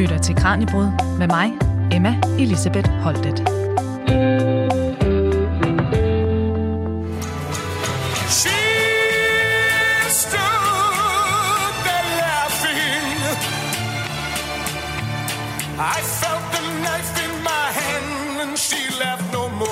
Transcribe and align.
lytter 0.00 0.18
til 0.18 0.34
Kranjebrud 0.34 1.18
med 1.18 1.26
mig, 1.26 1.52
Emma 1.92 2.20
Elisabeth 2.38 2.90
Holtet. 2.90 3.40
I 15.78 16.02
felt 16.20 16.44
the 16.54 16.62
knife 16.82 17.12
in 17.24 17.32
my 17.42 17.66
hand 17.80 18.40
and 18.42 18.58
she 18.58 18.80
left 19.02 19.32
no 19.32 19.48
more. 19.48 19.70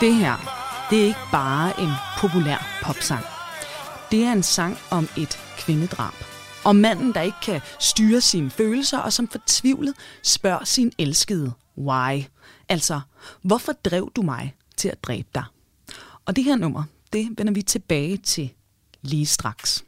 Det 0.00 0.14
her, 0.14 0.36
det 0.90 1.00
er 1.00 1.04
ikke 1.04 1.26
bare 1.32 1.80
en 1.80 1.90
populær 2.18 2.80
popsang. 2.82 3.24
Det 4.10 4.24
er 4.24 4.32
en 4.32 4.42
sang 4.42 4.78
om 4.90 5.08
et 5.16 5.49
kvindedrab. 5.70 6.14
Om 6.64 6.76
manden, 6.76 7.14
der 7.14 7.20
ikke 7.20 7.40
kan 7.42 7.60
styre 7.80 8.20
sine 8.20 8.50
følelser, 8.50 8.98
og 8.98 9.12
som 9.12 9.28
fortvivlet 9.28 9.94
spørger 10.22 10.64
sin 10.64 10.92
elskede, 10.98 11.52
why? 11.78 12.22
Altså, 12.68 13.00
hvorfor 13.42 13.72
drev 13.72 14.12
du 14.16 14.22
mig 14.22 14.54
til 14.76 14.88
at 14.88 15.04
dræbe 15.04 15.28
dig? 15.34 15.44
Og 16.26 16.36
det 16.36 16.44
her 16.44 16.56
nummer, 16.56 16.82
det 17.12 17.28
vender 17.36 17.52
vi 17.52 17.62
tilbage 17.62 18.16
til 18.16 18.52
lige 19.02 19.26
straks. 19.26 19.84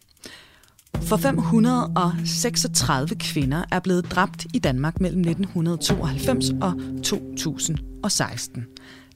For 1.03 1.17
536 1.17 3.15
kvinder 3.15 3.65
er 3.71 3.81
blevet 3.81 4.11
dræbt 4.11 4.47
i 4.55 4.59
Danmark 4.59 5.01
mellem 5.01 5.21
1992 5.21 6.51
og 6.63 6.75
2016. 7.03 8.67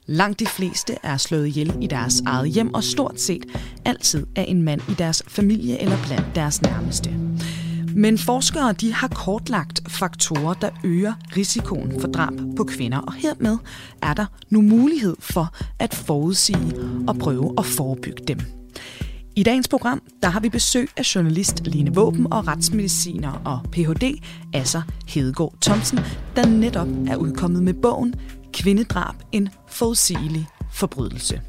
Langt 0.09 0.39
de 0.39 0.45
fleste 0.45 0.95
er 1.03 1.17
slået 1.17 1.47
ihjel 1.47 1.77
i 1.81 1.87
deres 1.87 2.21
eget 2.25 2.49
hjem, 2.49 2.73
og 2.73 2.83
stort 2.83 3.21
set 3.21 3.45
altid 3.85 4.25
af 4.35 4.45
en 4.47 4.61
mand 4.61 4.81
i 4.89 4.93
deres 4.93 5.23
familie 5.27 5.81
eller 5.81 5.97
blandt 6.05 6.35
deres 6.35 6.61
nærmeste. 6.61 7.09
Men 7.95 8.17
forskere 8.17 8.73
de 8.73 8.93
har 8.93 9.07
kortlagt 9.07 9.81
faktorer, 9.87 10.53
der 10.53 10.69
øger 10.83 11.13
risikoen 11.37 12.01
for 12.01 12.07
drab 12.07 12.33
på 12.57 12.63
kvinder, 12.63 12.97
og 12.97 13.13
hermed 13.13 13.57
er 14.01 14.13
der 14.13 14.25
nu 14.49 14.61
mulighed 14.61 15.15
for 15.19 15.55
at 15.79 15.93
forudsige 15.93 16.73
og 17.07 17.17
prøve 17.17 17.53
at 17.57 17.65
forebygge 17.65 18.23
dem. 18.27 18.39
I 19.35 19.43
dagens 19.43 19.67
program 19.67 20.01
der 20.23 20.29
har 20.29 20.39
vi 20.39 20.49
besøg 20.49 20.89
af 20.97 21.15
journalist 21.15 21.67
Line 21.67 21.95
Våben 21.95 22.33
og 22.33 22.47
retsmediciner 22.47 23.41
og 23.45 23.59
Ph.D. 23.71 24.23
Asser 24.53 24.81
Hedegaard 25.07 25.53
Thomsen, 25.61 25.99
der 26.35 26.45
netop 26.45 26.87
er 27.07 27.15
udkommet 27.15 27.63
med 27.63 27.73
bogen 27.73 28.13
Kvindedrab, 28.57 29.15
en 29.31 29.49
forudsigelig 29.67 30.47
forbrydelse. 30.71 31.41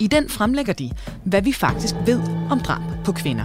I 0.00 0.06
den 0.06 0.28
fremlægger 0.28 0.72
de, 0.72 0.90
hvad 1.24 1.42
vi 1.42 1.52
faktisk 1.52 1.94
ved 2.06 2.22
om 2.50 2.60
drab 2.60 3.04
på 3.04 3.12
kvinder. 3.12 3.44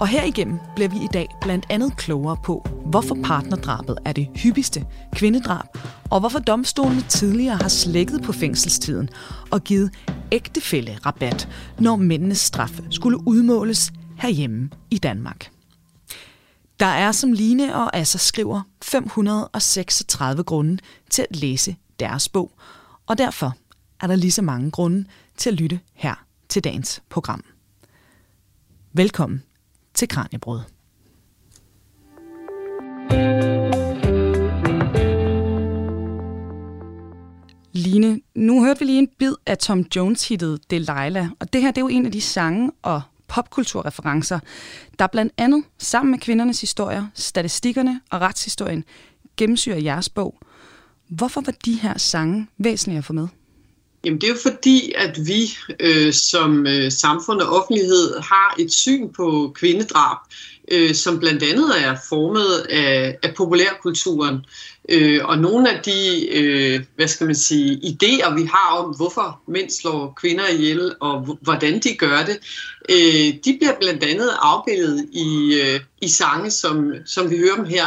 Og 0.00 0.08
herigennem 0.08 0.58
bliver 0.74 0.88
vi 0.88 0.96
i 0.96 1.08
dag 1.12 1.28
blandt 1.40 1.66
andet 1.70 1.96
klogere 1.96 2.36
på, 2.44 2.68
hvorfor 2.86 3.16
partnerdrabet 3.24 3.98
er 4.04 4.12
det 4.12 4.28
hyppigste 4.36 4.84
kvindedrab, 5.14 5.66
og 6.10 6.20
hvorfor 6.20 6.38
domstolene 6.38 7.02
tidligere 7.08 7.56
har 7.56 7.68
slækket 7.68 8.22
på 8.22 8.32
fængselstiden 8.32 9.08
og 9.50 9.64
givet 9.64 9.90
ægtefælle 10.32 10.98
rabat, 11.06 11.48
når 11.78 11.96
mændenes 11.96 12.38
straf 12.38 12.80
skulle 12.90 13.28
udmåles 13.28 13.92
herhjemme 14.16 14.70
i 14.90 14.98
Danmark. 14.98 15.50
Der 16.80 16.86
er, 16.86 17.12
som 17.12 17.32
Line 17.32 17.76
og 17.76 17.96
Asser 17.96 18.18
skriver, 18.18 18.62
536 18.82 20.42
grunde 20.42 20.78
til 21.10 21.26
at 21.30 21.36
læse 21.36 21.76
deres 22.00 22.28
bog, 22.28 22.52
og 23.06 23.18
derfor 23.18 23.56
er 24.00 24.06
der 24.06 24.16
lige 24.16 24.32
så 24.32 24.42
mange 24.42 24.70
grunde 24.70 25.04
til 25.36 25.50
at 25.50 25.56
lytte 25.56 25.80
her 25.94 26.14
til 26.48 26.64
dagens 26.64 27.02
program. 27.08 27.44
Velkommen 28.92 29.42
til 29.94 30.08
Kranjebrød. 30.08 30.60
Line, 37.72 38.20
nu 38.34 38.64
hørte 38.64 38.80
vi 38.80 38.84
lige 38.84 38.98
en 38.98 39.08
bid 39.18 39.34
af 39.46 39.58
Tom 39.58 39.84
Jones-hittet 39.96 40.70
Delilah, 40.70 41.28
og 41.40 41.52
det 41.52 41.62
her 41.62 41.70
det 41.70 41.78
er 41.78 41.84
jo 41.84 41.88
en 41.88 42.06
af 42.06 42.12
de 42.12 42.20
sange 42.20 42.72
og 42.82 43.02
popkulturreferencer, 43.28 44.38
der 44.98 45.06
blandt 45.06 45.32
andet 45.38 45.64
sammen 45.78 46.10
med 46.10 46.18
kvindernes 46.18 46.60
historier, 46.60 47.06
statistikkerne 47.14 48.00
og 48.10 48.20
retshistorien 48.20 48.84
gennemsyrer 49.36 49.78
jeres 49.78 50.08
bog. 50.08 50.40
Hvorfor 51.10 51.40
var 51.40 51.52
de 51.64 51.72
her 51.72 51.98
sange 51.98 52.46
væsentlige 52.58 52.98
at 52.98 53.04
få 53.04 53.12
med? 53.12 53.28
Jamen 54.04 54.20
det 54.20 54.26
er 54.26 54.32
jo 54.32 54.38
fordi, 54.42 54.92
at 54.96 55.18
vi 55.26 55.56
øh, 55.80 56.12
som 56.12 56.66
øh, 56.66 56.92
samfund 56.92 57.40
og 57.40 57.56
offentlighed 57.56 58.20
har 58.20 58.54
et 58.58 58.72
syn 58.72 59.08
på 59.12 59.52
kvindedrab, 59.54 60.16
øh, 60.70 60.94
som 60.94 61.18
blandt 61.18 61.42
andet 61.42 61.70
er 61.84 61.96
formet 62.08 62.66
af, 62.70 63.18
af 63.22 63.34
populærkulturen. 63.34 64.46
Øh, 64.88 65.20
og 65.24 65.38
nogle 65.38 65.76
af 65.76 65.82
de, 65.82 66.28
øh, 66.32 66.80
hvad 66.96 67.08
skal 67.08 67.26
man 67.26 67.34
sige, 67.34 67.80
idéer, 67.84 68.34
vi 68.34 68.44
har 68.44 68.76
om, 68.78 68.96
hvorfor 68.96 69.40
mænd 69.48 69.70
slår 69.70 70.12
kvinder 70.20 70.48
ihjel, 70.48 70.94
og 71.00 71.38
hvordan 71.40 71.80
de 71.80 71.94
gør 71.94 72.24
det, 72.24 72.38
øh, 72.88 73.34
de 73.44 73.56
bliver 73.58 73.74
blandt 73.80 74.04
andet 74.04 74.30
afbildet 74.42 75.08
i, 75.12 75.60
øh, 75.64 75.80
i 76.00 76.08
sange, 76.08 76.50
som, 76.50 76.92
som 77.06 77.30
vi 77.30 77.38
hører 77.38 77.56
dem 77.56 77.64
her. 77.64 77.86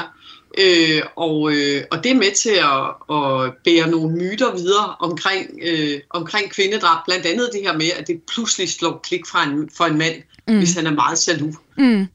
Øh, 0.58 1.02
og, 1.16 1.52
øh, 1.52 1.84
og 1.92 2.04
det 2.04 2.12
er 2.12 2.16
med 2.16 2.36
til 2.36 2.50
at, 2.50 3.16
at 3.16 3.54
bære 3.64 3.92
nogle 3.92 4.16
myter 4.16 4.56
videre 4.56 4.96
omkring, 5.00 5.50
øh, 5.62 6.00
omkring 6.10 6.52
kvindedrab. 6.52 7.06
Blandt 7.06 7.26
andet 7.26 7.50
det 7.54 7.62
her 7.62 7.78
med, 7.78 7.90
at 8.00 8.08
det 8.08 8.22
pludselig 8.34 8.70
slår 8.70 9.00
klik 9.04 9.22
fra 9.28 9.44
en, 9.44 9.70
for 9.78 9.86
en 9.86 9.98
mand, 9.98 10.16
mm. 10.48 10.58
hvis 10.58 10.74
han 10.74 10.88
er 10.88 10.92
meget 10.92 11.28
jaloux. 11.28 11.56
Mm. 11.78 12.08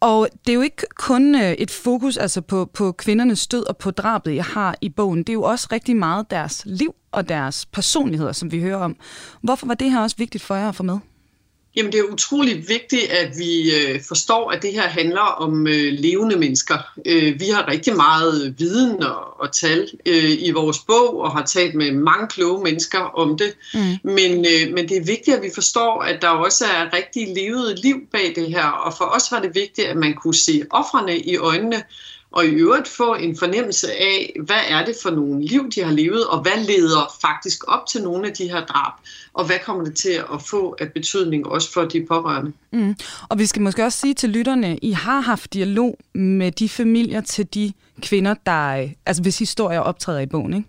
Og 0.00 0.28
det 0.46 0.52
er 0.52 0.54
jo 0.54 0.60
ikke 0.60 0.86
kun 0.96 1.34
øh, 1.34 1.52
et 1.52 1.70
fokus 1.70 2.16
altså 2.16 2.40
på, 2.40 2.64
på 2.64 2.92
kvindernes 2.92 3.46
død 3.46 3.66
og 3.68 3.76
på 3.76 3.90
drabet, 3.90 4.34
jeg 4.34 4.44
har 4.44 4.76
i 4.80 4.88
bogen. 4.88 5.18
Det 5.18 5.28
er 5.28 5.34
jo 5.34 5.42
også 5.42 5.68
rigtig 5.72 5.96
meget 5.96 6.30
deres 6.30 6.62
liv 6.64 6.94
og 7.12 7.28
deres 7.28 7.66
personligheder, 7.66 8.32
som 8.32 8.52
vi 8.52 8.60
hører 8.60 8.76
om. 8.76 8.96
Hvorfor 9.42 9.66
var 9.66 9.74
det 9.74 9.90
her 9.90 10.00
også 10.00 10.16
vigtigt 10.16 10.44
for 10.44 10.54
jer 10.54 10.68
at 10.68 10.74
få 10.74 10.82
med? 10.82 10.98
Jamen 11.76 11.92
det 11.92 12.00
er 12.00 12.12
utroligt 12.12 12.68
vigtigt, 12.68 13.10
at 13.10 13.38
vi 13.38 13.74
øh, 13.74 14.00
forstår, 14.08 14.50
at 14.50 14.62
det 14.62 14.72
her 14.72 14.88
handler 14.88 15.20
om 15.20 15.66
øh, 15.66 15.92
levende 15.92 16.36
mennesker. 16.36 16.78
Øh, 17.06 17.40
vi 17.40 17.48
har 17.48 17.68
rigtig 17.68 17.96
meget 17.96 18.54
viden 18.58 19.02
og, 19.02 19.40
og 19.40 19.52
tal 19.52 19.88
øh, 20.06 20.30
i 20.38 20.50
vores 20.50 20.78
bog, 20.78 21.20
og 21.20 21.30
har 21.30 21.44
talt 21.44 21.74
med 21.74 21.92
mange 21.92 22.28
kloge 22.28 22.62
mennesker 22.62 22.98
om 22.98 23.38
det. 23.38 23.56
Mm. 23.74 24.12
Men, 24.12 24.32
øh, 24.32 24.74
men 24.74 24.88
det 24.88 24.96
er 24.96 25.04
vigtigt, 25.04 25.36
at 25.36 25.42
vi 25.42 25.50
forstår, 25.54 26.02
at 26.02 26.22
der 26.22 26.28
også 26.28 26.64
er 26.64 26.96
rigtig 26.96 27.34
levet 27.34 27.78
liv 27.78 27.96
bag 28.12 28.32
det 28.36 28.48
her. 28.48 28.66
Og 28.66 28.94
for 28.98 29.04
os 29.04 29.32
var 29.32 29.40
det 29.40 29.54
vigtigt, 29.54 29.88
at 29.88 29.96
man 29.96 30.14
kunne 30.14 30.34
se 30.34 30.62
offrene 30.70 31.18
i 31.18 31.36
øjnene, 31.36 31.82
og 32.36 32.46
i 32.46 32.48
øvrigt 32.48 32.88
få 32.88 33.14
en 33.14 33.36
fornemmelse 33.38 33.92
af, 33.92 34.36
hvad 34.44 34.60
er 34.68 34.84
det 34.84 34.96
for 35.02 35.10
nogle 35.10 35.44
liv, 35.44 35.70
de 35.70 35.82
har 35.82 35.92
levet, 35.92 36.26
og 36.26 36.40
hvad 36.40 36.64
leder 36.66 37.14
faktisk 37.20 37.64
op 37.68 37.86
til 37.86 38.02
nogle 38.02 38.28
af 38.28 38.34
de 38.34 38.48
her 38.48 38.64
drab, 38.64 38.92
og 39.34 39.46
hvad 39.46 39.56
kommer 39.64 39.84
det 39.84 39.94
til 39.94 40.22
at 40.34 40.42
få 40.50 40.76
af 40.80 40.92
betydning 40.92 41.46
også 41.46 41.72
for 41.72 41.84
de 41.84 42.06
pårørende. 42.08 42.52
Mm. 42.72 42.96
Og 43.28 43.38
vi 43.38 43.46
skal 43.46 43.62
måske 43.62 43.84
også 43.84 43.98
sige 43.98 44.14
til 44.14 44.30
lytterne, 44.30 44.78
I 44.78 44.90
har 44.90 45.20
haft 45.20 45.54
dialog 45.54 45.98
med 46.14 46.52
de 46.52 46.68
familier 46.68 47.20
til 47.20 47.54
de 47.54 47.72
kvinder, 48.02 48.34
der, 48.46 48.88
altså 49.06 49.22
hvis 49.22 49.38
historier 49.38 49.80
optræder 49.80 50.20
i 50.20 50.26
bogen, 50.26 50.54
ikke? 50.54 50.68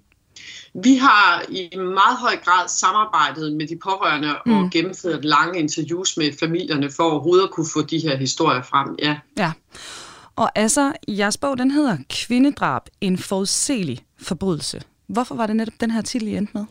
Vi 0.83 0.95
har 0.95 1.43
i 1.49 1.69
meget 1.75 2.17
høj 2.17 2.35
grad 2.45 2.67
samarbejdet 2.67 3.53
med 3.53 3.67
de 3.67 3.75
pårørende 3.83 4.35
mm. 4.45 4.53
og 4.53 4.69
gennemført 4.71 5.25
lange 5.25 5.59
interviews 5.59 6.17
med 6.17 6.31
familierne 6.39 6.91
for 6.91 7.03
overhovedet 7.03 7.43
at 7.43 7.51
kunne 7.51 7.67
få 7.73 7.81
de 7.81 7.99
her 7.99 8.17
historier 8.17 8.61
frem. 8.61 8.95
Ja. 8.99 9.15
ja. 9.37 9.51
Og 10.37 10.51
altså, 10.55 10.93
jeres 11.07 11.37
bog, 11.37 11.57
den 11.57 11.71
hedder 11.71 11.97
Kvindedrab, 12.09 12.81
en 13.01 13.17
forudsigelig 13.17 13.99
forbrydelse. 14.17 14.81
Hvorfor 15.07 15.35
var 15.35 15.47
det 15.47 15.55
netop 15.55 15.73
den 15.79 15.91
her 15.91 16.01
titel, 16.01 16.27
I 16.27 16.37
endte 16.37 16.51
med? 16.55 16.65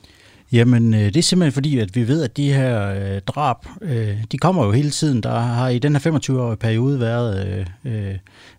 Jamen, 0.53 0.95
øh, 0.95 1.01
det 1.01 1.17
er 1.17 1.23
simpelthen 1.23 1.53
fordi, 1.53 1.79
at 1.79 1.97
vi 1.97 2.09
ved, 2.09 2.23
at 2.23 2.37
de 2.37 2.53
her 2.53 2.91
øh, 2.91 3.21
drab, 3.21 3.57
øh, 3.83 4.17
de 4.33 4.39
kommer 4.39 4.65
jo 4.65 4.73
hele 4.73 4.91
tiden. 4.91 5.23
Der 5.23 5.39
har 5.39 5.69
i 5.69 5.79
den 5.79 5.97
her 5.97 6.13
25-årige 6.13 6.57
periode 6.57 7.01
været 7.01 7.67
øh, 7.85 8.15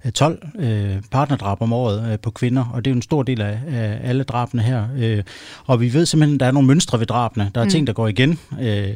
øh, 0.05 0.11
12 0.11 0.47
øh, 0.59 1.01
partnerdrab 1.11 1.61
om 1.61 1.73
året 1.73 2.11
øh, 2.11 2.19
på 2.19 2.31
kvinder, 2.31 2.65
og 2.73 2.85
det 2.85 2.91
er 2.91 2.93
jo 2.93 2.95
en 2.95 3.01
stor 3.01 3.23
del 3.23 3.41
af, 3.41 3.59
af 3.67 3.99
alle 4.03 4.23
drabene 4.23 4.61
her. 4.61 4.87
Øh, 4.97 5.23
og 5.65 5.81
vi 5.81 5.93
ved 5.93 6.05
simpelthen, 6.05 6.35
at 6.35 6.39
der 6.39 6.45
er 6.45 6.51
nogle 6.51 6.67
mønstre 6.67 6.99
ved 6.99 7.05
drabene. 7.05 7.51
Der 7.55 7.61
er 7.61 7.65
mm. 7.65 7.71
ting, 7.71 7.87
der 7.87 7.93
går 7.93 8.07
igen. 8.07 8.39
Øh, 8.61 8.93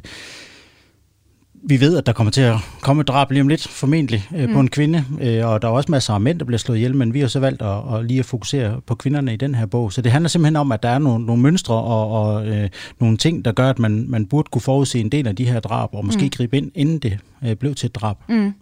vi 1.63 1.80
ved, 1.80 1.98
at 1.98 2.06
der 2.06 2.13
kommer 2.13 2.31
til 2.31 2.42
at 2.42 2.56
komme 2.81 3.02
et 3.02 3.08
drab 3.08 3.31
lige 3.31 3.42
om 3.42 3.48
lidt, 3.48 3.68
formentlig, 3.68 4.28
øh, 4.36 4.48
mm. 4.48 4.54
på 4.54 4.60
en 4.60 4.69
kvinde, 4.69 5.06
øh, 5.22 5.48
og 5.48 5.62
der 5.62 5.68
er 5.68 5.72
også 5.72 5.92
masser 5.92 6.13
af 6.13 6.22
mænd, 6.22 6.40
der 6.40 6.46
bliver 6.46 6.58
slået 6.58 6.78
ihjel, 6.78 6.96
men 6.96 7.13
vi 7.13 7.19
har 7.19 7.28
så 7.28 7.40
valgt 7.40 7.62
at, 7.62 7.96
at 7.96 8.06
lige 8.06 8.19
at 8.19 8.25
fokusere 8.25 8.81
på 8.86 8.96
kvinderne 8.96 9.34
i 9.34 9.38
den 9.38 9.56
her 9.56 9.66
bog. 9.66 9.94
Så 9.94 10.02
det 10.02 10.12
handler 10.12 10.30
simpelthen 10.30 10.56
om, 10.56 10.72
at 10.72 10.84
der 10.84 10.90
er 10.90 11.00
nogle, 11.00 11.25
nogle 11.25 11.42
mønstre 11.42 11.75
og, 11.75 12.12
og 12.12 12.48
øh, 12.48 12.69
nogle 13.00 13.18
ting, 13.18 13.46
der 13.46 13.52
gør, 13.52 13.69
at 13.69 13.80
man, 13.80 14.06
man 14.10 14.25
burde 14.25 14.50
kunne 14.52 14.62
forudse 14.62 15.00
en 15.00 15.10
del 15.10 15.28
af 15.28 15.36
de 15.36 15.46
her 15.46 15.60
drab, 15.60 15.90
og 15.94 16.06
måske 16.06 16.24
mm. 16.24 16.30
gribe 16.30 16.58
ind, 16.58 16.72
inden 16.75 17.00
det 17.00 17.19
øh, 17.44 17.56
blev 17.56 17.75
til 17.75 17.88
et 17.88 17.96
drab. 17.96 18.18
Mm. 18.30 18.54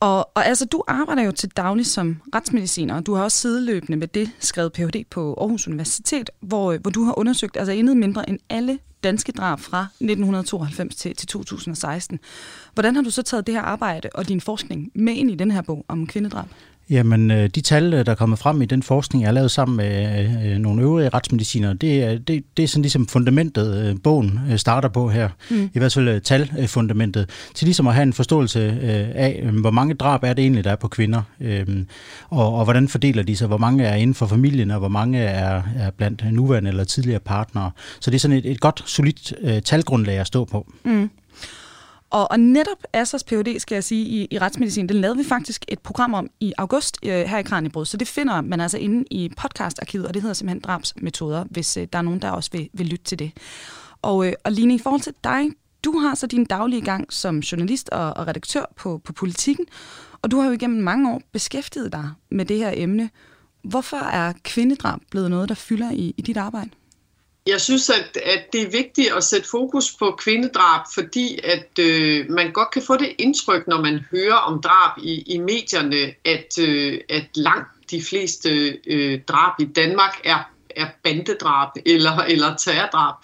Og, 0.00 0.18
og 0.34 0.46
altså, 0.46 0.64
du 0.64 0.82
arbejder 0.88 1.22
jo 1.22 1.32
til 1.32 1.48
daglig 1.56 1.86
som 1.86 2.16
retsmediciner, 2.34 2.94
og 2.94 3.06
du 3.06 3.14
har 3.14 3.24
også 3.24 3.38
sideløbende 3.38 3.96
med 3.96 4.08
det 4.08 4.30
skrevet 4.38 4.72
Ph.D. 4.72 5.04
på 5.10 5.34
Aarhus 5.40 5.68
Universitet, 5.68 6.30
hvor, 6.40 6.76
hvor 6.76 6.90
du 6.90 7.04
har 7.04 7.18
undersøgt 7.18 7.56
altså 7.56 7.72
intet 7.72 7.96
mindre 7.96 8.28
end 8.28 8.38
alle 8.50 8.78
danske 9.04 9.32
drab 9.32 9.60
fra 9.60 9.80
1992 9.82 10.96
til, 10.96 11.16
til 11.16 11.28
2016. 11.28 12.20
Hvordan 12.74 12.94
har 12.94 13.02
du 13.02 13.10
så 13.10 13.22
taget 13.22 13.46
det 13.46 13.54
her 13.54 13.62
arbejde 13.62 14.08
og 14.14 14.28
din 14.28 14.40
forskning 14.40 14.90
med 14.94 15.14
ind 15.14 15.30
i 15.30 15.34
den 15.34 15.50
her 15.50 15.62
bog 15.62 15.84
om 15.88 16.06
kvindedrab? 16.06 16.48
Jamen, 16.90 17.30
øh, 17.30 17.48
de 17.48 17.60
tal, 17.60 17.94
øh, 17.94 18.06
der 18.06 18.12
er 18.12 18.16
kommet 18.16 18.38
frem 18.38 18.62
i 18.62 18.64
den 18.64 18.82
forskning, 18.82 19.22
jeg 19.22 19.28
har 19.28 19.32
lavet 19.34 19.50
sammen 19.50 19.76
med 19.76 20.24
øh, 20.44 20.58
nogle 20.58 20.82
øvrige 20.82 21.08
retsmediciner, 21.08 21.72
det 21.72 22.04
er, 22.04 22.18
det, 22.18 22.44
det 22.56 22.62
er 22.62 22.66
sådan 22.66 22.82
ligesom 22.82 23.06
fundamentet, 23.06 24.02
bogen 24.02 24.40
starter 24.56 24.88
på 24.88 25.08
her. 25.08 25.28
Mm. 25.50 25.70
I 25.74 25.78
hvert 25.78 25.94
fald 25.94 26.20
talfundamentet. 26.20 27.30
Til 27.54 27.66
ligesom 27.66 27.86
at 27.86 27.94
have 27.94 28.02
en 28.02 28.12
forståelse 28.12 28.60
af, 29.14 29.42
hvor 29.52 29.70
mange 29.70 29.94
drab 29.94 30.24
er 30.24 30.32
det 30.32 30.42
egentlig, 30.42 30.64
der 30.64 30.70
er 30.70 30.76
på 30.76 30.88
kvinder. 30.88 31.22
Og, 32.28 32.54
og 32.54 32.64
hvordan 32.64 32.88
fordeler 32.88 33.22
de 33.22 33.36
sig? 33.36 33.46
Hvor 33.48 33.58
mange 33.58 33.84
er 33.84 33.94
inden 33.94 34.14
for 34.14 34.26
familien, 34.26 34.70
og 34.70 34.78
hvor 34.78 34.88
mange 34.88 35.18
er, 35.18 35.62
er 35.76 35.90
blandt 35.90 36.32
nuværende 36.32 36.70
eller 36.70 36.84
tidligere 36.84 37.20
partnere. 37.20 37.70
Så 38.00 38.10
det 38.10 38.14
er 38.14 38.20
sådan 38.20 38.36
et, 38.36 38.46
et 38.46 38.60
godt, 38.60 38.82
solidt 38.86 39.32
talgrundlag 39.64 40.18
at 40.18 40.26
stå 40.26 40.44
på. 40.44 40.72
Mm. 40.84 41.10
Og, 42.10 42.30
og 42.30 42.40
netop 42.40 42.78
Assers 42.92 43.24
PhD, 43.24 43.58
skal 43.58 43.76
jeg 43.76 43.84
sige, 43.84 44.06
i, 44.06 44.28
i 44.30 44.38
retsmedicin, 44.38 44.88
den 44.88 44.96
lavede 44.96 45.18
vi 45.18 45.24
faktisk 45.24 45.64
et 45.68 45.78
program 45.78 46.14
om 46.14 46.30
i 46.40 46.52
august 46.58 46.98
øh, 47.02 47.10
her 47.10 47.38
i 47.38 47.42
Kranjebrud, 47.42 47.84
så 47.84 47.96
det 47.96 48.08
finder 48.08 48.40
man 48.40 48.60
altså 48.60 48.78
inde 48.78 49.04
i 49.10 49.30
podcastarkivet, 49.36 50.06
og 50.06 50.14
det 50.14 50.22
hedder 50.22 50.34
simpelthen 50.34 50.60
drabsmetoder, 50.60 51.44
hvis 51.50 51.76
øh, 51.76 51.86
der 51.92 51.98
er 51.98 52.02
nogen, 52.02 52.22
der 52.22 52.30
også 52.30 52.50
vil, 52.52 52.68
vil 52.72 52.86
lytte 52.86 53.04
til 53.04 53.18
det. 53.18 53.32
Og, 54.02 54.26
øh, 54.26 54.32
og 54.44 54.52
Line, 54.52 54.74
i 54.74 54.78
forhold 54.78 55.00
til 55.00 55.14
dig, 55.24 55.50
du 55.84 55.98
har 55.98 56.14
så 56.14 56.26
din 56.26 56.44
daglige 56.44 56.82
gang 56.82 57.12
som 57.12 57.38
journalist 57.38 57.88
og, 57.88 58.16
og 58.16 58.26
redaktør 58.26 58.64
på, 58.76 59.00
på 59.04 59.12
Politikken, 59.12 59.66
og 60.22 60.30
du 60.30 60.40
har 60.40 60.46
jo 60.46 60.52
igennem 60.52 60.82
mange 60.82 61.10
år 61.12 61.22
beskæftiget 61.32 61.92
dig 61.92 62.10
med 62.30 62.44
det 62.44 62.58
her 62.58 62.72
emne. 62.74 63.10
Hvorfor 63.62 63.96
er 63.96 64.32
kvindedrab 64.44 65.00
blevet 65.10 65.30
noget, 65.30 65.48
der 65.48 65.54
fylder 65.54 65.90
i, 65.90 66.14
i 66.16 66.22
dit 66.22 66.36
arbejde? 66.36 66.70
Jeg 67.48 67.60
synes, 67.60 67.90
at, 67.90 68.16
at 68.24 68.52
det 68.52 68.62
er 68.62 68.70
vigtigt 68.70 69.12
at 69.16 69.24
sætte 69.24 69.48
fokus 69.48 69.96
på 69.98 70.10
kvindedrab, 70.18 70.80
fordi 70.94 71.40
at 71.44 71.78
øh, 71.80 72.30
man 72.30 72.52
godt 72.52 72.70
kan 72.70 72.82
få 72.82 72.96
det 72.96 73.12
indtryk, 73.18 73.66
når 73.66 73.80
man 73.80 74.00
hører 74.10 74.34
om 74.34 74.62
drab 74.62 74.98
i, 74.98 75.22
i 75.34 75.38
medierne, 75.38 76.14
at, 76.24 76.58
øh, 76.60 77.00
at 77.08 77.26
langt 77.34 77.68
de 77.90 78.02
fleste 78.02 78.78
øh, 78.86 79.20
drab 79.28 79.52
i 79.60 79.64
Danmark 79.64 80.20
er 80.24 80.50
er 80.78 80.86
bandedrab 81.04 81.68
eller, 81.86 82.18
eller 82.18 82.56
terrordrab. 82.56 83.14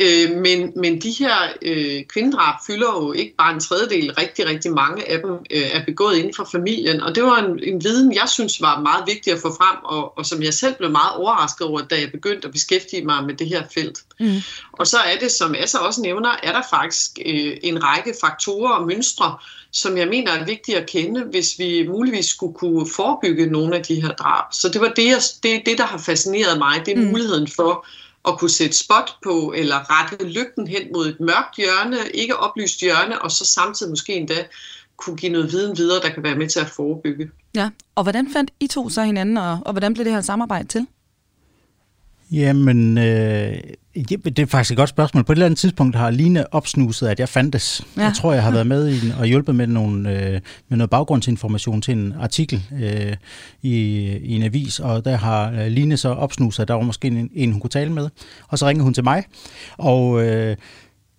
Øh, 0.00 0.36
men, 0.36 0.72
men 0.76 1.00
de 1.00 1.10
her 1.18 1.34
øh, 1.62 2.04
kvindedrab 2.04 2.54
fylder 2.66 3.02
jo 3.02 3.12
ikke 3.12 3.34
bare 3.38 3.54
en 3.54 3.60
tredjedel. 3.60 4.12
Rigtig, 4.12 4.46
rigtig 4.46 4.72
mange 4.72 5.10
af 5.10 5.18
dem 5.24 5.30
øh, 5.30 5.70
er 5.72 5.84
begået 5.84 6.16
inden 6.16 6.34
for 6.34 6.48
familien. 6.52 7.00
Og 7.00 7.14
det 7.14 7.22
var 7.22 7.36
en, 7.36 7.60
en 7.62 7.84
viden, 7.84 8.14
jeg 8.14 8.28
synes 8.28 8.62
var 8.62 8.80
meget 8.80 9.04
vigtig 9.06 9.32
at 9.32 9.38
få 9.38 9.48
frem, 9.48 9.76
og, 9.84 10.18
og 10.18 10.26
som 10.26 10.42
jeg 10.42 10.54
selv 10.54 10.74
blev 10.74 10.90
meget 10.90 11.12
overrasket 11.16 11.66
over, 11.66 11.80
da 11.80 12.00
jeg 12.00 12.12
begyndte 12.12 12.46
at 12.48 12.52
beskæftige 12.52 13.04
mig 13.04 13.24
med 13.24 13.34
det 13.34 13.48
her 13.48 13.62
felt. 13.74 13.98
Mm. 14.20 14.36
Og 14.72 14.86
så 14.86 14.96
er 14.96 15.18
det, 15.20 15.32
som 15.32 15.54
Assa 15.54 15.78
også 15.78 16.00
nævner, 16.00 16.30
er 16.42 16.52
der 16.52 16.62
faktisk 16.70 17.18
øh, 17.26 17.56
en 17.62 17.84
række 17.84 18.14
faktorer 18.20 18.72
og 18.72 18.86
mønstre, 18.86 19.36
som 19.72 19.96
jeg 19.96 20.08
mener 20.08 20.32
er 20.32 20.44
vigtige 20.44 20.78
at 20.78 20.86
kende, 20.86 21.24
hvis 21.24 21.58
vi 21.58 21.86
muligvis 21.88 22.26
skulle 22.26 22.54
kunne 22.54 22.86
forebygge 22.96 23.46
nogle 23.46 23.76
af 23.76 23.82
de 23.82 24.02
her 24.02 24.08
drab. 24.08 24.44
Så 24.52 24.68
det 24.68 24.80
var 24.80 24.92
det, 24.96 25.06
jeg, 25.06 25.20
det, 25.42 25.62
det 25.66 25.78
der 25.78 25.86
har 25.86 25.98
fascineret 25.98 26.58
mig, 26.58 26.82
det 26.86 26.97
mm. 26.98 27.06
muligheden 27.06 27.48
for 27.56 27.86
at 28.28 28.38
kunne 28.38 28.50
sætte 28.50 28.78
spot 28.78 29.10
på, 29.24 29.54
eller 29.56 29.76
rette 29.90 30.28
lygten 30.28 30.66
hen 30.68 30.82
mod 30.94 31.06
et 31.06 31.20
mørkt 31.20 31.56
hjørne, 31.56 31.96
ikke 32.14 32.36
oplyst 32.36 32.80
hjørne, 32.80 33.22
og 33.22 33.30
så 33.30 33.44
samtidig 33.44 33.90
måske 33.90 34.14
endda 34.14 34.44
kunne 34.96 35.16
give 35.16 35.32
noget 35.32 35.52
viden 35.52 35.76
videre, 35.76 36.00
der 36.00 36.08
kan 36.08 36.22
være 36.22 36.36
med 36.36 36.48
til 36.48 36.60
at 36.60 36.70
forebygge. 36.70 37.30
Ja, 37.54 37.70
og 37.94 38.02
hvordan 38.02 38.32
fandt 38.32 38.50
I 38.60 38.66
to 38.66 38.88
så 38.88 39.02
hinanden, 39.02 39.36
og, 39.36 39.58
og 39.66 39.72
hvordan 39.72 39.94
blev 39.94 40.04
det 40.04 40.12
her 40.12 40.20
samarbejde 40.20 40.68
til? 40.68 40.86
Jamen, 42.32 42.98
øh, 42.98 43.54
det 43.94 44.38
er 44.38 44.46
faktisk 44.46 44.70
et 44.70 44.76
godt 44.76 44.88
spørgsmål. 44.88 45.24
På 45.24 45.32
et 45.32 45.36
eller 45.36 45.46
andet 45.46 45.58
tidspunkt 45.58 45.96
har 45.96 46.10
Line 46.10 46.54
opsnuset, 46.54 47.08
at 47.08 47.20
jeg 47.20 47.28
fandtes. 47.28 47.86
Ja. 47.96 48.02
Jeg 48.02 48.12
tror, 48.14 48.32
jeg 48.32 48.42
har 48.42 48.50
været 48.50 48.66
med 48.66 48.94
i 48.94 49.12
og 49.18 49.26
hjulpet 49.26 49.54
med, 49.54 49.66
nogle, 49.66 50.10
øh, 50.10 50.40
med 50.68 50.78
noget 50.78 50.90
baggrundsinformation 50.90 51.82
til 51.82 51.94
en 51.94 52.14
artikel 52.20 52.62
øh, 52.82 53.16
i, 53.62 53.74
i 54.22 54.36
en 54.36 54.42
avis, 54.42 54.80
og 54.80 55.04
der 55.04 55.16
har 55.16 55.50
øh, 55.50 55.66
Line 55.66 55.96
så 55.96 56.08
opsnuset, 56.08 56.62
at 56.62 56.68
der 56.68 56.74
var 56.74 56.82
måske 56.82 57.08
en, 57.08 57.30
en, 57.34 57.52
hun 57.52 57.60
kunne 57.60 57.70
tale 57.70 57.92
med. 57.92 58.08
Og 58.48 58.58
så 58.58 58.66
ringede 58.68 58.84
hun 58.84 58.94
til 58.94 59.04
mig, 59.04 59.24
og... 59.78 60.26
Øh, 60.26 60.56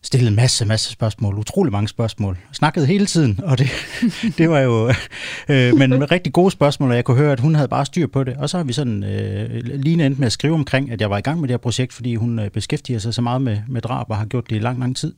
stillede 0.02 0.36
masse, 0.36 0.66
masse 0.66 0.92
spørgsmål, 0.92 1.38
utrolig 1.38 1.72
mange 1.72 1.88
spørgsmål. 1.88 2.38
Snakkede 2.52 2.86
hele 2.86 3.06
tiden, 3.06 3.40
og 3.44 3.58
det, 3.58 3.70
det 4.38 4.50
var 4.50 4.60
jo 4.60 4.90
øh, 5.50 5.78
men 5.78 6.12
rigtig 6.12 6.34
gode 6.34 6.52
spørgsmål, 6.52 6.90
og 6.90 6.96
jeg 6.96 7.06
kunne 7.06 7.18
høre, 7.18 7.32
at 7.32 7.40
hun 7.40 7.56
havde 7.56 7.68
bare 7.68 7.86
styr 7.86 8.08
på 8.08 8.24
det. 8.24 8.38
Og 8.38 8.50
så 8.50 8.58
har 8.58 8.64
vi 8.64 8.74
sådan 8.74 9.04
øh, 9.04 9.50
lige 9.64 10.06
endt 10.06 10.20
med 10.20 10.26
at 10.26 10.32
skrive 10.32 10.54
omkring, 10.54 10.92
at 10.92 11.02
jeg 11.02 11.10
var 11.10 11.18
i 11.18 11.22
gang 11.22 11.40
med 11.40 11.48
det 11.48 11.54
her 11.54 11.58
projekt, 11.58 11.94
fordi 11.94 12.16
hun 12.16 12.40
øh, 12.40 12.50
beskæftiger 12.50 13.00
sig 13.00 13.14
så 13.14 13.22
meget 13.22 13.42
med, 13.42 13.58
med 13.68 13.82
drab 13.82 14.10
og 14.10 14.18
har 14.18 14.26
gjort 14.26 14.50
det 14.50 14.56
i 14.56 14.60
lang, 14.60 14.80
lang 14.80 14.98
tid. 14.98 15.14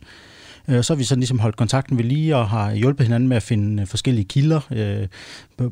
Øh, 0.67 0.83
så 0.83 0.93
har 0.93 0.97
vi 0.97 1.03
sådan 1.03 1.19
ligesom 1.19 1.39
holdt 1.39 1.55
kontakten 1.55 1.97
ved 1.97 2.03
lige 2.03 2.35
og 2.35 2.49
har 2.49 2.73
hjulpet 2.73 3.05
hinanden 3.05 3.29
med 3.29 3.37
at 3.37 3.43
finde 3.43 3.81
øh, 3.81 3.87
forskellige 3.87 4.25
kilder 4.25 4.59
øh, 4.71 5.07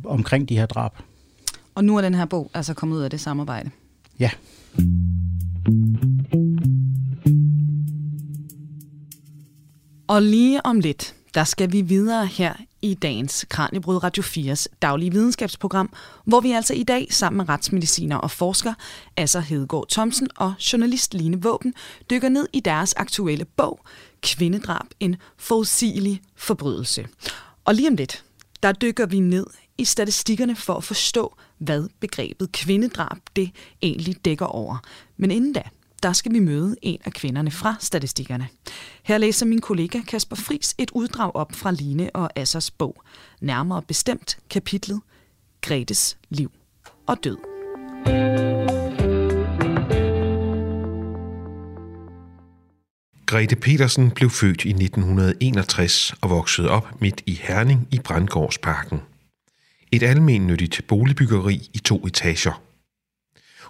omkring 0.06 0.50
de 0.50 0.58
her 0.58 0.66
drab. 0.66 0.92
Og 1.76 1.86
nu 1.86 1.98
er 1.98 2.02
den 2.02 2.16
her 2.16 2.26
bog 2.26 2.52
altså 2.54 2.74
kommet 2.74 2.98
ud 2.98 3.02
af 3.02 3.10
det 3.10 3.20
samarbejde? 3.20 3.70
Ja. 4.20 4.30
Og 10.10 10.22
lige 10.22 10.66
om 10.66 10.80
lidt, 10.80 11.16
der 11.34 11.44
skal 11.44 11.72
vi 11.72 11.82
videre 11.82 12.26
her 12.26 12.54
i 12.82 12.94
dagens 12.94 13.46
Kranjebrud 13.50 14.04
Radio 14.04 14.24
4's 14.24 14.66
daglige 14.82 15.12
videnskabsprogram, 15.12 15.94
hvor 16.26 16.40
vi 16.40 16.52
altså 16.52 16.74
i 16.74 16.84
dag 16.84 17.08
sammen 17.10 17.38
med 17.38 17.50
retsmediciner 17.50 18.16
og 18.18 18.32
forsker 18.32 18.74
altså 19.18 19.40
Hedegaard 19.40 19.90
Thomsen 19.90 20.28
og 20.36 20.54
journalist 20.74 21.14
Line 21.14 21.42
Våben 21.42 21.74
dykker 22.10 22.30
ned 22.30 22.48
i 22.54 22.60
deres 22.60 22.94
aktuelle 22.94 23.46
bog 23.46 23.80
Kvindedrab, 24.22 24.86
en 25.00 25.16
forudsigelig 25.38 26.22
forbrydelse. 26.36 27.08
Og 27.66 27.76
lige 27.76 27.88
om 27.88 27.96
lidt, 27.96 28.24
der 28.64 28.72
dykker 28.72 29.06
vi 29.06 29.20
ned 29.20 29.48
i 29.78 29.86
statistikkerne 29.86 30.56
for 30.56 30.74
at 30.74 30.84
forstå, 30.84 31.36
hvad 31.58 31.90
begrebet 32.00 32.52
kvindedrab 32.52 33.18
det 33.36 33.52
egentlig 33.82 34.26
dækker 34.26 34.46
over. 34.46 34.78
Men 35.18 35.32
inden 35.32 35.54
da, 35.54 35.62
der 36.00 36.14
skal 36.14 36.34
vi 36.34 36.40
møde 36.40 36.76
en 36.82 37.00
af 37.06 37.14
kvinderne 37.14 37.52
fra 37.52 37.76
statistikkerne. 37.80 38.48
Her 39.04 39.18
læser 39.18 39.46
min 39.46 39.62
kollega 39.62 40.00
Kasper 40.08 40.36
Fris 40.36 40.76
et 40.78 40.92
uddrag 40.92 41.36
op 41.36 41.52
fra 41.56 41.72
Line 41.72 42.10
og 42.14 42.30
Assers 42.36 42.72
bog. 42.72 43.04
Nærmere 43.42 43.82
bestemt 43.82 44.38
kapitlet 44.50 45.02
Gretes 45.62 46.18
liv 46.30 46.52
og 47.08 47.24
død. 47.24 47.38
Grete 53.26 53.56
Petersen 53.56 54.12
blev 54.12 54.30
født 54.30 54.66
i 54.66 54.70
1961 54.70 56.14
og 56.22 56.30
voksede 56.30 56.70
op 56.70 57.02
midt 57.02 57.22
i 57.26 57.40
Herning 57.44 57.88
i 57.92 58.00
Brandgårdsparken. 58.00 59.02
Et 59.92 60.04
almennyttigt 60.04 60.88
boligbyggeri 60.88 61.70
i 61.74 61.78
to 61.78 62.06
etager– 62.06 62.62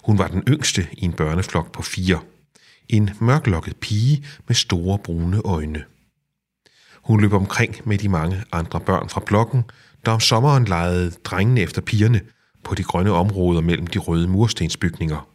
hun 0.04 0.18
var 0.18 0.28
den 0.28 0.44
yngste 0.48 0.88
i 0.92 1.06
en 1.06 1.14
børneflok 1.14 1.72
på 1.72 1.82
fire. 1.82 2.20
En 2.90 3.10
mørklokket 3.22 3.78
pige 3.78 4.26
med 4.48 4.56
store 4.56 5.00
brune 5.00 5.42
øjne. 5.46 5.84
Hun 7.04 7.22
løb 7.22 7.34
omkring 7.34 7.76
med 7.86 7.98
de 7.98 8.10
mange 8.10 8.44
andre 8.52 8.80
børn 8.80 9.10
fra 9.10 9.22
blokken, 9.26 9.64
der 10.06 10.12
om 10.12 10.20
sommeren 10.20 10.66
legede 10.66 11.12
drengene 11.12 11.62
efter 11.62 11.82
pigerne 11.82 12.22
på 12.64 12.76
de 12.76 12.84
grønne 12.84 13.12
områder 13.12 13.62
mellem 13.62 13.88
de 13.88 14.00
røde 14.00 14.28
murstensbygninger. 14.28 15.28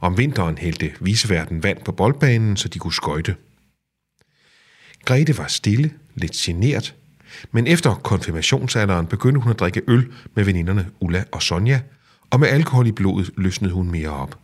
Om 0.00 0.18
vinteren 0.18 0.58
hældte 0.58 0.92
viseverden 1.00 1.62
vand 1.62 1.78
på 1.84 1.92
boldbanen, 1.92 2.56
så 2.56 2.68
de 2.68 2.78
kunne 2.78 2.94
skøjte. 2.94 3.36
Grete 5.04 5.38
var 5.38 5.46
stille, 5.46 5.90
lidt 6.14 6.32
genert, 6.32 6.94
men 7.52 7.66
efter 7.66 7.94
konfirmationsalderen 7.94 9.06
begyndte 9.06 9.40
hun 9.40 9.50
at 9.50 9.60
drikke 9.60 9.82
øl 9.88 10.12
med 10.34 10.44
veninderne 10.44 10.90
Ulla 11.00 11.24
og 11.32 11.42
Sonja, 11.42 11.80
og 12.30 12.40
med 12.40 12.48
alkohol 12.48 12.86
i 12.86 12.92
blodet 12.92 13.30
løsnede 13.36 13.72
hun 13.72 13.90
mere 13.90 14.10
op. 14.10 14.38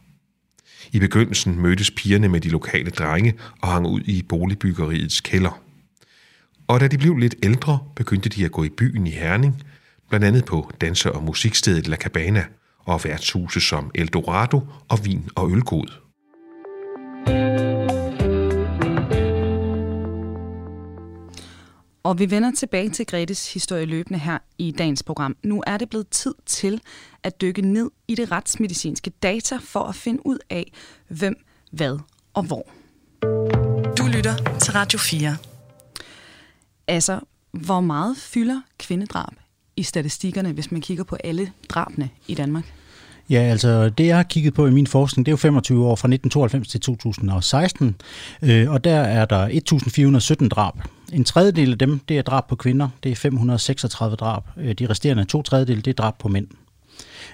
I 0.93 0.99
begyndelsen 0.99 1.61
mødtes 1.61 1.91
pigerne 1.91 2.29
med 2.29 2.41
de 2.41 2.49
lokale 2.49 2.91
drenge 2.91 3.35
og 3.61 3.69
hang 3.69 3.87
ud 3.87 4.01
i 4.01 4.23
boligbyggeriets 4.23 5.21
kælder. 5.21 5.61
Og 6.67 6.81
da 6.81 6.89
de 6.89 6.99
blev 6.99 7.17
lidt 7.17 7.35
ældre, 7.43 7.79
begyndte 7.97 8.29
de 8.29 8.45
at 8.45 8.53
gå 8.53 8.65
i 8.65 8.69
byen 8.69 9.07
i 9.07 9.11
Herning, 9.11 9.63
blandt 10.09 10.27
andet 10.27 10.45
på 10.45 10.71
danse- 10.81 11.13
og 11.13 11.23
musikstedet 11.23 11.89
La 11.89 11.97
Cabana 11.97 12.45
og 12.79 13.05
værtshuse 13.05 13.61
som 13.61 13.91
Eldorado 13.95 14.61
og 14.89 15.05
Vin 15.05 15.29
og 15.35 15.51
Ølgod. 15.51 16.04
Og 22.15 22.21
vi 22.21 22.31
vender 22.31 22.51
tilbage 22.51 22.91
til 22.91 23.07
Gretes 23.07 23.53
historie 23.53 23.85
løbende 23.85 24.19
her 24.19 24.39
i 24.59 24.71
dagens 24.71 25.03
program. 25.03 25.37
Nu 25.43 25.63
er 25.67 25.77
det 25.77 25.91
blevet 25.91 26.09
tid 26.09 26.35
til 26.47 26.81
at 27.23 27.41
dykke 27.41 27.63
ned 27.63 27.91
i 28.09 28.15
det 28.15 28.33
retsmedicinske 28.33 29.11
data 29.11 29.57
for 29.57 29.81
at 29.81 29.95
finde 29.95 30.27
ud 30.27 30.39
af, 30.51 30.73
hvem, 31.09 31.37
hvad 31.71 31.99
og 32.35 32.43
hvor. 32.43 32.67
Du 33.99 34.07
lytter 34.07 34.59
til 34.61 34.73
Radio 34.73 34.99
4. 34.99 35.37
Altså, 36.89 37.21
hvor 37.53 37.81
meget 37.81 38.17
fylder 38.17 38.61
kvindedrab 38.79 39.35
i 39.77 39.83
statistikkerne, 39.83 40.53
hvis 40.53 40.73
man 40.73 40.81
kigger 40.81 41.05
på 41.05 41.17
alle 41.25 41.53
drabene 41.69 42.11
i 42.27 42.35
Danmark? 42.35 42.73
Ja, 43.31 43.41
altså 43.41 43.89
det 43.89 44.07
jeg 44.07 44.17
har 44.17 44.23
kigget 44.23 44.55
på 44.55 44.67
i 44.67 44.71
min 44.71 44.87
forskning, 44.87 45.27
det 45.27 45.31
er 45.31 45.33
jo 45.33 45.37
25 45.37 45.87
år 45.87 45.97
fra 45.97 46.09
1992 46.09 46.69
til 46.69 46.81
2016, 46.81 47.97
øh, 48.43 48.71
og 48.71 48.85
der 48.85 48.97
er 48.97 49.25
der 49.25 49.49
1417 49.51 50.49
drab. 50.49 50.75
En 51.13 51.25
tredjedel 51.25 51.73
af 51.73 51.79
dem, 51.79 51.99
det 51.99 52.19
er 52.19 52.23
drab 52.23 52.49
på 52.49 52.57
kvinder, 52.57 52.89
det 53.03 53.13
er 53.13 53.17
536 53.17 54.17
drab. 54.17 54.43
Øh, 54.57 54.75
de 54.75 54.87
resterende 54.87 55.25
to 55.25 55.43
tredjedel, 55.43 55.85
det 55.85 55.87
er 55.87 55.95
drab 55.95 56.19
på 56.19 56.29
mænd. 56.29 56.47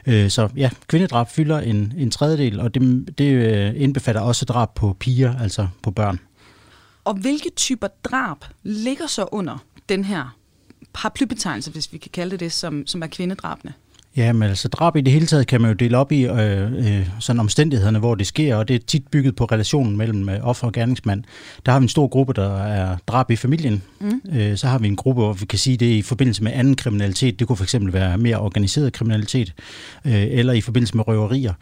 Øh, 0.06 0.30
så 0.30 0.48
ja, 0.56 0.70
kvindedrab 0.86 1.28
fylder 1.28 1.60
en, 1.60 1.92
en 1.96 2.10
tredjedel, 2.10 2.60
og 2.60 2.74
det, 2.74 3.08
det 3.18 3.32
øh, 3.32 3.72
indbefatter 3.76 4.20
også 4.20 4.44
drab 4.44 4.74
på 4.74 4.96
piger, 5.00 5.38
altså 5.38 5.68
på 5.82 5.90
børn. 5.90 6.20
Og 7.04 7.14
hvilke 7.14 7.50
typer 7.56 7.88
drab 8.04 8.44
ligger 8.62 9.06
så 9.06 9.28
under 9.32 9.58
den 9.88 10.04
her 10.04 10.36
paraplybetegnelse, 10.92 11.70
hvis 11.70 11.92
vi 11.92 11.98
kan 11.98 12.10
kalde 12.14 12.30
det 12.30 12.40
det, 12.40 12.52
som, 12.52 12.86
som 12.86 13.02
er 13.02 13.06
kvindedrabene? 13.06 13.72
Ja, 14.16 14.32
men 14.32 14.48
altså 14.48 14.68
drab 14.68 14.96
i 14.96 15.00
det 15.00 15.12
hele 15.12 15.26
taget 15.26 15.46
kan 15.46 15.60
man 15.60 15.70
jo 15.70 15.74
dele 15.74 15.98
op 15.98 16.12
i 16.12 16.26
øh, 16.26 16.72
øh, 16.72 17.08
sådan 17.18 17.40
omstændighederne, 17.40 17.98
hvor 17.98 18.14
det 18.14 18.26
sker, 18.26 18.56
og 18.56 18.68
det 18.68 18.76
er 18.76 18.80
tit 18.86 19.08
bygget 19.08 19.36
på 19.36 19.44
relationen 19.44 19.96
mellem 19.96 20.28
øh, 20.28 20.38
offer 20.42 20.66
og 20.66 20.72
gerningsmand. 20.72 21.24
Der 21.66 21.72
har 21.72 21.78
vi 21.78 21.84
en 21.84 21.88
stor 21.88 22.08
gruppe, 22.08 22.32
der 22.32 22.62
er 22.62 22.96
drab 23.06 23.30
i 23.30 23.36
familien. 23.36 23.82
Mm. 24.00 24.22
Øh, 24.32 24.56
så 24.56 24.66
har 24.66 24.78
vi 24.78 24.88
en 24.88 24.96
gruppe, 24.96 25.22
hvor 25.22 25.32
vi 25.32 25.46
kan 25.46 25.58
sige 25.58 25.76
det 25.76 25.92
er 25.92 25.96
i 25.96 26.02
forbindelse 26.02 26.42
med 26.42 26.52
anden 26.52 26.76
kriminalitet. 26.76 27.38
Det 27.38 27.46
kunne 27.46 27.56
fx 27.56 27.74
være 27.80 28.18
mere 28.18 28.36
organiseret 28.36 28.92
kriminalitet, 28.92 29.54
øh, 30.04 30.12
eller 30.14 30.52
i 30.52 30.60
forbindelse 30.60 30.96
med 30.96 31.08
røverier. 31.08 31.54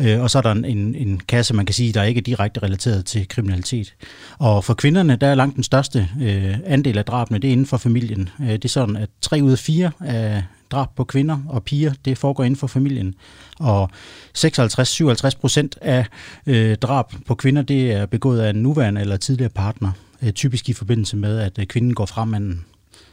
Øh, 0.00 0.20
og 0.20 0.30
så 0.30 0.38
er 0.38 0.42
der 0.42 0.52
en, 0.52 0.64
en, 0.64 0.94
en 0.94 1.20
kasse, 1.28 1.54
man 1.54 1.66
kan 1.66 1.74
sige, 1.74 1.92
der 1.92 2.02
ikke 2.02 2.18
er 2.18 2.22
direkte 2.22 2.62
relateret 2.62 3.04
til 3.04 3.28
kriminalitet. 3.28 3.94
Og 4.38 4.64
for 4.64 4.74
kvinderne, 4.74 5.16
der 5.16 5.26
er 5.26 5.34
langt 5.34 5.56
den 5.56 5.64
største 5.64 6.08
øh, 6.22 6.54
andel 6.64 6.98
af 6.98 7.04
drabene, 7.04 7.38
det 7.38 7.48
er 7.48 7.52
inden 7.52 7.66
for 7.66 7.76
familien. 7.76 8.28
Øh, 8.40 8.48
det 8.48 8.64
er 8.64 8.68
sådan, 8.68 8.96
at 8.96 9.08
3 9.20 9.42
ud 9.42 9.52
af 9.52 9.58
4 9.58 9.90
af 10.00 10.42
drab 10.70 10.88
på 10.96 11.04
kvinder 11.04 11.38
og 11.48 11.62
piger, 11.62 11.92
det 12.04 12.18
foregår 12.18 12.44
inden 12.44 12.58
for 12.58 12.66
familien. 12.66 13.14
Og 13.58 13.90
56-57 14.38 15.30
procent 15.40 15.78
af 15.80 16.06
øh, 16.46 16.76
drab 16.76 17.04
på 17.26 17.34
kvinder, 17.34 17.62
det 17.62 17.92
er 17.92 18.06
begået 18.06 18.40
af 18.40 18.50
en 18.50 18.56
nuværende 18.56 19.00
eller 19.00 19.16
tidligere 19.16 19.50
partner, 19.50 19.92
øh, 20.22 20.32
typisk 20.32 20.68
i 20.68 20.72
forbindelse 20.72 21.16
med, 21.16 21.38
at 21.38 21.58
øh, 21.58 21.66
kvinden 21.66 21.94
går 21.94 22.06
fra 22.06 22.24
manden. 22.24 22.64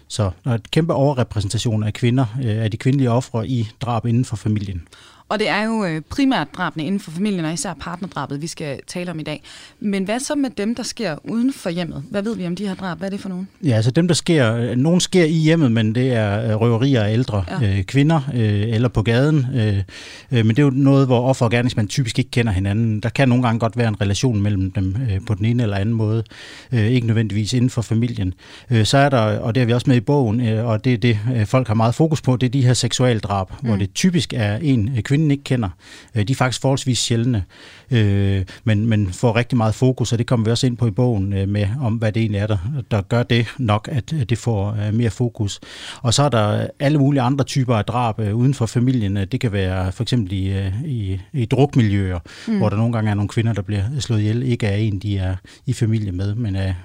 Så 0.08 0.32
der 0.44 0.52
er 0.52 0.56
et 0.56 0.72
kæmpe 0.72 0.94
overrepræsentation 0.94 1.84
af 1.84 1.94
kvinder, 1.94 2.26
øh, 2.44 2.64
af 2.64 2.72
de 2.72 2.78
kvindelige 2.78 3.12
ofre 3.12 3.48
i 3.48 3.70
drab 3.82 4.06
inden 4.06 4.26
for 4.26 4.36
familien. 4.36 4.88
Og 5.34 5.40
det 5.40 5.50
er 5.50 5.64
jo 5.64 5.86
øh, 5.86 6.02
primært 6.10 6.48
drabene 6.58 6.86
inden 6.86 7.00
for 7.00 7.12
familien, 7.12 7.46
og 7.46 7.54
især 7.54 7.74
partnerdrabet, 7.74 8.42
vi 8.42 8.48
skal 8.48 8.80
tale 8.88 9.12
om 9.12 9.20
i 9.20 9.24
dag. 9.24 9.44
Men 9.80 10.04
hvad 10.04 10.20
så 10.20 10.36
med 10.36 10.50
dem, 10.50 10.76
der 10.76 10.84
sker 10.84 11.16
uden 11.24 11.54
for 11.54 11.70
hjemmet? 11.70 12.04
Hvad 12.10 12.22
ved 12.22 12.36
vi 12.36 12.48
om 12.48 12.56
de 12.56 12.68
her 12.68 12.76
drab? 12.76 12.98
Hvad 12.98 13.08
er 13.08 13.10
det 13.10 13.20
for 13.20 13.30
nogen? 13.30 13.48
Ja, 13.64 13.76
altså 13.76 13.92
dem, 13.92 14.08
der 14.08 14.16
sker, 14.16 14.56
øh, 14.56 14.76
nogen 14.76 15.00
sker 15.00 15.24
i 15.24 15.34
hjemmet, 15.34 15.72
men 15.72 15.96
det 15.96 16.14
er 16.14 16.52
øh, 16.52 16.62
røverier 16.62 17.04
af 17.04 17.14
ældre 17.14 17.46
ja. 17.62 17.78
øh, 17.78 17.84
kvinder 17.84 18.22
øh, 18.34 18.62
eller 18.70 18.88
på 18.88 19.02
gaden. 19.02 19.46
Øh, 19.56 19.84
men 20.30 20.50
det 20.50 20.60
er 20.60 20.64
jo 20.64 20.70
noget, 20.70 21.08
hvor 21.08 21.22
offer 21.22 21.46
og 21.46 21.52
gerningsmand 21.52 21.88
typisk 21.88 22.20
ikke 22.20 22.32
kender 22.32 22.52
hinanden. 22.52 23.00
Der 23.00 23.10
kan 23.10 23.30
nogle 23.30 23.44
gange 23.44 23.60
godt 23.60 23.78
være 23.78 23.88
en 23.88 24.02
relation 24.02 24.42
mellem 24.42 24.72
dem 24.72 24.96
øh, 25.12 25.20
på 25.28 25.34
den 25.36 25.46
ene 25.46 25.64
eller 25.64 25.78
anden 25.78 25.96
måde. 25.96 26.24
Øh, 26.72 26.86
ikke 26.86 27.08
nødvendigvis 27.08 27.54
inden 27.54 27.70
for 27.70 27.82
familien. 27.82 28.34
Øh, 28.70 28.86
så 28.86 28.98
er 28.98 29.10
der, 29.10 29.40
og 29.40 29.56
det 29.56 29.62
er 29.62 29.66
vi 29.66 29.74
også 29.74 29.90
med 29.90 29.98
i 29.98 30.00
bogen, 30.00 30.48
øh, 30.48 30.66
og 30.66 30.86
det 30.86 30.94
er 30.94 30.98
det, 30.98 31.20
folk 31.46 31.68
har 31.68 31.76
meget 31.76 31.96
fokus 31.96 32.22
på, 32.22 32.36
det 32.36 32.48
er 32.48 32.52
de 32.52 32.66
her 32.66 32.74
seksualdrab, 32.74 33.48
mm. 33.52 33.68
hvor 33.68 33.78
det 33.78 33.94
typisk 33.94 34.34
er 34.34 34.58
en 34.62 34.90
kvinde, 35.04 35.23
kvinden 35.24 35.32
ikke 35.32 35.44
kender. 35.44 35.70
Øh, 36.16 36.28
de 36.28 36.32
er 36.34 36.36
faktisk 36.36 36.62
forholdsvis 36.62 37.00
sjældne, 37.00 37.46
øh, 37.92 38.44
men, 38.64 38.88
men 38.88 39.14
får 39.14 39.36
rigtig 39.36 39.58
meget 39.58 39.76
fokus, 39.76 40.12
og 40.12 40.18
det 40.18 40.28
kommer 40.28 40.44
vi 40.46 40.52
også 40.52 40.68
ind 40.68 40.78
på 40.78 40.88
i 40.88 40.92
bogen 40.92 41.34
øh, 41.34 41.50
med, 41.50 41.68
om 41.82 41.94
hvad 41.94 42.12
det 42.12 42.20
egentlig 42.20 42.40
er, 42.40 42.48
der, 42.48 42.58
der 42.92 43.02
gør 43.02 43.24
det 43.24 43.48
nok, 43.58 43.90
at 43.92 44.14
det 44.30 44.38
får 44.38 44.78
mere 44.94 45.10
fokus. 45.10 45.60
Og 46.02 46.14
så 46.14 46.24
er 46.24 46.30
der 46.30 46.68
alle 46.80 46.98
mulige 46.98 47.22
andre 47.22 47.46
typer 47.46 47.76
af 47.76 47.86
drab 47.86 48.20
uden 48.20 48.54
for 48.54 48.66
familien. 48.66 49.16
Det 49.16 49.40
kan 49.40 49.52
være 49.52 49.92
for 49.92 50.04
eksempel 50.04 50.34
i, 50.34 50.70
i, 50.86 51.22
i 51.34 51.46
drukmiljøer, 51.46 52.20
mm. 52.48 52.58
hvor 52.58 52.70
der 52.70 52.78
nogle 52.78 52.94
gange 52.94 53.12
er 53.12 53.16
nogle 53.16 53.30
kvinder, 53.30 53.54
der 53.54 53.62
bliver 53.62 53.84
slået 54.00 54.20
ihjel, 54.20 54.44
ikke 54.44 54.68
af 54.68 54.78
en, 54.78 55.00
de 55.00 55.18
er 55.18 55.36
i 55.66 55.74
familie 55.74 56.12
med, 56.12 56.36
men 56.36 56.56
af 56.56 56.76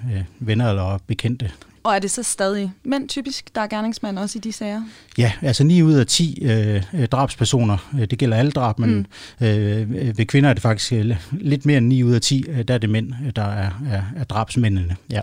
venner 0.40 0.69
eller 0.69 0.99
bekendte. 1.07 1.50
Og 1.88 1.95
er 1.95 1.99
det 1.99 2.11
så 2.11 2.23
stadig 2.23 2.73
mænd 2.85 3.09
typisk, 3.09 3.55
der 3.55 3.61
er 3.61 3.67
gerningsmand 3.67 4.19
også 4.19 4.38
i 4.38 4.40
de 4.40 4.52
sager? 4.52 4.83
Ja, 5.19 5.33
altså 5.43 5.64
9 5.64 5.83
ud 5.83 5.93
af 5.93 6.07
10 6.07 6.45
øh, 6.45 7.07
drabspersoner, 7.07 7.90
øh, 7.95 8.00
det 8.00 8.19
gælder 8.19 8.37
alle 8.37 8.50
drab, 8.50 8.78
men 8.78 9.07
mm. 9.40 9.47
øh, 9.47 10.19
ved 10.19 10.26
kvinder 10.26 10.50
er 10.50 10.55
det 10.55 10.62
faktisk 10.62 10.88
øh, 10.92 11.16
lidt 11.33 11.66
mere 11.66 11.78
end 11.78 11.87
9 11.87 12.02
ud 12.02 12.12
af 12.12 12.21
10, 12.21 12.45
øh, 12.49 12.62
der 12.62 12.75
er 12.75 12.78
det 12.78 12.90
mænd, 12.90 13.12
der 13.37 13.42
er, 13.42 13.71
er, 13.90 14.02
er 14.16 14.25
drabsmændene. 14.25 14.97
Ja. 15.11 15.21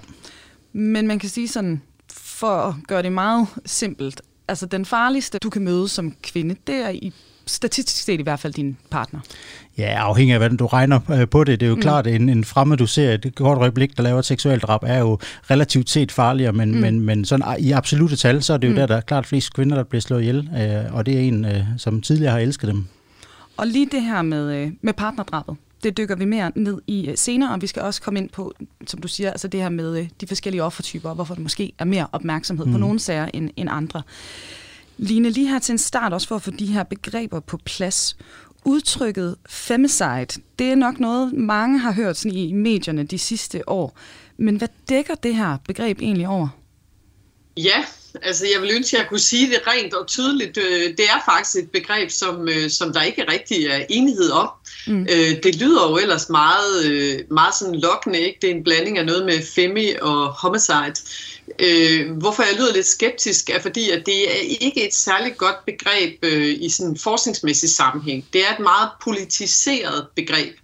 Men 0.74 1.08
man 1.08 1.20
kan 1.20 1.30
sige 1.30 1.48
sådan, 1.48 1.82
for 2.14 2.48
at 2.48 2.76
gøre 2.88 3.04
det 3.04 3.12
meget 3.12 3.48
simpelt, 3.66 4.22
altså 4.48 4.66
den 4.66 4.86
farligste, 4.86 5.38
du 5.40 5.50
kan 5.50 5.64
møde 5.64 5.88
som 5.88 6.16
kvinde, 6.24 6.56
det 6.68 6.76
er 6.76 6.90
i 6.90 7.14
statistisk 7.46 8.04
set 8.04 8.20
i 8.20 8.24
hvert 8.24 8.40
fald 8.40 8.54
din 8.54 8.78
partner. 8.90 9.20
Ja, 9.78 9.96
afhængig 10.00 10.34
af, 10.34 10.40
hvordan 10.40 10.58
du 10.58 10.66
regner 10.66 11.00
øh, 11.12 11.28
på 11.28 11.44
det. 11.44 11.60
Det 11.60 11.66
er 11.66 11.70
jo 11.70 11.76
mm. 11.76 11.82
klart, 11.82 12.08
at 12.08 12.16
en, 12.16 12.30
en 12.30 12.44
fremmed, 12.44 12.78
du 12.78 12.86
ser 12.86 13.14
et 13.14 13.34
kort 13.36 13.58
øjeblik, 13.58 13.98
der 13.98 14.04
laver 14.04 14.20
et 14.20 14.26
seksuelt 14.26 14.64
drab, 14.64 14.84
er 14.84 15.00
jo 15.00 15.20
relativt 15.52 15.90
set 15.90 16.12
farligere, 16.12 16.54
men, 16.54 16.72
mm. 16.72 16.78
men, 16.78 17.00
men 17.00 17.26
sådan, 17.26 17.56
i 17.60 17.72
absolute 17.72 18.16
tal, 18.16 18.44
så 18.44 18.54
er 18.54 18.58
det 18.58 18.68
jo 18.68 18.72
mm. 18.72 18.76
der, 18.76 18.86
der 18.86 18.96
er 18.96 19.02
klart 19.02 19.26
flest 19.26 19.54
kvinder, 19.54 19.76
der 19.76 19.84
bliver 19.84 20.02
slået 20.02 20.22
ihjel, 20.22 20.50
øh, 20.58 20.96
og 20.96 21.06
det 21.06 21.16
er 21.16 21.20
en, 21.20 21.46
øh, 21.46 21.64
som 21.78 22.02
tidligere 22.02 22.32
har 22.32 22.40
elsket 22.40 22.68
dem. 22.68 22.88
Og 23.58 23.68
lige 23.68 23.86
det 23.86 24.02
her 24.02 24.22
med, 24.22 24.72
med 24.82 24.94
partnerdrabet, 24.94 25.56
det 25.84 25.98
dykker 25.98 26.16
vi 26.16 26.26
mere 26.26 26.52
ned 26.56 26.82
i 26.88 27.12
senere, 27.16 27.54
og 27.54 27.62
vi 27.62 27.68
skal 27.68 27.82
også 27.82 28.02
komme 28.02 28.20
ind 28.20 28.30
på, 28.30 28.54
som 28.88 29.02
du 29.02 29.08
siger, 29.08 29.32
altså 29.32 29.48
det 29.48 29.62
her 29.62 29.70
med 29.70 30.08
de 30.22 30.28
forskellige 30.28 30.64
offertyper, 30.64 31.10
og 31.10 31.16
hvorfor 31.16 31.34
det 31.34 31.44
måske 31.44 31.74
er 31.80 31.86
mere 31.86 32.08
opmærksomhed 32.12 32.66
mm. 32.66 32.72
på 32.72 32.78
nogle 32.78 33.00
sager 33.00 33.30
end, 33.34 33.50
end 33.56 33.70
andre. 33.72 34.02
Line, 34.98 35.30
lige 35.30 35.50
her 35.50 35.60
til 35.60 35.72
en 35.72 35.78
start, 35.78 36.14
også 36.14 36.28
for 36.28 36.36
at 36.36 36.42
få 36.42 36.52
de 36.52 36.66
her 36.66 36.84
begreber 36.84 37.40
på 37.40 37.58
plads. 37.66 38.18
Udtrykket 38.66 39.36
femicide, 39.50 40.42
det 40.60 40.72
er 40.72 40.76
nok 40.76 41.00
noget, 41.00 41.34
mange 41.34 41.80
har 41.80 41.92
hørt 41.92 42.18
sådan 42.18 42.38
i 42.38 42.54
medierne 42.54 43.04
de 43.04 43.18
sidste 43.18 43.70
år. 43.70 43.98
Men 44.38 44.56
hvad 44.56 44.68
dækker 44.90 45.16
det 45.16 45.36
her 45.36 45.58
begreb 45.68 46.00
egentlig 46.02 46.28
over? 46.28 46.48
Ja, 47.58 47.86
altså 48.22 48.48
jeg 48.54 48.62
vil 48.62 48.72
ønske, 48.76 48.98
at 48.98 49.02
jeg 49.02 49.10
kunne 49.10 49.20
sige 49.20 49.50
det 49.50 49.62
rent 49.68 49.94
og 49.94 50.08
tydeligt. 50.08 50.58
Øh, 50.58 50.98
det 50.98 51.06
er 51.06 51.24
faktisk 51.26 51.64
et 51.64 51.72
begreb, 51.72 52.12
som, 52.12 52.50
øh, 52.50 52.70
som 52.70 52.94
der 52.94 53.02
ikke 53.02 53.26
rigtig 53.32 53.66
er 53.66 53.86
enighed 53.90 54.32
om. 54.32 54.50
Mm. 54.88 55.08
Øh, 55.10 55.44
det 55.44 55.56
lyder 55.56 55.90
jo 55.90 55.98
ellers 55.98 56.30
meget, 56.30 57.26
meget 57.32 57.56
sådan 57.56 57.80
lokkende, 57.80 58.20
ikke? 58.20 58.38
Det 58.42 58.50
er 58.50 58.56
en 58.56 58.64
blanding 58.64 58.98
af 58.98 59.06
noget 59.06 59.26
med 59.26 59.42
femi 59.56 59.94
og 60.02 60.28
homicide. 60.28 60.96
Øh, 61.60 62.12
hvorfor 62.12 62.44
jeg 62.44 62.54
lyder 62.58 62.74
lidt 62.74 62.86
skeptisk, 62.86 63.50
er 63.50 63.62
fordi, 63.62 63.90
at 63.90 64.06
det 64.06 64.32
er 64.32 64.58
ikke 64.62 64.88
et 64.88 64.94
særligt 64.94 65.38
godt 65.38 65.66
begreb 65.66 66.18
øh, 66.22 66.56
i 66.60 66.70
sådan 66.70 66.92
en 66.92 66.98
forskningsmæssig 66.98 67.70
sammenhæng. 67.70 68.26
Det 68.34 68.42
er 68.42 68.54
et 68.54 68.60
meget 68.60 68.90
politiseret 69.04 70.08
begreb, 70.16 70.56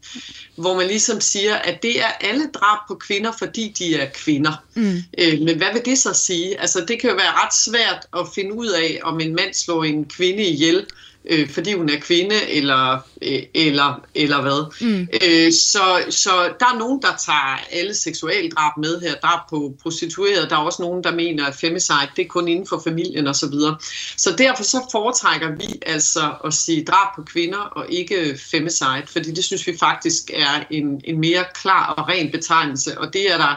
hvor 0.56 0.76
man 0.76 0.88
ligesom 0.88 1.22
siger, 1.22 1.56
at 1.56 1.84
det 1.84 2.00
er 2.00 2.08
alle 2.22 2.50
drab 2.54 2.78
på 2.88 2.96
kvinder, 2.96 3.32
fordi 3.40 3.74
de 3.80 3.96
er 3.96 4.10
kvinder. 4.14 4.64
Mm. 4.74 5.04
Øh, 5.18 5.40
men 5.42 5.58
hvad 5.58 5.68
vil 5.74 5.86
det 5.86 5.98
så 5.98 6.14
sige? 6.14 6.62
Altså, 6.62 6.86
det 6.88 7.02
kan 7.02 7.10
jo 7.10 7.16
være 7.16 7.32
ret 7.32 7.54
svært 7.66 8.08
at 8.18 8.28
finde 8.36 8.54
ud 8.54 8.68
af, 8.68 9.00
om 9.04 9.20
en 9.20 9.36
mand 9.36 9.54
slår 9.54 9.84
en 9.84 10.06
kvinde 10.06 10.44
ihjel, 10.44 10.86
øh, 11.26 11.50
fordi 11.50 11.74
hun 11.74 11.90
er 11.90 12.00
kvinde, 12.00 12.50
eller, 12.50 13.00
øh, 13.22 13.44
eller, 13.54 14.02
eller 14.16 14.42
hvad. 14.42 14.88
Mm. 14.88 15.08
Øh, 15.28 15.54
så, 15.54 16.04
så 16.10 16.32
der 16.60 16.66
er 16.66 16.80
nogen, 16.80 17.02
der 17.02 17.16
tager 17.26 17.60
alle 17.72 17.94
seksualdrab 17.94 18.78
med 18.78 19.02
her, 19.02 19.16
drab 19.16 19.40
på 19.50 19.74
prostituerede. 19.84 20.50
Der 20.50 20.56
er 20.56 20.60
også 20.60 20.82
nogen, 20.82 21.04
der 21.04 21.16
mener, 21.16 21.46
at 21.46 21.56
femicide, 21.56 22.10
det 22.16 22.26
er 22.26 22.28
kun 22.28 22.48
inden 22.48 22.68
for 22.68 22.82
familien 22.84 23.28
osv. 23.28 23.34
Så, 23.34 23.50
videre. 23.50 23.78
så 24.18 24.36
derfor 24.38 24.64
så 24.64 24.90
foretrækker 24.92 25.56
vi 25.56 25.80
altså 25.86 26.34
at 26.46 26.54
sige 26.54 26.86
drab 26.86 27.16
på 27.16 27.24
kvinder 27.24 27.58
og 27.58 27.86
ikke 27.90 28.40
femicide, 28.52 29.04
fordi 29.08 29.32
det 29.32 29.44
synes 29.44 29.68
vi 29.68 29.78
faktisk 29.80 30.32
er 30.34 30.64
en, 30.72 31.02
en 31.04 31.20
mere 31.20 31.44
klar 31.54 31.94
og 31.94 32.10
ren 32.10 32.32
betegnelse, 32.32 32.98
og 32.98 33.14
det 33.14 33.34
er 33.34 33.38
der 33.38 33.56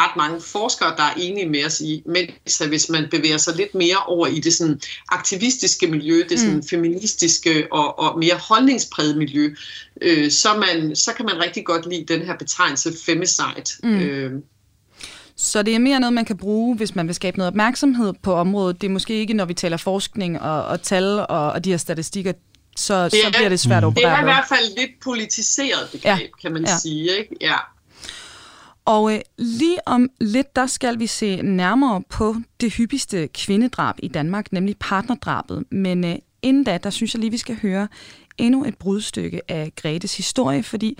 ret 0.00 0.16
mange 0.16 0.40
forskere, 0.40 0.96
der 0.96 1.02
er 1.02 1.14
enige 1.16 1.48
med 1.48 1.64
os 1.64 1.80
i, 1.80 2.02
mens 2.06 2.58
hvis 2.58 2.88
man 2.88 3.08
bevæger 3.10 3.36
sig 3.36 3.56
lidt 3.56 3.74
mere 3.74 3.96
over 4.06 4.26
i 4.26 4.40
det 4.40 4.54
sådan 4.54 4.80
aktivistiske 5.08 5.86
miljø, 5.86 6.22
det 6.28 6.40
sådan 6.40 6.56
mm. 6.56 6.62
feministiske 6.62 7.68
og, 7.72 7.98
og 7.98 8.18
mere 8.18 8.34
holdningspræget 8.34 9.16
miljø, 9.16 9.54
øh, 10.00 10.30
så, 10.30 10.48
man, 10.56 10.96
så 10.96 11.12
kan 11.12 11.24
man 11.26 11.42
rigtig 11.44 11.64
godt 11.64 11.90
lide 11.90 12.14
den 12.14 12.22
her 12.26 12.36
betegnelse 12.36 12.92
femicide. 13.06 13.64
Mm. 13.82 13.98
Øh, 13.98 14.32
så 15.36 15.62
det 15.62 15.74
er 15.74 15.78
mere 15.78 16.00
noget, 16.00 16.12
man 16.12 16.24
kan 16.24 16.36
bruge, 16.36 16.76
hvis 16.76 16.94
man 16.94 17.06
vil 17.06 17.14
skabe 17.14 17.38
noget 17.38 17.48
opmærksomhed 17.48 18.12
på 18.22 18.34
området. 18.34 18.80
Det 18.80 18.86
er 18.86 18.92
måske 18.92 19.14
ikke, 19.14 19.34
når 19.34 19.44
vi 19.44 19.54
taler 19.54 19.76
forskning 19.76 20.40
og, 20.40 20.64
og 20.64 20.82
tal 20.82 21.04
og, 21.04 21.52
og 21.52 21.64
de 21.64 21.70
her 21.70 21.76
statistikker, 21.76 22.32
så, 22.76 23.04
det 23.04 23.20
er, 23.20 23.24
så 23.24 23.32
bliver 23.36 23.48
det 23.48 23.60
svært 23.60 23.82
at 23.82 23.86
operere 23.86 24.10
Det 24.10 24.16
er 24.16 24.20
i 24.20 24.24
hvert 24.24 24.44
fald 24.48 24.76
lidt 24.78 24.90
politiseret 25.02 25.88
begreb, 25.92 26.20
ja. 26.20 26.26
kan 26.42 26.52
man 26.52 26.64
ja. 26.64 26.78
sige. 26.78 27.18
Ikke? 27.18 27.36
Ja. 27.40 27.56
Og 28.86 29.14
øh, 29.14 29.20
lige 29.38 29.88
om 29.88 30.10
lidt, 30.20 30.56
der 30.56 30.66
skal 30.66 30.98
vi 30.98 31.06
se 31.06 31.42
nærmere 31.42 32.02
på 32.10 32.36
det 32.60 32.74
hyppigste 32.74 33.28
kvindedrab 33.28 33.94
i 33.98 34.08
Danmark, 34.08 34.52
nemlig 34.52 34.76
partnerdrabet. 34.80 35.64
Men 35.70 36.04
øh, 36.04 36.16
inden 36.42 36.64
da, 36.64 36.78
der 36.78 36.90
synes 36.90 37.14
jeg 37.14 37.20
lige, 37.20 37.30
vi 37.30 37.36
skal 37.36 37.58
høre 37.62 37.88
endnu 38.38 38.64
et 38.64 38.78
brudstykke 38.78 39.40
af 39.48 39.72
Gretes 39.76 40.16
historie, 40.16 40.62
fordi 40.62 40.98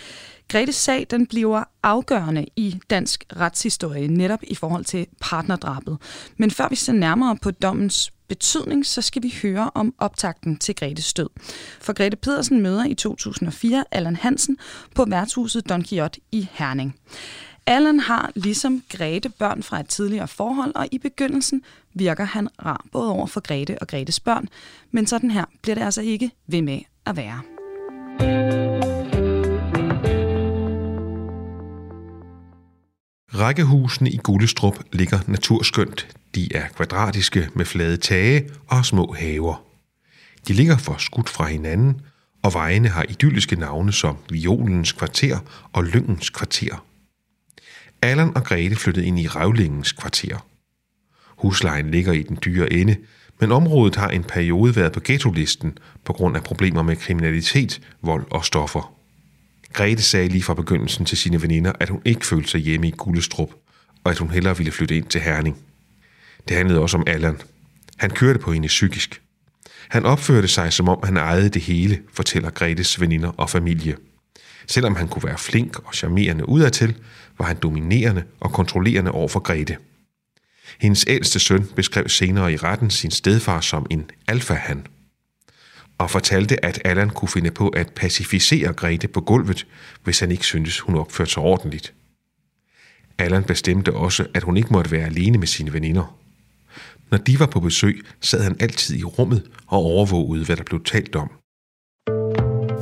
Gretes 0.49 0.75
sag 0.75 1.07
den 1.11 1.27
bliver 1.27 1.65
afgørende 1.83 2.47
i 2.57 2.79
dansk 2.91 3.25
retshistorie, 3.37 4.09
netop 4.09 4.43
i 4.43 4.55
forhold 4.55 4.85
til 4.85 5.07
partnerdrabet. 5.21 5.99
Men 6.37 6.51
før 6.51 6.69
vi 6.69 6.77
ser 6.77 6.93
nærmere 6.93 7.37
på 7.37 7.51
dommens 7.51 8.13
betydning, 8.29 8.87
så 8.87 9.03
skal 9.03 9.23
vi 9.23 9.35
høre 9.43 9.71
om 9.75 9.95
optakten 9.99 10.57
til 10.57 10.75
Gretes 10.75 11.15
død. 11.15 11.29
For 11.81 11.93
Grete 11.93 12.17
Pedersen 12.17 12.63
møder 12.63 12.85
i 12.85 12.95
2004 12.95 13.85
Allan 13.91 14.17
Hansen 14.17 14.59
på 14.95 15.05
værtshuset 15.09 15.69
Don 15.69 15.85
Quixote 15.85 16.21
i 16.33 16.49
Herning. 16.53 16.97
Allan 17.69 18.01
har 18.01 18.33
ligesom 18.35 18.83
Grete 18.97 19.29
børn 19.29 19.63
fra 19.63 19.81
et 19.81 19.89
tidligere 19.89 20.29
forhold, 20.29 20.73
og 20.75 20.89
i 20.93 20.99
begyndelsen 20.99 21.63
virker 21.95 22.25
han 22.25 22.49
rar 22.65 22.85
både 22.93 23.11
over 23.11 23.27
for 23.27 23.41
Grete 23.41 23.79
og 23.81 23.89
Gretes 23.89 24.21
børn, 24.21 24.49
men 24.91 25.07
sådan 25.07 25.31
her 25.31 25.45
bliver 25.63 25.75
det 25.75 25.83
altså 25.83 26.01
ikke 26.01 26.31
ved 26.47 26.63
med 26.63 26.81
at 27.07 27.17
være. 27.17 27.41
Rækkehusene 33.35 34.11
i 34.11 34.17
Gullestrup 34.17 34.79
ligger 34.93 35.19
naturskønt. 35.27 36.17
De 36.35 36.57
er 36.57 36.69
kvadratiske 36.69 37.49
med 37.55 37.65
flade 37.65 37.97
tage 37.97 38.51
og 38.69 38.85
små 38.85 39.13
haver. 39.19 39.63
De 40.49 40.53
ligger 40.53 40.77
for 40.77 40.97
skudt 40.99 41.29
fra 41.29 41.47
hinanden, 41.47 42.01
og 42.43 42.55
vejene 42.55 42.89
har 42.89 43.05
idylliske 43.09 43.57
navne 43.57 43.93
som 43.93 44.17
Violens 44.31 44.93
kvarter 44.93 45.39
og 45.73 45.85
Lyngens 45.85 46.31
kvarter. 46.31 46.85
Allan 48.03 48.37
og 48.37 48.45
Grete 48.45 48.77
flyttede 48.77 49.07
ind 49.07 49.19
i 49.19 49.29
Ravlingens 49.29 49.93
kvarter. 49.93 50.47
Huslejen 51.27 51.91
ligger 51.91 52.13
i 52.13 52.23
den 52.23 52.39
dyre 52.45 52.73
ende, 52.73 52.97
men 53.41 53.53
området 53.53 53.97
har 53.97 54.09
en 54.09 54.25
periode 54.25 54.77
været 54.77 54.93
på 54.93 55.01
ghetto-listen 55.05 55.79
på 56.05 56.13
grund 56.13 56.37
af 56.37 56.43
problemer 56.43 56.83
med 56.83 56.97
kriminalitet, 56.97 57.81
vold 58.03 58.27
og 58.31 58.45
stoffer. 58.45 58.97
Grete 59.73 60.03
sagde 60.03 60.29
lige 60.29 60.43
fra 60.43 60.55
begyndelsen 60.55 61.05
til 61.05 61.19
sine 61.19 61.43
veninder, 61.43 61.73
at 61.81 61.89
hun 61.89 62.03
ikke 62.05 62.27
følte 62.27 62.49
sig 62.49 62.61
hjemme 62.61 62.89
i 62.89 62.91
Gullestrup, 62.91 63.51
og 64.05 64.11
at 64.11 64.19
hun 64.19 64.31
hellere 64.31 64.57
ville 64.57 64.73
flytte 64.73 64.97
ind 64.97 65.07
til 65.07 65.21
Herning. 65.21 65.57
Det 66.49 66.57
handlede 66.57 66.81
også 66.81 66.97
om 66.97 67.05
Allan. 67.07 67.41
Han 67.97 68.11
kørte 68.11 68.39
på 68.39 68.53
hende 68.53 68.69
psykisk. 68.69 69.23
Han 69.89 70.07
opførte 70.07 70.49
sig, 70.49 70.73
som 70.73 70.89
om 70.89 71.01
han 71.05 71.17
ejede 71.17 71.49
det 71.49 71.63
hele, 71.63 71.99
fortæller 72.13 72.51
Gretes 72.51 73.01
veninder 73.01 73.29
og 73.29 73.51
familie. 73.51 73.97
Selvom 74.67 74.97
han 74.97 75.09
kunne 75.09 75.25
være 75.25 75.39
flink 75.39 75.79
og 75.79 75.95
charmerende 75.95 76.49
udadtil, 76.49 76.95
var 77.39 77.47
han 77.47 77.57
dominerende 77.57 78.25
og 78.41 78.53
kontrollerende 78.53 79.11
over 79.11 79.29
for 79.29 79.41
Grete. 79.41 79.77
Hendes 80.81 81.05
ældste 81.09 81.39
søn 81.39 81.67
beskrev 81.77 82.09
senere 82.09 82.53
i 82.53 82.57
retten 82.57 82.91
sin 82.91 83.11
stedfar 83.11 83.61
som 83.61 83.87
en 83.91 84.11
alfahan, 84.29 84.87
og 85.99 86.11
fortalte, 86.11 86.65
at 86.65 86.81
Allan 86.85 87.11
kunne 87.11 87.29
finde 87.29 87.51
på 87.51 87.69
at 87.69 87.93
pacificere 87.97 88.73
Grete 88.73 89.09
på 89.09 89.21
gulvet, 89.21 89.67
hvis 90.05 90.21
han 90.21 90.31
ikke 90.31 90.45
syntes, 90.45 90.81
hun 90.81 90.95
opførte 90.95 91.31
sig 91.31 91.43
ordentligt. 91.43 91.95
Allan 93.19 93.45
bestemte 93.45 93.93
også, 93.93 94.27
at 94.35 94.43
hun 94.43 94.57
ikke 94.57 94.73
måtte 94.73 94.91
være 94.91 95.07
alene 95.07 95.39
med 95.39 95.47
sine 95.47 95.73
veninder. 95.73 96.19
Når 97.11 97.19
de 97.19 97.41
var 97.41 97.47
på 97.47 97.61
besøg, 97.61 98.07
sad 98.21 98.43
han 98.43 98.57
altid 98.61 98.97
i 98.97 99.05
rummet 99.05 99.43
og 99.67 99.79
overvågede, 99.79 100.45
hvad 100.45 100.57
der 100.57 100.63
blev 100.63 100.85
talt 100.85 101.17
om. 101.17 101.31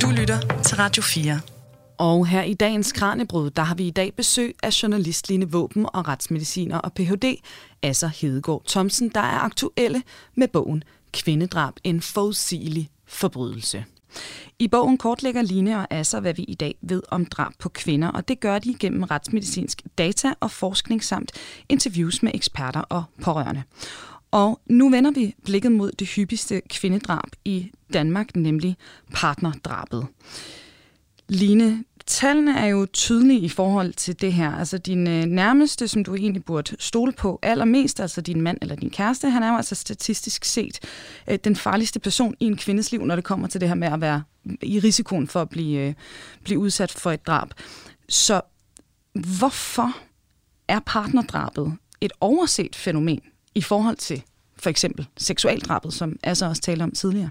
Du 0.01 0.09
lytter 0.09 0.61
til 0.63 0.77
Radio 0.77 1.03
4. 1.03 1.54
Og 1.97 2.27
her 2.27 2.43
i 2.43 2.53
dagens 2.53 2.91
Kranjebrud, 2.91 3.49
der 3.49 3.61
har 3.61 3.75
vi 3.75 3.87
i 3.87 3.91
dag 3.91 4.13
besøg 4.15 4.55
af 4.63 4.83
journalist 4.83 5.29
Line 5.29 5.51
Våben 5.51 5.85
og 5.93 6.07
retsmediciner 6.07 6.77
og 6.77 6.93
Ph.D. 6.93 7.35
Asser 7.81 8.07
Hedegaard 8.07 8.63
Thomsen, 8.67 9.09
der 9.09 9.19
er 9.19 9.39
aktuelle 9.39 10.03
med 10.35 10.47
bogen 10.47 10.83
Kvindedrab, 11.13 11.73
en 11.83 12.01
forudsigelig 12.01 12.89
forbrydelse. 13.05 13.85
I 14.59 14.67
bogen 14.67 14.97
kortlægger 14.97 15.41
Line 15.41 15.77
og 15.77 15.87
Asser, 15.89 16.19
hvad 16.19 16.33
vi 16.33 16.43
i 16.43 16.53
dag 16.53 16.75
ved 16.81 17.01
om 17.09 17.25
drab 17.25 17.51
på 17.59 17.69
kvinder, 17.69 18.07
og 18.07 18.27
det 18.27 18.39
gør 18.39 18.59
de 18.59 18.75
gennem 18.79 19.03
retsmedicinsk 19.03 19.81
data 19.97 20.33
og 20.39 20.51
forskning 20.51 21.03
samt 21.03 21.31
interviews 21.69 22.23
med 22.23 22.31
eksperter 22.33 22.81
og 22.81 23.03
pårørende. 23.21 23.63
Og 24.31 24.59
nu 24.65 24.89
vender 24.89 25.11
vi 25.11 25.35
blikket 25.45 25.71
mod 25.71 25.91
det 25.91 26.07
hyppigste 26.07 26.61
kvindedrab 26.69 27.29
i 27.45 27.71
Danmark, 27.93 28.35
nemlig 28.35 28.77
partnerdrabet. 29.13 30.07
Line, 31.27 31.83
tallene 32.05 32.59
er 32.59 32.65
jo 32.65 32.85
tydelige 32.93 33.39
i 33.39 33.49
forhold 33.49 33.93
til 33.93 34.21
det 34.21 34.33
her. 34.33 34.51
Altså 34.51 34.77
din 34.77 35.07
øh, 35.07 35.23
nærmeste, 35.23 35.87
som 35.87 36.03
du 36.03 36.15
egentlig 36.15 36.45
burde 36.45 36.75
stole 36.79 37.11
på 37.11 37.39
allermest, 37.41 37.99
altså 37.99 38.21
din 38.21 38.41
mand 38.41 38.57
eller 38.61 38.75
din 38.75 38.89
kæreste, 38.89 39.29
han 39.29 39.43
er 39.43 39.49
jo 39.49 39.57
altså 39.57 39.75
statistisk 39.75 40.45
set 40.45 40.79
øh, 41.27 41.39
den 41.43 41.55
farligste 41.55 41.99
person 41.99 42.35
i 42.39 42.45
en 42.45 42.57
kvindes 42.57 42.91
liv, 42.91 43.05
når 43.05 43.15
det 43.15 43.23
kommer 43.23 43.47
til 43.47 43.61
det 43.61 43.67
her 43.67 43.75
med 43.75 43.87
at 43.87 44.01
være 44.01 44.23
i 44.61 44.79
risikoen 44.79 45.27
for 45.27 45.41
at 45.41 45.49
blive, 45.49 45.79
øh, 45.79 45.93
blive 46.43 46.59
udsat 46.59 46.91
for 46.91 47.11
et 47.11 47.27
drab. 47.27 47.49
Så 48.09 48.41
hvorfor 49.13 49.97
er 50.67 50.79
partnerdrabet 50.85 51.73
et 52.01 52.11
overset 52.21 52.75
fænomen 52.75 53.21
i 53.55 53.61
forhold 53.61 53.95
til 53.95 54.23
for 54.57 54.69
eksempel 54.69 55.07
seksualdrabet, 55.17 55.93
som 55.93 56.19
altså 56.23 56.45
også 56.45 56.61
talte 56.61 56.83
om 56.83 56.91
tidligere? 56.91 57.29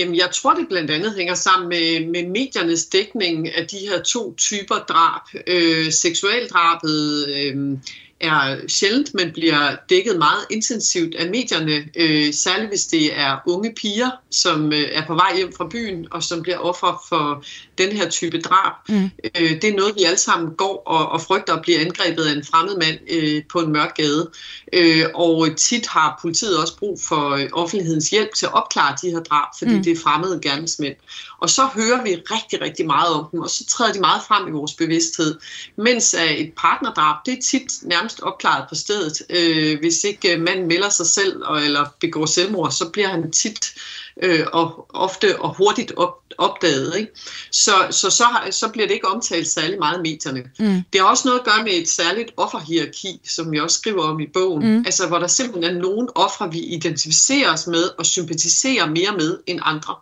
Jamen, 0.00 0.16
jeg 0.16 0.30
tror, 0.32 0.54
det 0.54 0.68
blandt 0.68 0.90
andet 0.90 1.14
hænger 1.16 1.34
sammen 1.34 1.68
med, 1.68 2.06
med 2.06 2.26
mediernes 2.26 2.86
dækning 2.86 3.54
af 3.54 3.66
de 3.66 3.78
her 3.78 4.02
to 4.02 4.34
typer 4.34 4.74
drab. 4.74 5.22
Øh, 5.46 5.92
seksualdrabet 5.92 7.28
øh, 7.28 7.78
er 8.20 8.56
sjældent, 8.68 9.14
men 9.14 9.32
bliver 9.32 9.76
dækket 9.90 10.18
meget 10.18 10.44
intensivt 10.50 11.14
af 11.14 11.30
medierne, 11.30 11.84
øh, 11.96 12.34
særligt 12.34 12.68
hvis 12.68 12.86
det 12.86 13.18
er 13.18 13.36
unge 13.46 13.74
piger, 13.74 14.10
som 14.30 14.72
øh, 14.72 14.88
er 14.92 15.06
på 15.06 15.14
vej 15.14 15.36
hjem 15.36 15.52
fra 15.56 15.68
byen, 15.70 16.06
og 16.10 16.22
som 16.22 16.42
bliver 16.42 16.58
offer 16.58 17.04
for 17.08 17.44
den 17.78 17.92
her 17.92 18.10
type 18.10 18.40
drab. 18.40 18.72
Mm. 18.88 19.10
Øh, 19.40 19.62
det 19.62 19.64
er 19.64 19.76
noget, 19.76 19.94
vi 19.96 20.04
alle 20.04 20.18
sammen 20.18 20.54
går 20.54 20.82
og, 20.86 21.08
og 21.08 21.20
frygter 21.20 21.54
at 21.54 21.62
blive 21.62 21.78
angrebet 21.78 22.24
af 22.24 22.32
en 22.32 22.44
fremmed 22.44 22.76
mand 22.76 22.98
øh, 23.10 23.42
på 23.52 23.58
en 23.58 23.72
mørk 23.72 23.96
gade. 23.96 24.30
Øh, 24.72 25.04
og 25.14 25.48
tit 25.56 25.86
har 25.86 26.18
politiet 26.22 26.58
også 26.58 26.76
brug 26.76 27.00
for 27.08 27.30
øh, 27.30 27.48
offentlighedens 27.52 28.10
hjælp 28.10 28.34
til 28.34 28.46
at 28.46 28.54
opklare 28.54 28.96
de 29.02 29.10
her 29.10 29.20
drab, 29.20 29.48
fordi 29.58 29.74
mm. 29.74 29.82
det 29.82 29.92
er 29.92 30.02
fremmede 30.02 30.40
gerningsmænd. 30.42 30.94
Og 31.40 31.50
så 31.50 31.66
hører 31.74 32.02
vi 32.02 32.14
rigtig, 32.14 32.60
rigtig 32.60 32.86
meget 32.86 33.14
om 33.14 33.26
dem, 33.32 33.40
og 33.40 33.50
så 33.50 33.66
træder 33.66 33.92
de 33.92 34.00
meget 34.00 34.22
frem 34.28 34.48
i 34.48 34.50
vores 34.50 34.74
bevidsthed. 34.74 35.38
Mens 35.76 36.14
uh, 36.18 36.30
et 36.30 36.52
partnerdrab, 36.56 37.16
det 37.26 37.32
er 37.38 37.42
tit 37.50 37.72
nærmest 37.82 38.20
opklaret 38.20 38.64
på 38.68 38.74
stedet. 38.74 39.22
Øh, 39.30 39.78
hvis 39.80 40.04
ikke 40.04 40.36
uh, 40.36 40.42
manden 40.42 40.68
melder 40.68 40.88
sig 40.88 41.06
selv 41.06 41.42
og, 41.44 41.64
eller 41.64 41.86
begår 42.00 42.26
selvmord, 42.26 42.70
så 42.70 42.88
bliver 42.88 43.08
han 43.08 43.32
tit 43.32 43.74
øh, 44.22 44.46
og 44.52 44.86
ofte 44.94 45.40
og 45.40 45.54
hurtigt 45.56 45.92
op, 45.96 46.22
opdaget. 46.38 46.96
Ikke? 46.96 47.12
Så, 47.50 47.72
så, 47.90 48.10
så, 48.10 48.24
har, 48.24 48.50
så 48.50 48.68
bliver 48.68 48.86
det 48.86 48.94
ikke 48.94 49.08
omtalt 49.08 49.48
særlig 49.48 49.78
meget 49.78 49.98
i 49.98 50.02
medierne. 50.02 50.44
Mm. 50.58 50.82
Det 50.92 51.00
har 51.00 51.08
også 51.08 51.28
noget 51.28 51.38
at 51.38 51.44
gøre 51.44 51.64
med 51.64 51.72
et 51.72 51.88
særligt 51.88 52.30
offerhierarki, 52.36 53.20
som 53.24 53.52
vi 53.52 53.60
også 53.60 53.78
skriver 53.78 54.02
om 54.02 54.20
i 54.20 54.26
bogen. 54.26 54.76
Mm. 54.76 54.82
Altså 54.86 55.06
hvor 55.06 55.18
der 55.18 55.26
simpelthen 55.26 55.76
er 55.76 55.80
nogle 55.80 56.16
ofre, 56.16 56.52
vi 56.52 56.58
identificerer 56.58 57.52
os 57.52 57.66
med 57.66 57.90
og 57.98 58.06
sympatiserer 58.06 58.86
mere 58.86 59.12
med 59.16 59.38
end 59.46 59.60
andre. 59.62 59.94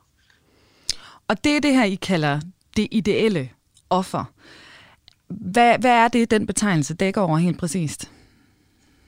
Og 1.28 1.44
det 1.44 1.56
er 1.56 1.60
det 1.60 1.74
her, 1.74 1.84
I 1.84 1.94
kalder 1.94 2.40
det 2.76 2.88
ideelle 2.90 3.50
offer. 3.90 4.24
Hvad, 5.28 5.78
hvad 5.78 5.90
er 5.90 6.08
det, 6.08 6.30
den 6.30 6.46
betegnelse 6.46 6.94
dækker 6.94 7.20
over 7.20 7.38
helt 7.38 7.58
præcist? 7.58 8.10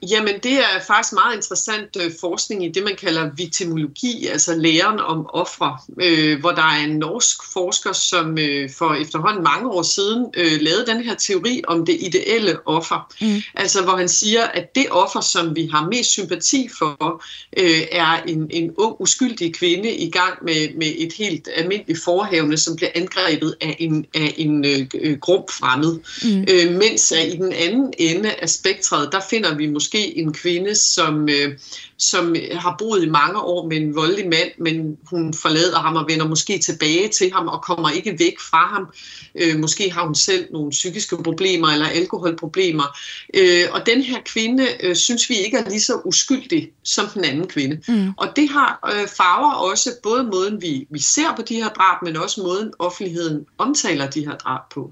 Jamen, 0.09 0.33
det 0.43 0.53
er 0.53 0.81
faktisk 0.87 1.13
meget 1.13 1.35
interessant 1.35 1.97
øh, 1.99 2.11
forskning 2.19 2.65
i 2.65 2.69
det, 2.69 2.83
man 2.83 2.95
kalder 2.95 3.29
victimologi, 3.35 4.27
altså 4.27 4.55
læren 4.55 4.99
om 4.99 5.25
ofre, 5.33 5.77
øh, 6.01 6.39
hvor 6.39 6.51
der 6.51 6.61
er 6.61 6.83
en 6.85 6.97
norsk 6.97 7.37
forsker, 7.53 7.93
som 7.93 8.37
øh, 8.37 8.69
for 8.77 8.93
efterhånden 8.93 9.43
mange 9.43 9.69
år 9.69 9.81
siden 9.81 10.25
øh, 10.37 10.61
lavede 10.61 10.85
den 10.85 11.03
her 11.03 11.15
teori 11.15 11.61
om 11.67 11.85
det 11.85 11.97
ideelle 11.99 12.67
offer. 12.67 13.13
Mm. 13.21 13.41
Altså, 13.55 13.83
hvor 13.83 13.95
han 13.95 14.09
siger, 14.09 14.43
at 14.43 14.75
det 14.75 14.85
offer, 14.89 15.21
som 15.21 15.55
vi 15.55 15.69
har 15.73 15.87
mest 15.89 16.09
sympati 16.09 16.69
for, 16.77 17.23
øh, 17.57 17.81
er 17.91 18.21
en, 18.27 18.47
en 18.49 18.71
ung, 18.77 18.95
uskyldig 18.99 19.53
kvinde 19.53 19.91
i 19.91 20.11
gang 20.11 20.33
med, 20.45 20.75
med 20.75 20.93
et 20.97 21.13
helt 21.13 21.49
almindeligt 21.55 22.03
forhævne, 22.03 22.57
som 22.57 22.75
bliver 22.75 22.91
angrebet 22.95 23.55
af 23.61 23.75
en, 23.79 24.05
af 24.13 24.33
en 24.37 24.65
øh, 24.65 25.17
grum 25.17 25.43
fremmed. 25.49 25.99
Mm. 26.23 26.45
Øh, 26.49 26.77
mens 26.77 27.11
at 27.11 27.27
i 27.27 27.37
den 27.37 27.53
anden 27.53 27.93
ende 27.97 28.31
af 28.31 28.49
spektret, 28.49 29.09
der 29.11 29.19
finder 29.29 29.55
vi 29.55 29.67
måske 29.67 29.90
måske 29.91 30.17
en 30.17 30.33
kvinde, 30.33 30.75
som, 30.75 31.29
øh, 31.29 31.57
som 31.97 32.35
har 32.51 32.75
boet 32.79 33.03
i 33.03 33.09
mange 33.09 33.41
år 33.41 33.67
med 33.67 33.77
en 33.77 33.95
voldelig 33.95 34.29
mand, 34.29 34.51
men 34.57 34.97
hun 35.03 35.33
forlader 35.33 35.79
ham 35.79 35.95
og 35.95 36.05
vender 36.09 36.27
måske 36.27 36.57
tilbage 36.57 37.07
til 37.07 37.31
ham 37.33 37.47
og 37.47 37.61
kommer 37.61 37.89
ikke 37.89 38.19
væk 38.19 38.39
fra 38.39 38.67
ham. 38.67 38.87
Øh, 39.35 39.59
måske 39.59 39.91
har 39.91 40.05
hun 40.05 40.15
selv 40.15 40.45
nogle 40.51 40.69
psykiske 40.69 41.17
problemer 41.23 41.67
eller 41.67 41.87
alkoholproblemer. 41.87 42.97
Øh, 43.33 43.65
og 43.71 43.85
den 43.85 44.01
her 44.01 44.17
kvinde 44.25 44.67
øh, 44.83 44.95
synes 44.95 45.29
vi 45.29 45.35
ikke 45.35 45.57
er 45.57 45.69
lige 45.69 45.81
så 45.81 46.01
uskyldig 46.05 46.71
som 46.83 47.05
den 47.13 47.23
anden 47.23 47.47
kvinde. 47.47 47.81
Mm. 47.87 48.13
Og 48.17 48.27
det 48.35 48.49
har 48.49 48.91
øh, 48.93 49.07
farver 49.07 49.53
også 49.53 49.89
både 50.03 50.23
måden, 50.23 50.61
vi, 50.61 50.87
vi 50.89 50.99
ser 50.99 51.35
på 51.35 51.41
de 51.41 51.55
her 51.55 51.69
drab, 51.69 52.03
men 52.03 52.17
også 52.17 52.41
måden 52.41 52.71
offentligheden 52.79 53.45
omtaler 53.57 54.09
de 54.09 54.25
her 54.25 54.35
drab 54.35 54.61
på. 54.73 54.91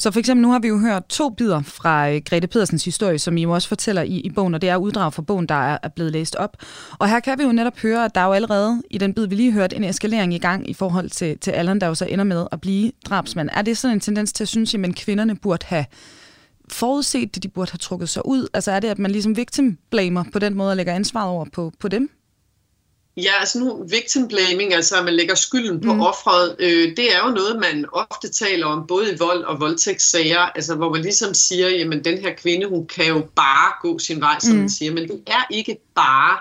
Så 0.00 0.10
for 0.10 0.18
eksempel 0.18 0.42
nu 0.42 0.50
har 0.50 0.58
vi 0.58 0.68
jo 0.68 0.78
hørt 0.78 1.06
to 1.08 1.28
bidder 1.28 1.62
fra 1.62 2.10
øh, 2.10 2.22
Grete 2.24 2.46
Pedersens 2.46 2.84
historie, 2.84 3.18
som 3.18 3.36
I 3.36 3.42
jo 3.42 3.50
også 3.50 3.68
fortæller 3.68 4.02
i, 4.02 4.20
i 4.20 4.30
bogen, 4.30 4.54
og 4.54 4.62
det 4.62 4.68
er 4.68 4.76
uddrag 4.76 5.12
fra 5.12 5.22
bogen, 5.22 5.46
der 5.46 5.54
er, 5.54 5.78
er 5.82 5.88
blevet 5.88 6.12
læst 6.12 6.36
op. 6.36 6.56
Og 6.98 7.08
her 7.08 7.20
kan 7.20 7.38
vi 7.38 7.44
jo 7.44 7.52
netop 7.52 7.78
høre, 7.78 8.04
at 8.04 8.14
der 8.14 8.20
er 8.20 8.24
jo 8.24 8.32
allerede 8.32 8.82
i 8.90 8.98
den 8.98 9.14
bid, 9.14 9.26
vi 9.26 9.34
lige 9.34 9.52
hørte, 9.52 9.76
en 9.76 9.84
eskalering 9.84 10.34
i 10.34 10.38
gang 10.38 10.70
i 10.70 10.74
forhold 10.74 11.10
til, 11.10 11.38
til 11.38 11.50
Allan, 11.50 11.80
der 11.80 11.86
jo 11.86 11.94
så 11.94 12.06
ender 12.06 12.24
med 12.24 12.46
at 12.52 12.60
blive 12.60 12.92
drabsmand. 13.06 13.48
Er 13.52 13.62
det 13.62 13.78
sådan 13.78 13.96
en 13.96 14.00
tendens 14.00 14.32
til 14.32 14.44
at 14.44 14.48
synes, 14.48 14.74
at 14.74 14.94
kvinderne 14.96 15.36
burde 15.36 15.66
have 15.66 15.84
forudset 16.68 17.34
det, 17.34 17.42
de 17.42 17.48
burde 17.48 17.70
have 17.72 17.78
trukket 17.78 18.08
sig 18.08 18.26
ud? 18.26 18.48
Altså 18.54 18.72
er 18.72 18.80
det, 18.80 18.88
at 18.88 18.98
man 18.98 19.10
ligesom 19.10 19.36
victim 19.36 19.78
blamer 19.90 20.24
på 20.32 20.38
den 20.38 20.54
måde 20.54 20.70
og 20.70 20.76
lægger 20.76 20.94
ansvaret 20.94 21.28
over 21.28 21.46
på, 21.52 21.72
på 21.80 21.88
dem? 21.88 22.10
Ja, 23.16 23.32
altså 23.40 23.58
nu 23.58 23.86
victim 23.88 24.28
blaming, 24.28 24.74
altså 24.74 24.98
at 24.98 25.04
man 25.04 25.14
lægger 25.14 25.34
skylden 25.34 25.80
på 25.80 25.94
mm. 25.94 26.00
offret, 26.00 26.56
øh, 26.58 26.96
det 26.96 27.14
er 27.14 27.26
jo 27.26 27.30
noget, 27.30 27.60
man 27.60 27.84
ofte 27.92 28.28
taler 28.28 28.66
om, 28.66 28.86
både 28.86 29.12
i 29.12 29.16
vold 29.18 29.44
og 29.44 29.60
voldtægtssager, 29.60 30.40
altså 30.40 30.74
hvor 30.74 30.92
man 30.92 31.02
ligesom 31.02 31.34
siger, 31.34 31.68
jamen 31.68 32.04
den 32.04 32.18
her 32.18 32.34
kvinde, 32.34 32.68
hun 32.68 32.86
kan 32.86 33.06
jo 33.06 33.26
bare 33.36 33.72
gå 33.82 33.98
sin 33.98 34.20
vej, 34.20 34.38
som 34.40 34.52
mm. 34.52 34.58
man 34.58 34.70
siger, 34.70 34.92
men 34.92 35.08
det 35.08 35.22
er 35.26 35.46
ikke 35.50 35.76
bare. 35.94 36.38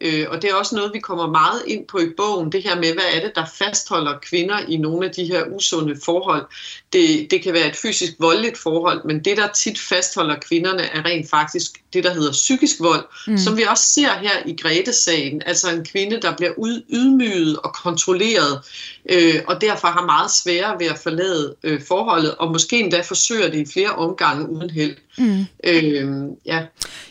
Øh, 0.00 0.26
og 0.30 0.42
det 0.42 0.50
er 0.50 0.54
også 0.54 0.76
noget, 0.76 0.92
vi 0.94 0.98
kommer 0.98 1.30
meget 1.30 1.62
ind 1.66 1.86
på 1.86 1.98
i 1.98 2.10
bogen, 2.16 2.52
det 2.52 2.62
her 2.62 2.76
med, 2.76 2.92
hvad 2.92 3.04
er 3.14 3.20
det, 3.20 3.32
der 3.34 3.44
fastholder 3.44 4.18
kvinder 4.18 4.58
i 4.68 4.76
nogle 4.76 5.06
af 5.06 5.12
de 5.12 5.24
her 5.24 5.44
usunde 5.44 6.00
forhold. 6.04 6.46
Det, 6.92 7.30
det 7.30 7.42
kan 7.42 7.52
være 7.52 7.68
et 7.68 7.76
fysisk 7.76 8.12
voldeligt 8.18 8.58
forhold, 8.58 9.04
men 9.04 9.24
det, 9.24 9.36
der 9.36 9.48
tit 9.48 9.78
fastholder 9.78 10.36
kvinderne, 10.48 10.82
er 10.82 11.04
rent 11.04 11.30
faktisk 11.30 11.70
det, 11.92 12.04
der 12.04 12.14
hedder 12.14 12.32
psykisk 12.32 12.80
vold, 12.80 13.04
mm. 13.26 13.38
som 13.38 13.56
vi 13.56 13.62
også 13.62 13.86
ser 13.86 14.08
her 14.08 14.46
i 14.46 14.56
Grete-sagen. 14.62 15.42
Altså 15.46 15.70
en 15.70 15.84
kvinde, 15.84 16.20
der 16.22 16.36
bliver 16.36 16.52
ydmyget 16.92 17.56
og 17.56 17.74
kontrolleret, 17.74 18.60
øh, 19.10 19.34
og 19.46 19.60
derfor 19.60 19.88
har 19.88 20.06
meget 20.06 20.30
sværere 20.30 20.80
ved 20.80 20.86
at 20.86 20.98
forlade 20.98 21.54
øh, 21.62 21.80
forholdet, 21.88 22.34
og 22.34 22.52
måske 22.52 22.80
endda 22.80 23.00
forsøger 23.00 23.50
det 23.50 23.68
i 23.68 23.72
flere 23.72 23.90
omgange 23.90 24.48
uden 24.48 24.70
held. 24.70 24.96
Mm. 25.18 25.44
Øh, 25.64 26.28
ja. 26.46 26.62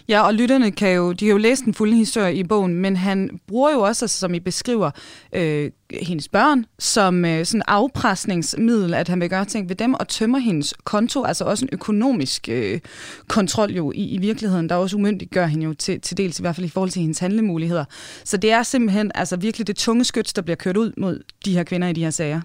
ja, 0.08 0.22
og 0.22 0.34
lytterne 0.34 0.72
kan 0.72 0.96
jo, 0.96 1.12
de 1.12 1.18
kan 1.18 1.28
jo 1.28 1.38
læse 1.38 1.66
den 1.66 1.74
fulde 1.74 1.96
historie 1.96 2.36
i 2.36 2.44
bogen, 2.44 2.76
men 2.76 2.96
han 2.96 3.40
bruger 3.48 3.72
jo 3.72 3.80
også, 3.80 4.06
altså, 4.06 4.20
som 4.20 4.34
I 4.34 4.40
beskriver, 4.40 4.92
øh, 5.34 5.72
hendes 6.02 6.28
børn 6.28 6.66
som 6.80 7.26
øh, 7.26 7.46
sådan 7.46 7.64
afpresningsmiddel, 7.68 8.94
at 8.94 9.08
han 9.08 9.22
vil 9.22 9.30
gøre 9.30 9.46
ting 9.46 9.69
ved 9.70 9.76
dem 9.76 9.94
og 9.94 10.08
tømmer 10.08 10.38
hendes 10.38 10.74
konto, 10.84 11.24
altså 11.24 11.44
også 11.44 11.66
en 11.66 11.70
økonomisk 11.72 12.50
øh, 12.50 12.80
kontrol 13.28 13.72
jo 13.72 13.92
i, 13.96 14.06
i 14.06 14.18
virkeligheden, 14.18 14.70
der 14.70 14.76
også 14.76 14.98
umyndiggør 14.98 15.46
hende 15.46 15.66
jo 15.66 15.74
til, 15.74 16.02
til 16.02 16.18
dels 16.18 16.40
i 16.40 16.44
hvert 16.44 16.56
fald 16.56 16.66
i 16.66 16.70
forhold 16.70 16.90
til 16.90 17.02
hendes 17.02 17.20
handlemuligheder. 17.20 17.86
Så 18.24 18.38
det 18.38 18.52
er 18.52 18.64
simpelthen 18.64 19.12
altså 19.16 19.36
virkelig 19.36 19.68
det 19.68 19.76
tunge 19.76 20.04
skyts, 20.04 20.34
der 20.34 20.42
bliver 20.42 20.56
kørt 20.56 20.78
ud 20.78 20.94
mod 20.98 21.24
de 21.46 21.54
her 21.54 21.64
kvinder 21.64 21.88
i 21.88 21.94
de 21.94 22.04
her 22.04 22.10
sager. 22.10 22.42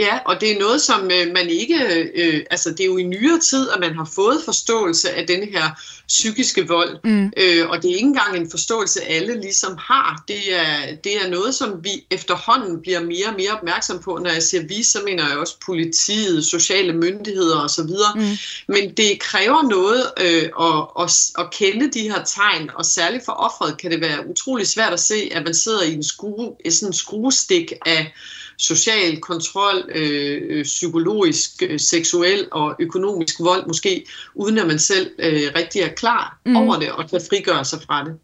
Ja, 0.00 0.18
og 0.26 0.40
det 0.40 0.52
er 0.52 0.58
noget, 0.58 0.82
som 0.82 1.04
øh, 1.04 1.32
man 1.34 1.48
ikke... 1.48 2.10
Øh, 2.14 2.44
altså, 2.50 2.70
det 2.70 2.80
er 2.80 2.84
jo 2.84 2.96
i 2.96 3.02
nyere 3.02 3.40
tid, 3.40 3.70
at 3.70 3.80
man 3.80 3.94
har 3.94 4.10
fået 4.14 4.42
forståelse 4.44 5.10
af 5.10 5.26
denne 5.26 5.46
her 5.46 5.70
psykiske 6.08 6.68
vold. 6.68 6.98
Mm. 7.04 7.32
Øh, 7.36 7.68
og 7.70 7.82
det 7.82 7.90
er 7.90 7.94
ikke 7.94 8.06
engang 8.06 8.36
en 8.36 8.50
forståelse, 8.50 9.00
alle 9.02 9.40
ligesom 9.40 9.76
har. 9.78 10.24
Det 10.28 10.54
er, 10.54 10.96
det 11.04 11.24
er 11.24 11.30
noget, 11.30 11.54
som 11.54 11.84
vi 11.84 11.90
efterhånden 12.10 12.80
bliver 12.82 13.00
mere 13.00 13.26
og 13.26 13.34
mere 13.38 13.50
opmærksom 13.52 13.98
på. 13.98 14.18
Når 14.22 14.30
jeg 14.30 14.42
siger 14.42 14.62
vi, 14.66 14.82
så 14.82 14.98
mener 15.04 15.28
jeg 15.28 15.38
også 15.38 15.56
politiet, 15.66 16.44
sociale 16.44 16.92
myndigheder 16.92 17.56
osv. 17.56 17.90
Mm. 18.16 18.36
Men 18.68 18.92
det 18.96 19.20
kræver 19.20 19.62
noget 19.62 20.02
øh, 20.20 20.50
at, 20.60 21.04
at, 21.04 21.30
at 21.38 21.50
kende 21.52 21.90
de 21.90 22.10
her 22.10 22.24
tegn, 22.24 22.70
og 22.74 22.84
særligt 22.84 23.24
for 23.24 23.32
offeret 23.32 23.78
kan 23.78 23.90
det 23.90 24.00
være 24.00 24.28
utrolig 24.28 24.66
svært 24.66 24.92
at 24.92 25.00
se, 25.00 25.30
at 25.32 25.44
man 25.44 25.54
sidder 25.54 25.82
i 25.82 25.94
en, 25.94 26.04
skrue, 26.04 26.52
sådan 26.70 26.88
en 26.88 26.92
skruestik 26.92 27.72
af 27.86 28.12
social 28.60 29.20
kontrol, 29.20 29.90
øh, 29.94 30.40
øh, 30.48 30.64
psykologisk, 30.64 31.62
øh, 31.62 31.80
seksuel 31.80 32.48
og 32.52 32.76
økonomisk 32.78 33.40
vold 33.40 33.66
måske, 33.66 34.06
uden 34.34 34.58
at 34.58 34.66
man 34.66 34.78
selv 34.78 35.10
øh, 35.18 35.42
rigtig 35.56 35.80
er 35.80 35.88
klar 35.88 36.40
mm. 36.46 36.56
over 36.56 36.78
det 36.78 36.92
og 36.92 37.10
kan 37.10 37.20
frigøre 37.30 37.64
sig 37.64 37.78
fra 37.86 38.04
det. 38.04 38.18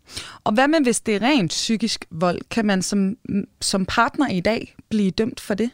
Og 0.44 0.52
hvad 0.52 0.68
med, 0.68 0.80
hvis 0.82 1.00
det 1.00 1.14
er 1.14 1.22
rent 1.22 1.50
psykisk 1.50 2.04
vold? 2.10 2.40
Kan 2.50 2.66
man 2.66 2.82
som, 2.82 3.16
som 3.60 3.86
partner 3.86 4.28
i 4.28 4.40
dag 4.40 4.76
blive 4.90 5.10
dømt 5.10 5.40
for 5.40 5.54
det? 5.54 5.70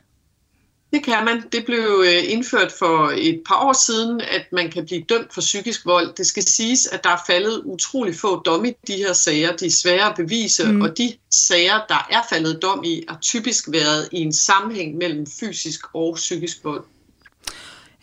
Det 0.92 1.04
kan 1.04 1.24
man. 1.24 1.42
Det 1.52 1.64
blev 1.64 2.04
øh, 2.06 2.32
indført 2.32 2.72
for 2.78 3.12
et 3.16 3.42
par 3.46 3.64
år 3.64 3.72
siden, 3.72 4.20
at 4.20 4.46
man 4.52 4.70
kan 4.70 4.84
blive 4.86 5.02
dømt 5.08 5.34
for 5.34 5.40
psykisk 5.40 5.86
vold. 5.86 6.14
Det 6.14 6.26
skal 6.26 6.42
siges, 6.42 6.86
at 6.86 7.04
der 7.04 7.10
er 7.10 7.22
faldet 7.26 7.62
utrolig 7.64 8.14
få 8.14 8.42
dom 8.42 8.64
i 8.64 8.72
de 8.86 8.96
her 8.96 9.12
sager. 9.12 9.56
De 9.56 9.66
er 9.66 9.70
svære 9.70 10.10
at 10.10 10.16
bevise, 10.16 10.72
mm. 10.72 10.80
og 10.80 10.98
de 10.98 11.12
sager, 11.30 11.80
der 11.88 12.06
er 12.10 12.20
faldet 12.30 12.62
dom 12.62 12.84
i, 12.84 13.04
har 13.08 13.18
typisk 13.22 13.64
været 13.72 14.08
i 14.12 14.20
en 14.20 14.32
sammenhæng 14.32 14.96
mellem 14.96 15.26
fysisk 15.40 15.80
og 15.94 16.14
psykisk 16.14 16.64
vold. 16.64 16.84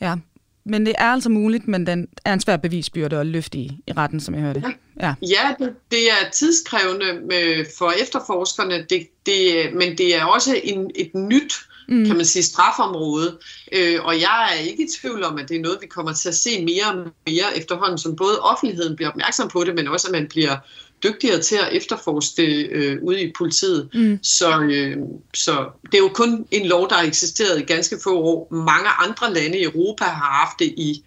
Ja, 0.02 0.16
men 0.64 0.86
det 0.86 0.96
er 0.98 1.06
altså 1.06 1.30
muligt, 1.30 1.68
men 1.68 1.88
den 1.88 2.08
er 2.26 2.34
en 2.34 2.42
svær 2.42 2.58
bevisbyrde 2.58 3.18
at 3.18 3.26
løfte 3.26 3.58
i, 3.58 3.72
i 3.88 3.92
retten, 3.92 4.20
som 4.20 4.34
jeg 4.34 4.44
hørte. 4.44 4.64
Ja, 5.02 5.16
ja 5.22 5.56
det, 5.60 5.74
det 5.92 6.12
er 6.12 6.30
tidskrævende 6.34 7.14
med, 7.14 7.66
for 7.78 7.94
efterforskerne, 8.02 8.86
det, 8.90 9.08
det, 9.26 9.70
men 9.74 9.98
det 9.98 10.16
er 10.16 10.26
også 10.26 10.60
en, 10.64 10.92
et 10.96 11.16
nyt 11.16 11.54
mm. 11.90 12.06
kan 12.06 12.16
man 12.16 12.26
sige, 12.26 12.44
strafområde. 12.44 13.38
Øh, 13.72 14.04
og 14.04 14.22
jeg 14.22 14.50
er 14.52 14.62
ikke 14.62 14.84
i 14.84 14.88
tvivl 15.02 15.24
om, 15.24 15.38
at 15.38 15.50
det 15.50 15.58
er 15.58 15.62
noget, 15.62 15.78
vi 15.82 15.88
kommer 15.88 16.14
til 16.14 16.30
at 16.30 16.36
se 16.36 16.66
mere 16.66 16.86
og 16.86 17.12
mere 17.28 17.58
efterhånden, 17.58 17.98
som 17.98 18.16
både 18.16 18.40
offentligheden 18.40 18.96
bliver 18.96 19.10
opmærksom 19.10 19.50
på 19.50 19.64
det, 19.64 19.76
men 19.76 19.88
også 19.88 20.08
at 20.08 20.12
man 20.12 20.28
bliver 20.28 20.58
dygtigere 21.04 21.42
til 21.42 21.56
at 21.56 21.70
efterforske 21.72 22.42
det 22.42 22.68
øh, 22.72 22.98
ude 23.04 23.22
i 23.22 23.32
politiet. 23.38 23.90
Mm. 23.94 24.20
Så, 24.24 24.60
øh, 24.60 24.98
så 25.34 25.70
det 25.86 25.94
er 25.94 26.02
jo 26.02 26.12
kun 26.14 26.46
en 26.52 26.68
lov, 26.68 26.90
der 26.90 26.96
har 26.96 27.04
eksisteret 27.04 27.60
i 27.60 27.64
ganske 27.64 27.98
få 28.04 28.22
år. 28.22 28.54
Mange 28.54 28.90
andre 28.90 29.34
lande 29.34 29.58
i 29.58 29.64
Europa 29.64 30.04
har 30.04 30.46
haft 30.46 30.60
det 30.60 30.74
i 30.78 31.04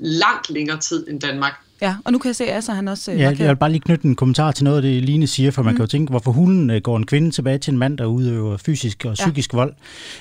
langt 0.00 0.50
længere 0.50 0.80
tid 0.80 1.08
end 1.08 1.20
Danmark. 1.20 1.54
Ja, 1.82 1.94
og 2.04 2.12
nu 2.12 2.18
kan 2.18 2.28
jeg 2.28 2.36
se, 2.36 2.44
at 2.44 2.64
han 2.76 2.88
også... 2.88 3.12
Øh, 3.12 3.18
ja, 3.18 3.34
jeg 3.38 3.48
vil 3.48 3.56
bare 3.56 3.70
lige 3.70 3.80
knytte 3.80 4.04
en 4.04 4.16
kommentar 4.16 4.52
til 4.52 4.64
noget 4.64 4.76
af 4.76 4.82
det, 4.82 5.02
Line 5.02 5.26
siger, 5.26 5.50
for 5.50 5.62
man 5.62 5.72
mm. 5.72 5.76
kan 5.76 5.82
jo 5.82 5.86
tænke, 5.86 6.10
hvorfor 6.10 6.32
hulen 6.32 6.70
øh, 6.70 6.80
går 6.80 6.96
en 6.96 7.06
kvinde 7.06 7.30
tilbage 7.30 7.58
til 7.58 7.72
en 7.72 7.78
mand, 7.78 7.98
der 7.98 8.04
udøver 8.04 8.56
fysisk 8.56 9.04
og 9.04 9.14
psykisk 9.14 9.52
ja. 9.52 9.58
vold. 9.58 9.74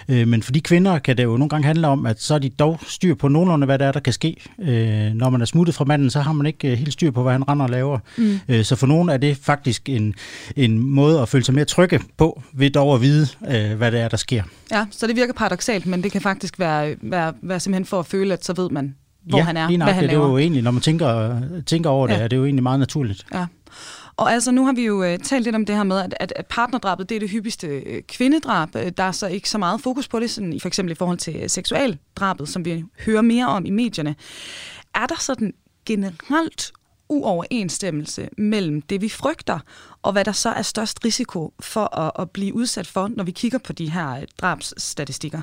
Øh, 0.10 0.28
men 0.28 0.44
for 0.44 0.52
de 0.52 0.62
kvinder 0.62 1.00
kan 1.00 1.18
det 1.18 1.24
jo 1.24 1.38
nogle 1.38 1.50
gange 1.50 1.66
handle 1.66 1.88
om, 1.88 2.06
at 2.06 2.22
så 2.22 2.34
er 2.34 2.40
de 2.40 2.50
dog 2.50 2.80
styr 2.88 3.16
på 3.16 3.28
nogenlunde, 3.28 3.66
hvad 3.66 3.80
der 3.80 3.86
er, 3.86 3.92
der 3.92 4.00
kan 4.00 4.14
ske. 4.14 4.36
Når 5.16 5.30
man 5.30 5.42
er 5.42 5.46
smuttet 5.46 5.76
fra 5.76 5.86
manden, 5.86 6.10
så 6.10 6.20
har 6.20 6.34
man 6.34 6.46
ikke 6.46 6.76
helt 6.76 6.94
styr 6.94 7.12
på, 7.12 7.24
hvad 7.24 7.32
han 7.32 7.50
render 7.50 7.66
og 7.66 7.70
laver. 7.72 8.00
Mm. 8.18 8.64
Så 8.64 8.76
for 8.76 8.88
nogen 8.88 9.10
er 9.10 9.18
det 9.18 9.38
faktisk 9.38 9.90
en, 9.90 10.14
en 10.56 10.80
måde 10.80 11.22
at 11.22 11.30
føle 11.30 11.44
sig 11.44 11.56
mere 11.56 11.66
trygge 11.66 12.00
på, 12.18 12.44
ved 12.54 12.70
dog 12.70 12.96
at 12.96 13.02
vide, 13.02 13.28
hvad 13.76 13.92
det 13.92 14.00
er, 14.00 14.08
der 14.08 14.18
sker. 14.18 14.44
Ja, 14.72 14.86
så 14.92 15.08
det 15.08 15.16
virker 15.16 15.34
paradoxalt, 15.34 15.86
men 15.86 16.04
det 16.04 16.12
kan 16.12 16.22
faktisk 16.22 16.60
være, 16.60 16.96
være, 17.02 17.34
være 17.42 17.60
simpelthen 17.60 17.86
for 17.86 18.00
at 18.00 18.06
føle, 18.06 18.34
at 18.34 18.46
så 18.46 18.54
ved 18.54 18.70
man, 18.70 18.96
hvor 19.30 19.38
ja, 19.38 19.44
han 19.44 19.58
er, 19.58 19.68
lige 19.68 19.84
hvad 19.84 19.94
han 19.94 20.04
det, 20.04 20.12
laver. 20.12 20.24
det 20.24 20.28
er 20.28 20.32
jo 20.32 20.38
egentlig, 20.38 20.64
når 20.64 20.72
man 20.72 20.82
tænker, 20.82 21.42
tænker 21.66 21.90
over 21.90 22.08
det, 22.08 22.14
ja. 22.14 22.20
er 22.20 22.28
det 22.28 22.38
jo 22.38 22.46
egentlig 22.46 22.64
meget 22.64 22.80
naturligt. 22.80 23.26
Ja. 23.34 23.46
Og 24.18 24.34
altså, 24.34 24.52
nu 24.52 24.66
har 24.66 24.74
vi 24.74 24.86
jo 24.86 25.14
uh, 25.14 25.20
talt 25.24 25.44
lidt 25.44 25.56
om 25.56 25.66
det 25.66 25.76
her 25.76 25.84
med, 25.84 26.00
at, 26.00 26.14
at, 26.20 26.34
at 26.36 26.46
partnerdrabet 26.46 27.10
det 27.10 27.16
er 27.16 27.20
det 27.20 27.30
hyppigste 27.30 27.68
uh, 27.68 27.98
kvindedrab. 28.08 28.76
Uh, 28.76 28.82
der 28.98 29.04
er 29.04 29.12
så 29.12 29.28
ikke 29.28 29.50
så 29.50 29.58
meget 29.58 29.82
fokus 29.82 30.08
på 30.08 30.20
det, 30.20 30.30
sådan, 30.30 30.54
i 30.54 30.60
for 30.60 30.68
eksempel 30.68 30.92
i 30.92 30.96
forhold 30.96 31.18
til 31.18 31.36
uh, 31.36 31.48
seksualdrabet, 31.48 32.50
som 32.50 32.66
vi 32.66 32.84
hører 33.06 33.22
mere 33.22 33.48
om 33.48 33.66
i 33.66 33.70
medierne. 33.70 34.16
Er 34.96 35.06
der 35.06 35.16
sådan 35.20 35.54
generelt 35.86 36.72
uoverensstemmelse 37.10 38.30
mellem 38.38 38.82
det, 38.82 39.02
vi 39.02 39.10
frygter, 39.10 39.60
og 40.02 40.12
hvad 40.12 40.26
der 40.26 40.32
så 40.32 40.50
er 40.50 40.62
størst 40.62 41.06
risiko 41.06 41.54
for 41.60 41.98
at, 41.98 42.12
at 42.20 42.30
blive 42.30 42.56
udsat 42.56 42.88
for, 42.88 43.08
når 43.16 43.24
vi 43.24 43.32
kigger 43.32 43.58
på 43.58 43.74
de 43.74 43.92
her 43.92 44.26
drabsstatistikker? 44.42 45.42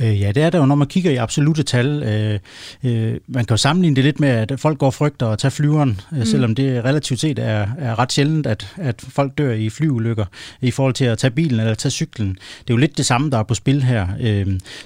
Øh, 0.00 0.20
ja, 0.20 0.32
det 0.32 0.42
er 0.42 0.50
der 0.50 0.58
jo, 0.58 0.66
når 0.66 0.74
man 0.74 0.86
kigger 0.86 1.10
i 1.10 1.16
absolute 1.16 1.62
tal. 1.62 2.02
Øh, 2.02 2.38
øh, 2.84 3.16
man 3.26 3.44
kan 3.44 3.54
jo 3.54 3.56
sammenligne 3.56 3.96
det 3.96 4.04
lidt 4.04 4.20
med, 4.20 4.28
at 4.28 4.60
folk 4.60 4.78
går 4.78 4.90
frygter 4.90 5.28
at 5.28 5.38
tage 5.38 5.50
flyveren, 5.50 6.00
mm. 6.12 6.24
selvom 6.24 6.54
det 6.54 6.84
relativt 6.84 7.20
set 7.20 7.38
er, 7.38 7.66
er 7.78 7.98
ret 7.98 8.12
sjældent, 8.12 8.46
at, 8.46 8.74
at 8.76 9.04
folk 9.08 9.38
dør 9.38 9.52
i 9.52 9.70
flyulykker 9.70 10.24
i 10.60 10.70
forhold 10.70 10.94
til 10.94 11.04
at 11.04 11.18
tage 11.18 11.30
bilen 11.30 11.60
eller 11.60 11.74
tage 11.74 11.92
cyklen. 11.92 12.28
Det 12.28 12.70
er 12.70 12.74
jo 12.74 12.76
lidt 12.76 12.98
det 12.98 13.06
samme, 13.06 13.30
der 13.30 13.38
er 13.38 13.42
på 13.42 13.54
spil 13.54 13.82
her. 13.82 14.06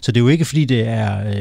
så 0.01 0.13
det 0.13 0.21
er 0.21 0.25
jo 0.25 0.29
ikke, 0.29 0.45
fordi 0.45 0.65
det 0.65 0.89
er, 0.89 1.35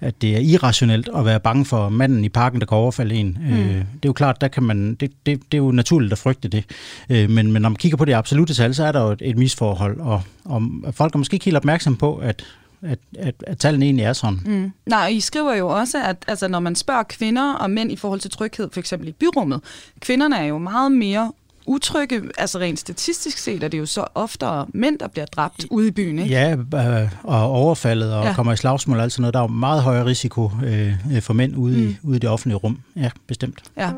at 0.00 0.14
det 0.22 0.36
er 0.36 0.38
irrationelt 0.38 1.08
at 1.16 1.24
være 1.24 1.40
bange 1.40 1.64
for 1.64 1.88
manden 1.88 2.24
i 2.24 2.28
parken, 2.28 2.60
der 2.60 2.66
kan 2.66 2.78
overfalde 2.78 3.14
en. 3.14 3.38
Mm. 3.40 3.56
det 3.56 3.80
er 3.82 4.06
jo 4.06 4.12
klart, 4.12 4.40
der 4.40 4.48
kan 4.48 4.62
man, 4.62 4.94
det, 4.94 5.10
det, 5.26 5.40
det 5.52 5.58
er 5.58 5.62
jo 5.62 5.70
naturligt 5.70 6.12
at 6.12 6.18
frygte 6.18 6.48
det. 6.48 6.64
men, 7.08 7.52
men 7.52 7.62
når 7.62 7.68
man 7.68 7.76
kigger 7.76 7.96
på 7.96 8.04
det 8.04 8.14
absolute 8.14 8.54
tal, 8.54 8.74
så 8.74 8.84
er 8.84 8.92
der 8.92 9.02
jo 9.02 9.10
et, 9.10 9.22
et 9.24 9.36
misforhold, 9.36 10.00
og, 10.00 10.22
og 10.44 10.62
folk 10.92 11.14
er 11.14 11.18
måske 11.18 11.34
ikke 11.34 11.44
helt 11.44 11.56
opmærksom 11.56 11.96
på, 11.96 12.16
at 12.16 12.44
at, 12.86 12.98
at, 13.18 13.34
at 13.46 13.58
tallene 13.58 13.84
egentlig 13.84 14.04
er 14.04 14.12
sådan. 14.12 14.40
Mm. 14.46 14.72
Nej, 14.86 15.08
I 15.08 15.20
skriver 15.20 15.54
jo 15.54 15.68
også, 15.68 16.02
at 16.04 16.16
altså, 16.28 16.48
når 16.48 16.60
man 16.60 16.76
spørger 16.76 17.02
kvinder 17.02 17.54
og 17.54 17.70
mænd 17.70 17.92
i 17.92 17.96
forhold 17.96 18.20
til 18.20 18.30
tryghed, 18.30 18.76
eksempel 18.76 19.08
i 19.08 19.12
byrummet, 19.12 19.60
kvinderne 20.00 20.36
er 20.36 20.44
jo 20.44 20.58
meget 20.58 20.92
mere 20.92 21.32
utrygge, 21.66 22.22
altså 22.38 22.58
rent 22.58 22.78
statistisk 22.78 23.38
set 23.38 23.62
er 23.62 23.68
det 23.68 23.78
jo 23.78 23.86
så 23.86 24.04
oftere 24.14 24.66
mænd, 24.74 24.98
der 24.98 25.08
bliver 25.08 25.26
dræbt 25.26 25.66
ude 25.70 25.88
i 25.88 25.90
byen, 25.90 26.18
ikke? 26.18 26.30
Ja, 26.30 26.52
øh, 26.52 27.10
og 27.22 27.50
overfaldet 27.50 28.14
og 28.14 28.24
ja. 28.24 28.34
kommer 28.34 28.52
i 28.52 28.56
slagsmål 28.56 28.96
og 28.96 29.02
alt 29.02 29.12
sådan 29.12 29.22
noget. 29.22 29.34
Der 29.34 29.40
er 29.40 29.44
jo 29.44 29.48
meget 29.48 29.82
højere 29.82 30.06
risiko 30.06 30.50
øh, 30.64 30.94
for 31.20 31.32
mænd 31.32 31.56
ude, 31.56 31.76
mm. 31.76 31.88
i, 31.88 31.96
ude 32.02 32.16
i 32.16 32.18
det 32.18 32.30
offentlige 32.30 32.56
rum. 32.56 32.78
Ja, 32.96 33.10
bestemt. 33.26 33.62
Ja. 33.76 33.90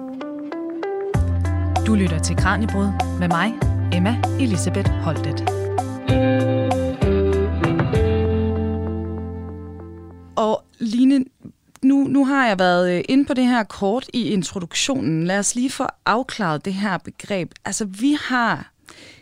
Du 1.87 1.95
lytter 1.95 2.19
til 2.19 2.37
Kranjebrud 2.37 2.89
med 3.19 3.29
mig, 3.29 3.53
Emma 3.93 4.17
Elisabeth 4.41 4.91
Holtet. 4.91 5.45
Og 10.39 10.65
Line, 10.79 11.25
har 12.25 12.47
jeg 12.47 12.59
været 12.59 12.99
øh, 12.99 13.05
inde 13.09 13.25
på 13.25 13.35
det 13.35 13.47
her 13.47 13.63
kort 13.63 14.07
i 14.13 14.29
introduktionen. 14.29 15.25
Lad 15.25 15.39
os 15.39 15.55
lige 15.55 15.71
få 15.71 15.87
afklaret 16.07 16.65
det 16.65 16.75
her 16.75 16.99
begreb. 16.99 17.53
Altså, 17.65 17.85
vi 17.85 18.17
har 18.21 18.73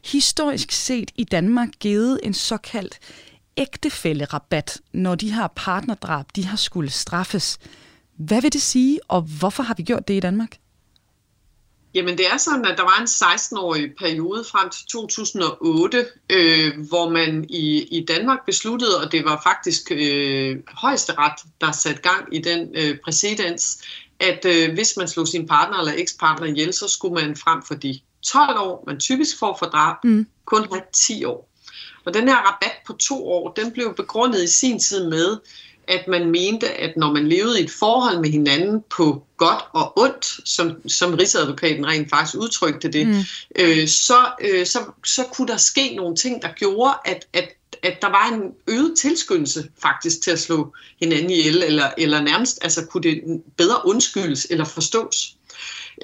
historisk 0.05 0.73
set 0.73 1.11
i 1.15 1.25
Danmark 1.25 1.69
givet 1.81 2.21
en 2.23 2.35
såkaldt 2.35 2.99
ægtefællerabat, 3.57 4.81
når 4.93 5.15
de 5.15 5.33
her 5.33 5.47
partnerdrab, 5.47 6.27
de 6.37 6.47
har 6.47 6.57
skulle 6.57 6.91
straffes. 6.91 7.59
Hvad 8.17 8.43
vil 8.43 8.53
det 8.53 8.63
sige, 8.63 9.01
og 9.09 9.23
hvorfor 9.23 9.63
har 9.63 9.75
vi 9.75 9.83
gjort 9.83 10.09
det 10.09 10.15
i 10.15 10.21
Danmark? 10.21 10.57
Jamen 11.97 12.19
det 12.19 12.27
er 12.27 12.37
sådan, 12.37 12.65
at 12.65 12.79
der 12.79 12.85
var 12.85 12.99
en 13.01 13.07
16-årig 13.07 13.95
periode 13.99 14.45
frem 14.45 14.71
til 14.71 14.87
2008, 14.87 16.07
øh, 16.31 16.73
hvor 16.89 17.09
man 17.09 17.47
i, 17.49 17.83
i 17.83 18.05
Danmark 18.05 18.39
besluttede, 18.47 19.01
og 19.01 19.13
det 19.13 19.25
var 19.25 19.41
faktisk 19.43 19.93
øh, 19.93 20.57
højesteret, 20.69 21.33
der 21.61 21.73
satte 21.73 22.03
gang 22.03 22.35
i 22.35 22.39
den 22.39 22.69
øh, 22.75 22.99
præcedens, 23.05 23.83
at 24.21 24.45
øh, 24.45 24.75
hvis 24.75 24.97
man 24.97 25.09
slog 25.09 25.29
sin 25.29 25.47
partner 25.47 25.79
eller 25.79 25.93
ekspartner 25.97 26.47
ihjel, 26.47 26.73
så 26.73 26.89
skulle 26.89 27.15
man 27.15 27.37
frem 27.37 27.63
for 27.63 27.75
de 27.75 28.01
12 28.23 28.59
år, 28.59 28.85
man 28.87 29.01
typisk 29.01 29.39
får 29.39 29.57
for 29.59 29.67
drab, 29.67 29.97
mm. 30.05 30.27
kun 30.45 30.67
have 30.73 30.83
10 30.93 31.25
år. 31.25 31.49
Og 32.05 32.15
den 32.15 32.29
her 32.29 32.37
rabat 32.37 32.77
på 32.87 32.93
to 32.93 33.29
år, 33.29 33.53
den 33.53 33.73
blev 33.73 33.95
begrundet 33.95 34.43
i 34.43 34.47
sin 34.47 34.79
tid 34.81 35.09
med, 35.09 35.39
at 35.89 36.09
man 36.09 36.31
mente, 36.31 36.69
at 36.69 36.97
når 36.97 37.13
man 37.13 37.29
levede 37.29 37.61
i 37.61 37.65
et 37.65 37.71
forhold 37.71 38.21
med 38.21 38.31
hinanden 38.31 38.85
på 38.97 39.23
godt 39.37 39.65
og 39.73 39.99
ondt, 39.99 40.49
som, 40.49 40.89
som 40.89 41.15
Rigsadvokaten 41.15 41.87
rent 41.87 42.11
faktisk 42.11 42.37
udtrykte 42.37 42.89
det, 42.89 43.07
mm. 43.07 43.15
øh, 43.59 43.89
så, 43.89 44.27
øh, 44.41 44.67
så, 44.67 44.79
så 45.05 45.25
kunne 45.33 45.49
der 45.49 45.57
ske 45.57 45.95
nogle 45.97 46.17
ting, 46.17 46.43
der 46.43 46.49
gjorde, 46.57 46.95
at, 47.05 47.27
at, 47.33 47.49
at 47.83 48.03
der 48.03 48.09
var 48.09 48.33
en 48.35 48.43
øget 48.67 48.99
tilskyndelse 48.99 49.69
faktisk 49.83 50.23
til 50.23 50.31
at 50.31 50.39
slå 50.39 50.75
hinanden 51.01 51.31
ihjel, 51.31 51.63
eller, 51.63 51.91
eller 51.99 52.21
nærmest 52.21 52.59
altså, 52.63 52.87
kunne 52.87 53.03
det 53.03 53.43
bedre 53.57 53.87
undskyldes 53.87 54.47
eller 54.51 54.65
forstås. 54.65 55.37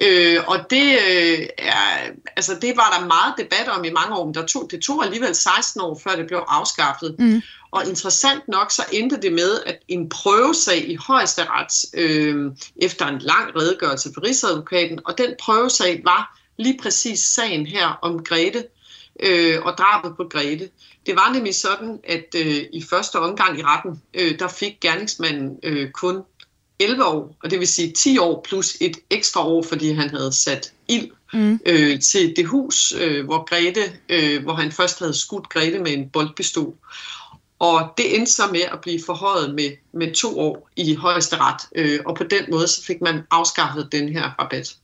Øh, 0.01 0.39
og 0.47 0.57
det, 0.69 0.99
øh, 1.09 1.47
er, 1.57 2.09
altså 2.35 2.55
det 2.61 2.77
var 2.77 2.97
der 2.99 3.05
meget 3.07 3.33
debat 3.37 3.67
om 3.77 3.83
i 3.83 3.89
mange 3.89 4.15
år, 4.15 4.25
men 4.25 4.33
der 4.33 4.45
tog, 4.45 4.67
det 4.71 4.81
tog 4.81 5.03
alligevel 5.03 5.35
16 5.35 5.81
år, 5.81 6.01
før 6.03 6.15
det 6.15 6.27
blev 6.27 6.43
afskaffet. 6.47 7.15
Mm. 7.19 7.41
Og 7.71 7.87
interessant 7.89 8.47
nok, 8.47 8.71
så 8.71 8.85
endte 8.91 9.21
det 9.21 9.33
med, 9.33 9.59
at 9.65 9.79
en 9.87 10.09
prøvesag 10.09 10.89
i 10.89 10.95
højesteret, 10.95 11.85
øh, 11.93 12.51
efter 12.75 13.07
en 13.07 13.19
lang 13.19 13.55
redegørelse 13.55 14.09
for 14.13 14.23
Rigsadvokaten, 14.23 14.99
og 15.05 15.17
den 15.17 15.33
prøvesag 15.39 16.01
var 16.03 16.39
lige 16.57 16.79
præcis 16.81 17.19
sagen 17.19 17.65
her 17.65 17.99
om 18.01 18.23
Grete 18.23 18.63
øh, 19.19 19.61
og 19.65 19.77
drabet 19.77 20.17
på 20.17 20.23
Grete. 20.23 20.69
Det 21.05 21.15
var 21.15 21.33
nemlig 21.33 21.55
sådan, 21.55 21.99
at 22.03 22.35
øh, 22.35 22.63
i 22.73 22.83
første 22.89 23.19
omgang 23.19 23.59
i 23.59 23.63
retten, 23.63 24.01
øh, 24.13 24.39
der 24.39 24.47
fik 24.47 24.79
gerningsmanden 24.81 25.59
øh, 25.63 25.91
kun 25.91 26.21
11 26.83 27.05
år, 27.05 27.35
og 27.43 27.51
det 27.51 27.59
vil 27.59 27.67
sige 27.67 27.91
10 27.91 28.17
år 28.17 28.45
plus 28.49 28.77
et 28.81 28.97
ekstra 29.09 29.47
år, 29.47 29.63
fordi 29.63 29.91
han 29.91 30.09
havde 30.09 30.31
sat 30.31 30.71
ild 30.87 31.11
mm. 31.33 31.59
øh, 31.65 31.99
til 31.99 32.33
det 32.35 32.47
hus, 32.47 32.93
øh, 33.01 33.25
hvor 33.25 33.45
Grete, 33.49 33.81
øh, 34.09 34.43
hvor 34.43 34.53
han 34.53 34.71
først 34.71 34.99
havde 34.99 35.13
skudt 35.13 35.49
Grete 35.49 35.79
med 35.79 35.93
en 35.93 36.09
boldpistol. 36.09 36.73
Og 37.59 37.93
det 37.97 38.15
endte 38.15 38.31
så 38.31 38.43
med 38.51 38.61
at 38.61 38.79
blive 38.81 38.99
forhøjet 39.05 39.55
med, 39.55 39.71
med 39.93 40.13
to 40.13 40.39
år 40.39 40.69
i 40.75 40.95
højeste 40.95 41.35
ret, 41.39 41.61
øh, 41.75 41.99
og 42.05 42.15
på 42.15 42.23
den 42.23 42.45
måde 42.51 42.67
så 42.67 42.83
fik 42.83 43.01
man 43.01 43.21
afskaffet 43.31 43.91
den 43.91 44.09
her 44.09 44.31
rabat. 44.39 44.75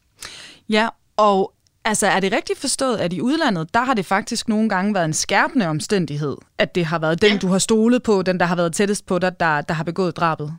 Ja, 0.70 0.88
og 1.18 1.54
altså 1.86 2.08
er 2.08 2.20
det 2.20 2.32
rigtigt 2.32 2.60
forstået, 2.60 2.98
at 2.98 3.14
i 3.14 3.22
udlandet, 3.22 3.74
der 3.74 3.84
har 3.84 3.94
det 3.94 4.06
faktisk 4.06 4.48
nogle 4.48 4.70
gange 4.70 4.94
været 4.94 5.06
en 5.06 5.14
skærpende 5.14 5.68
omstændighed, 5.68 6.38
at 6.58 6.76
det 6.76 6.86
har 6.86 7.00
været 7.00 7.22
den, 7.22 7.32
ja. 7.32 7.38
du 7.38 7.48
har 7.48 7.60
stolet 7.60 8.04
på, 8.04 8.22
den, 8.22 8.40
der 8.40 8.46
har 8.46 8.56
været 8.56 8.74
tættest 8.74 9.06
på 9.06 9.20
dig, 9.20 9.40
der, 9.40 9.62
der 9.62 9.74
har 9.74 9.84
begået 9.84 10.18
drabet? 10.18 10.54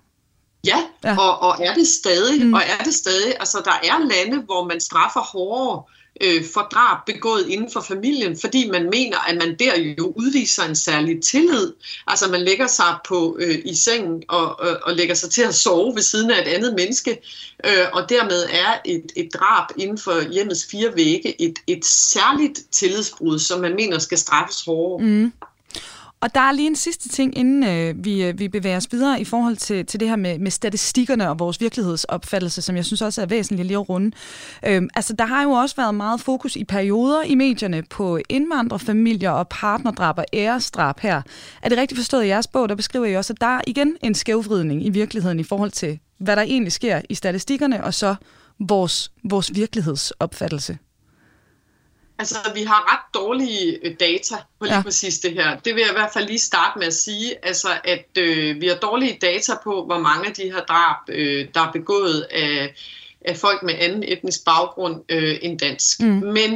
Ja. 1.05 1.17
Og, 1.19 1.39
og 1.39 1.57
er 1.61 1.75
det 1.75 1.87
stadig, 1.87 2.47
mm. 2.47 2.55
og 2.55 2.61
er 2.61 2.85
det 2.85 2.95
stadig, 2.95 3.35
altså 3.41 3.63
der 3.65 3.91
er 3.91 3.99
lande, 3.99 4.45
hvor 4.45 4.65
man 4.65 4.81
straffer 4.81 5.21
hårdere 5.21 5.83
øh, 6.21 6.45
for 6.55 6.61
drab 6.61 6.99
begået 7.07 7.49
inden 7.49 7.71
for 7.71 7.81
familien, 7.81 8.39
fordi 8.41 8.71
man 8.71 8.91
mener, 8.91 9.19
at 9.29 9.37
man 9.37 9.57
der 9.59 9.79
jo 9.99 10.13
udviser 10.17 10.65
en 10.65 10.77
særlig 10.77 11.23
tillid. 11.23 11.73
Altså 12.07 12.29
man 12.29 12.43
lægger 12.43 12.67
sig 12.67 12.97
på 13.09 13.37
øh, 13.41 13.59
i 13.65 13.75
sengen 13.75 14.23
og, 14.29 14.61
og, 14.61 14.79
og 14.83 14.95
lægger 14.95 15.15
sig 15.15 15.31
til 15.31 15.43
at 15.43 15.55
sove 15.55 15.95
ved 15.95 16.03
siden 16.03 16.31
af 16.31 16.41
et 16.43 16.49
andet 16.49 16.75
menneske, 16.75 17.11
øh, 17.67 17.87
og 17.93 18.09
dermed 18.09 18.47
er 18.51 18.79
et, 18.85 19.13
et 19.17 19.35
drab 19.35 19.67
inden 19.77 19.99
for 19.99 20.33
hjemmets 20.33 20.67
fire 20.71 20.93
vægge 20.97 21.43
et, 21.43 21.59
et 21.67 21.85
særligt 21.85 22.61
tillidsbrud, 22.73 23.39
som 23.39 23.61
man 23.61 23.75
mener 23.75 23.99
skal 23.99 24.19
straffes 24.19 24.65
hårdere. 24.65 25.07
Mm. 25.07 25.33
Og 26.23 26.35
der 26.35 26.41
er 26.41 26.53
lige 26.53 26.67
en 26.67 26.77
sidste 26.77 27.09
ting, 27.09 27.39
inden 27.39 27.65
øh, 27.65 28.05
vi, 28.05 28.25
øh, 28.25 28.39
vi 28.39 28.49
bevæger 28.49 28.77
os 28.77 28.89
videre 28.91 29.21
i 29.21 29.25
forhold 29.25 29.57
til, 29.57 29.87
til 29.87 30.01
det 30.01 30.09
her 30.09 30.17
med, 30.17 30.39
med 30.39 30.51
statistikkerne 30.51 31.31
og 31.31 31.39
vores 31.39 31.61
virkelighedsopfattelse, 31.61 32.63
som 32.63 32.77
jeg 32.77 32.85
synes 32.85 33.03
også 33.03 33.23
er 33.23 33.27
væsentligt 33.27 33.67
lige 33.67 33.79
at 33.79 33.89
runde. 33.89 34.17
Øhm, 34.67 34.89
altså, 34.95 35.13
der 35.13 35.25
har 35.25 35.43
jo 35.43 35.51
også 35.51 35.77
været 35.77 35.95
meget 35.95 36.21
fokus 36.21 36.57
i 36.57 36.65
perioder 36.65 37.23
i 37.23 37.35
medierne 37.35 37.83
på 37.83 38.19
indvandrerfamilier 38.29 39.31
og 39.31 39.49
partnerdrab 39.49 40.19
og 40.19 40.25
æresdrab 40.33 41.01
her. 41.01 41.23
Er 41.63 41.69
det 41.69 41.79
rigtigt 41.79 41.99
forstået 41.99 42.25
i 42.25 42.29
jeres 42.29 42.47
bog, 42.47 42.69
der 42.69 42.75
beskriver 42.75 43.07
I 43.07 43.17
også, 43.17 43.33
at 43.33 43.41
der 43.41 43.57
er 43.57 43.61
igen 43.67 43.97
en 44.03 44.15
skævvridning 44.15 44.87
i 44.87 44.91
virkeligheden 44.91 45.41
i 45.41 45.45
forhold 45.45 45.71
til, 45.71 45.99
hvad 46.19 46.37
der 46.37 46.43
egentlig 46.43 46.73
sker 46.73 47.01
i 47.09 47.15
statistikkerne, 47.15 47.85
og 47.85 47.95
så 47.95 48.15
vores, 48.59 49.13
vores 49.25 49.55
virkelighedsopfattelse? 49.55 50.79
Altså, 52.21 52.37
vi 52.55 52.63
har 52.63 52.93
ret 52.93 53.15
dårlige 53.15 53.79
øh, 53.83 53.95
data 54.01 54.35
på 54.59 54.65
lige 54.65 54.75
ja. 54.75 54.83
præcis 54.83 55.19
det 55.19 55.33
her. 55.33 55.57
Det 55.57 55.75
vil 55.75 55.81
jeg 55.81 55.91
i 55.91 55.99
hvert 55.99 56.13
fald 56.13 56.27
lige 56.27 56.39
starte 56.39 56.79
med 56.79 56.87
at 56.87 56.95
sige. 56.95 57.47
Altså, 57.47 57.69
at 57.85 58.09
øh, 58.19 58.61
vi 58.61 58.67
har 58.69 58.75
dårlige 58.75 59.19
data 59.23 59.53
på, 59.65 59.85
hvor 59.85 59.99
mange 59.99 60.29
af 60.29 60.35
de 60.35 60.43
her 60.43 60.61
drab, 60.61 60.97
øh, 61.09 61.49
der 61.55 61.61
er 61.61 61.73
begået 61.73 62.27
af, 62.31 62.75
af 63.25 63.37
folk 63.37 63.63
med 63.63 63.75
anden 63.79 64.03
etnisk 64.03 64.45
baggrund 64.45 65.03
øh, 65.09 65.39
end 65.43 65.59
dansk. 65.59 66.01
Mm. 66.01 66.07
Men 66.07 66.53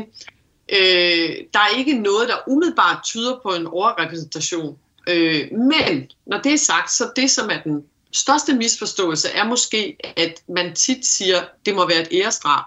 øh, 0.68 1.30
der 1.54 1.60
er 1.60 1.78
ikke 1.78 1.94
noget, 1.94 2.28
der 2.28 2.36
umiddelbart 2.48 3.04
tyder 3.04 3.40
på 3.42 3.54
en 3.54 3.66
overrepræsentation. 3.66 4.78
Øh, 5.08 5.52
men 5.52 6.10
når 6.26 6.38
det 6.38 6.52
er 6.52 6.58
sagt, 6.58 6.92
så 6.92 7.10
det, 7.16 7.30
som 7.30 7.50
er 7.50 7.62
den 7.62 7.84
største 8.12 8.54
misforståelse, 8.54 9.28
er 9.28 9.44
måske, 9.44 9.96
at 10.16 10.42
man 10.48 10.74
tit 10.74 11.06
siger, 11.06 11.44
det 11.66 11.74
må 11.74 11.88
være 11.88 12.00
et 12.00 12.08
æresdrab 12.12 12.64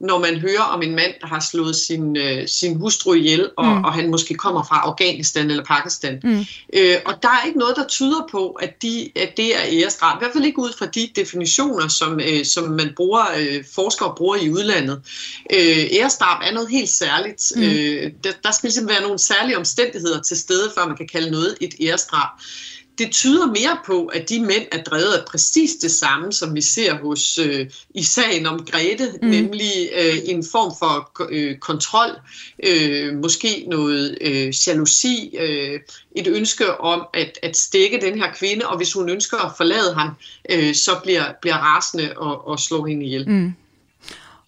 når 0.00 0.18
man 0.18 0.36
hører 0.36 0.62
om 0.62 0.82
en 0.82 0.94
mand, 0.94 1.12
der 1.20 1.26
har 1.26 1.40
slået 1.40 1.76
sin, 1.76 2.16
øh, 2.16 2.48
sin 2.48 2.76
hustru 2.76 3.14
ihjel, 3.14 3.50
og, 3.56 3.66
mm. 3.66 3.84
og 3.84 3.92
han 3.92 4.10
måske 4.10 4.34
kommer 4.34 4.62
fra 4.62 4.80
Afghanistan 4.84 5.50
eller 5.50 5.64
Pakistan. 5.64 6.20
Mm. 6.24 6.44
Øh, 6.72 6.96
og 7.04 7.14
der 7.22 7.28
er 7.28 7.46
ikke 7.46 7.58
noget, 7.58 7.76
der 7.76 7.86
tyder 7.86 8.28
på, 8.30 8.50
at, 8.50 8.82
de, 8.82 9.10
at 9.16 9.36
det 9.36 9.56
er 9.56 9.60
æresdrab. 9.68 10.16
I 10.16 10.20
hvert 10.20 10.32
fald 10.32 10.44
ikke 10.44 10.58
ud 10.58 10.72
fra 10.78 10.86
de 10.86 11.08
definitioner, 11.16 11.88
som, 11.88 12.20
øh, 12.20 12.44
som 12.44 12.68
man 12.68 12.92
bruger, 12.96 13.24
øh, 13.38 13.64
forskere 13.74 14.14
bruger 14.16 14.36
i 14.36 14.50
udlandet. 14.50 15.02
Øh, 15.52 15.86
æresdrab 15.92 16.42
er 16.44 16.52
noget 16.52 16.70
helt 16.70 16.88
særligt. 16.88 17.52
Mm. 17.56 17.62
Øh, 17.62 18.12
der, 18.24 18.32
der 18.44 18.50
skal 18.50 18.66
ligesom 18.66 18.88
være 18.88 19.02
nogle 19.02 19.18
særlige 19.18 19.58
omstændigheder 19.58 20.22
til 20.22 20.36
stede, 20.36 20.72
før 20.74 20.86
man 20.86 20.96
kan 20.96 21.08
kalde 21.08 21.30
noget 21.30 21.56
et 21.60 21.74
æresdrab 21.80 22.28
det 22.98 23.10
tyder 23.10 23.46
mere 23.46 23.78
på, 23.86 24.06
at 24.06 24.28
de 24.28 24.40
mænd 24.40 24.62
er 24.72 24.82
drevet 24.82 25.12
af 25.12 25.24
præcis 25.26 25.70
det 25.82 25.90
samme, 25.90 26.32
som 26.32 26.54
vi 26.54 26.60
ser 26.60 26.94
hos 26.94 27.38
øh, 27.38 27.66
i 27.94 28.02
sagen 28.02 28.46
om 28.46 28.66
Grete, 28.66 29.12
mm. 29.22 29.28
nemlig 29.28 29.90
øh, 29.98 30.14
en 30.24 30.44
form 30.52 30.72
for 30.78 31.26
øh, 31.30 31.58
kontrol, 31.58 32.10
øh, 32.62 33.16
måske 33.16 33.64
noget 33.68 34.18
øh, 34.20 34.54
jalousi, 34.66 35.36
øh, 35.38 35.80
et 36.16 36.26
ønske 36.26 36.80
om 36.80 37.06
at, 37.14 37.38
at 37.42 37.56
stikke 37.56 38.00
den 38.00 38.18
her 38.18 38.32
kvinde, 38.34 38.66
og 38.66 38.76
hvis 38.76 38.92
hun 38.92 39.08
ønsker 39.08 39.38
at 39.38 39.52
forlade 39.56 39.94
ham, 39.94 40.08
øh, 40.50 40.74
så 40.74 41.00
bliver, 41.02 41.24
bliver 41.40 41.56
rasende 41.56 42.12
og, 42.16 42.48
og 42.48 42.60
slår 42.60 42.86
hende 42.86 43.06
ihjel. 43.06 43.28
Mm. 43.28 43.52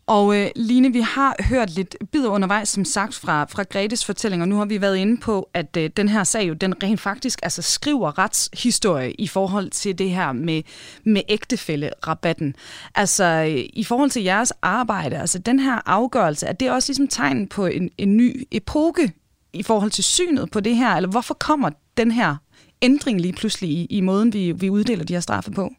Og 0.07 0.37
øh, 0.37 0.51
Line, 0.57 0.93
vi 0.93 1.01
har 1.01 1.37
hørt 1.41 1.71
lidt 1.71 1.97
bid 2.13 2.27
undervejs, 2.27 2.69
som 2.69 2.85
sagt, 2.85 3.15
fra, 3.15 3.45
fra 3.45 3.63
Gretes 3.63 4.05
fortælling, 4.05 4.43
og 4.43 4.49
nu 4.49 4.57
har 4.57 4.65
vi 4.65 4.81
været 4.81 4.97
inde 4.97 5.21
på, 5.21 5.49
at 5.55 5.77
øh, 5.77 5.91
den 5.97 6.09
her 6.09 6.25
sag 6.25 6.49
jo, 6.49 6.55
den 6.55 6.83
rent 6.83 7.01
faktisk 7.01 7.41
altså, 7.43 7.63
skriver 7.63 8.19
retshistorie 8.19 9.13
i 9.13 9.29
forhold 9.29 9.71
til 9.71 9.99
det 9.99 10.11
her 10.11 10.33
med, 10.33 10.63
med 11.05 11.23
ægtefællerabatten. 11.29 12.55
Altså, 12.95 13.25
øh, 13.25 13.65
i 13.73 13.85
forhold 13.85 14.11
til 14.11 14.23
jeres 14.23 14.53
arbejde, 14.63 15.19
altså 15.19 15.39
den 15.39 15.61
her 15.61 15.81
afgørelse, 15.87 16.47
er 16.47 16.53
det 16.53 16.71
også 16.71 16.91
ligesom 16.91 17.09
tegn 17.09 17.49
på 17.49 17.67
en, 17.67 17.91
en 17.99 18.17
ny 18.17 18.47
epoke 18.51 19.13
i 19.53 19.63
forhold 19.63 19.91
til 19.91 20.05
synet 20.05 20.51
på 20.51 20.61
det 20.61 20.77
her, 20.77 20.97
eller 20.97 21.11
hvorfor 21.11 21.35
kommer 21.35 21.71
den 21.97 22.11
her 22.11 22.37
ændring 22.83 23.21
lige 23.21 23.33
pludselig 23.33 23.71
i, 23.71 23.87
i 23.91 24.01
måden, 24.01 24.33
vi, 24.33 24.53
vi 24.53 24.71
uddeler 24.71 25.05
de 25.05 25.13
her 25.13 25.21
straffe 25.21 25.51
på? 25.51 25.73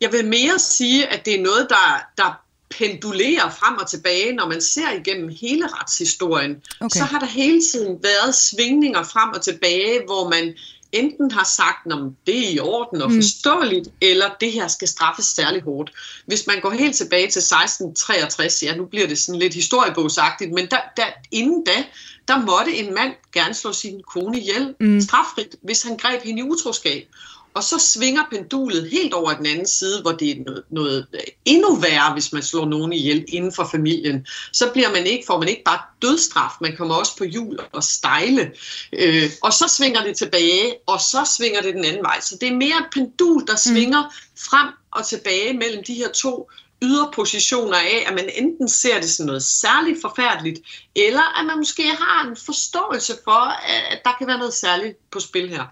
Jeg 0.00 0.12
vil 0.12 0.26
mere 0.28 0.58
sige, 0.58 1.06
at 1.06 1.24
det 1.24 1.38
er 1.38 1.42
noget, 1.42 1.66
der, 1.70 2.04
der 2.16 2.42
pendulerer 2.78 3.50
frem 3.50 3.78
og 3.78 3.90
tilbage, 3.90 4.32
når 4.32 4.48
man 4.48 4.60
ser 4.60 4.92
igennem 5.00 5.28
hele 5.40 5.66
retshistorien, 5.66 6.56
okay. 6.80 6.98
så 6.98 7.04
har 7.04 7.18
der 7.18 7.26
hele 7.26 7.62
tiden 7.72 7.98
været 8.02 8.34
svingninger 8.34 9.02
frem 9.02 9.30
og 9.30 9.42
tilbage, 9.42 10.00
hvor 10.06 10.28
man 10.28 10.54
enten 10.92 11.30
har 11.30 11.44
sagt, 11.44 11.92
at 11.92 11.98
det 12.26 12.38
er 12.38 12.50
i 12.50 12.58
orden 12.58 13.02
og 13.02 13.10
mm. 13.10 13.16
forståeligt, 13.16 13.86
mm. 13.86 13.92
eller 14.00 14.30
det 14.40 14.52
her 14.52 14.68
skal 14.68 14.88
straffes 14.88 15.24
særlig 15.24 15.62
hårdt. 15.62 15.90
Hvis 16.26 16.46
man 16.46 16.60
går 16.60 16.70
helt 16.70 16.96
tilbage 16.96 17.30
til 17.30 17.38
1663, 17.38 18.62
ja, 18.62 18.76
nu 18.76 18.84
bliver 18.84 19.06
det 19.06 19.18
sådan 19.18 19.38
lidt 19.38 19.54
historiebogsagtigt, 19.54 20.52
men 20.52 20.66
der, 20.70 20.80
der, 20.96 21.06
inden 21.30 21.64
da, 21.64 21.84
der 22.28 22.38
måtte 22.38 22.76
en 22.76 22.94
mand 22.94 23.12
gerne 23.32 23.54
slå 23.54 23.72
sin 23.72 24.02
kone 24.12 24.38
ihjel 24.38 24.74
mm. 24.80 25.00
straffrit, 25.00 25.56
hvis 25.62 25.82
han 25.82 25.96
greb 25.96 26.22
hende 26.22 26.40
i 26.40 26.42
utroskab. 26.42 27.08
Og 27.54 27.64
så 27.64 27.78
svinger 27.78 28.22
pendulet 28.30 28.90
helt 28.90 29.14
over 29.14 29.32
den 29.32 29.46
anden 29.46 29.66
side, 29.66 30.02
hvor 30.02 30.12
det 30.12 30.30
er 30.30 30.36
noget, 30.46 30.62
noget 30.70 31.06
endnu 31.44 31.76
værre, 31.76 32.12
hvis 32.12 32.32
man 32.32 32.42
slår 32.42 32.64
nogen 32.64 32.92
ihjel 32.92 33.24
inden 33.28 33.52
for 33.52 33.68
familien. 33.70 34.26
Så 34.52 34.70
bliver 34.72 34.90
man 34.92 35.06
ikke, 35.06 35.24
får 35.26 35.38
man 35.38 35.48
ikke 35.48 35.64
bare 35.64 35.80
dødstraf, 36.02 36.50
man 36.60 36.76
kommer 36.76 36.94
også 36.94 37.16
på 37.16 37.24
jul 37.24 37.58
og 37.72 37.84
stejle. 37.84 38.52
Øh, 38.92 39.30
og 39.42 39.52
så 39.52 39.74
svinger 39.76 40.04
det 40.04 40.16
tilbage, 40.16 40.74
og 40.86 41.00
så 41.00 41.34
svinger 41.36 41.60
det 41.60 41.74
den 41.74 41.84
anden 41.84 42.02
vej. 42.02 42.20
Så 42.20 42.36
det 42.40 42.48
er 42.48 42.56
mere 42.56 42.78
et 42.78 42.86
pendul, 42.92 43.46
der 43.46 43.52
mm. 43.52 43.74
svinger 43.74 44.02
mm. 44.02 44.38
frem 44.38 44.68
og 44.90 45.06
tilbage 45.06 45.58
mellem 45.58 45.84
de 45.84 45.94
her 45.94 46.08
to 46.12 46.50
yderpositioner 46.82 47.76
af, 47.76 48.04
at 48.06 48.14
man 48.14 48.30
enten 48.34 48.68
ser 48.68 49.00
det 49.00 49.10
som 49.10 49.26
noget 49.26 49.42
særligt 49.42 50.00
forfærdeligt, 50.00 50.60
eller 50.94 51.40
at 51.40 51.46
man 51.46 51.58
måske 51.58 51.82
har 51.82 52.28
en 52.28 52.36
forståelse 52.36 53.12
for, 53.24 53.48
at 53.92 54.00
der 54.04 54.10
kan 54.18 54.26
være 54.26 54.38
noget 54.38 54.54
særligt 54.54 55.10
på 55.10 55.20
spil 55.20 55.48
her. 55.48 55.64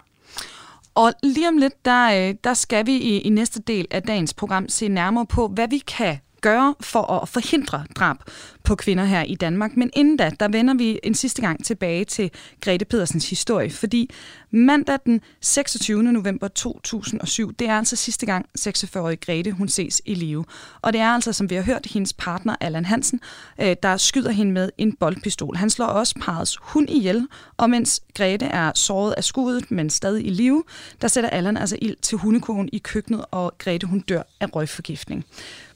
Og 0.95 1.13
lige 1.23 1.47
om 1.47 1.57
lidt, 1.57 1.85
der, 1.85 2.29
øh, 2.29 2.35
der 2.43 2.53
skal 2.53 2.85
vi 2.85 2.97
i, 2.97 3.17
i 3.19 3.29
næste 3.29 3.59
del 3.59 3.87
af 3.91 4.03
dagens 4.03 4.33
program 4.33 4.69
se 4.69 4.87
nærmere 4.87 5.25
på, 5.25 5.47
hvad 5.47 5.67
vi 5.67 5.77
kan 5.77 6.19
gøre 6.41 6.75
for 6.79 7.13
at 7.21 7.29
forhindre 7.29 7.85
drab 7.95 8.17
på 8.63 8.75
kvinder 8.75 9.05
her 9.05 9.23
i 9.23 9.35
Danmark. 9.35 9.77
Men 9.77 9.89
inden 9.93 10.17
da, 10.17 10.31
der 10.39 10.47
vender 10.47 10.73
vi 10.73 10.99
en 11.03 11.13
sidste 11.13 11.41
gang 11.41 11.65
tilbage 11.65 12.05
til 12.05 12.31
Grete 12.61 12.85
Pedersens 12.85 13.29
historie, 13.29 13.69
fordi 13.69 14.11
mandag 14.51 14.99
den 15.05 15.21
26. 15.41 16.03
november 16.03 16.47
2007, 16.47 17.53
det 17.53 17.69
er 17.69 17.77
altså 17.77 17.95
sidste 17.95 18.25
gang 18.25 18.45
46-årige 18.59 19.17
Grete, 19.17 19.51
hun 19.51 19.67
ses 19.67 20.01
i 20.05 20.13
live. 20.13 20.45
Og 20.81 20.93
det 20.93 21.01
er 21.01 21.07
altså, 21.07 21.33
som 21.33 21.49
vi 21.49 21.55
har 21.55 21.61
hørt, 21.61 21.85
hendes 21.85 22.13
partner 22.13 22.55
Allan 22.61 22.85
Hansen, 22.85 23.21
øh, 23.61 23.75
der 23.83 23.97
skyder 23.97 24.31
hende 24.31 24.51
med 24.51 24.69
en 24.77 24.95
boldpistol. 24.95 25.55
Han 25.55 25.69
slår 25.69 25.85
også 25.85 26.15
parrets 26.21 26.57
hund 26.61 26.89
ihjel, 26.89 27.27
og 27.57 27.69
mens 27.69 28.01
Grete 28.15 28.45
er 28.45 28.71
såret 28.75 29.13
af 29.17 29.23
skuddet, 29.23 29.71
men 29.71 29.89
stadig 29.89 30.27
i 30.27 30.29
live, 30.29 30.63
der 31.01 31.07
sætter 31.07 31.29
Allan 31.29 31.57
altså 31.57 31.77
ild 31.81 31.95
til 32.01 32.17
hundekogen 32.17 32.69
i 32.73 32.77
køkkenet, 32.77 33.25
og 33.31 33.53
Grete 33.57 33.87
hun 33.87 33.99
dør 33.99 34.21
af 34.39 34.55
røgforgiftning. 34.55 35.25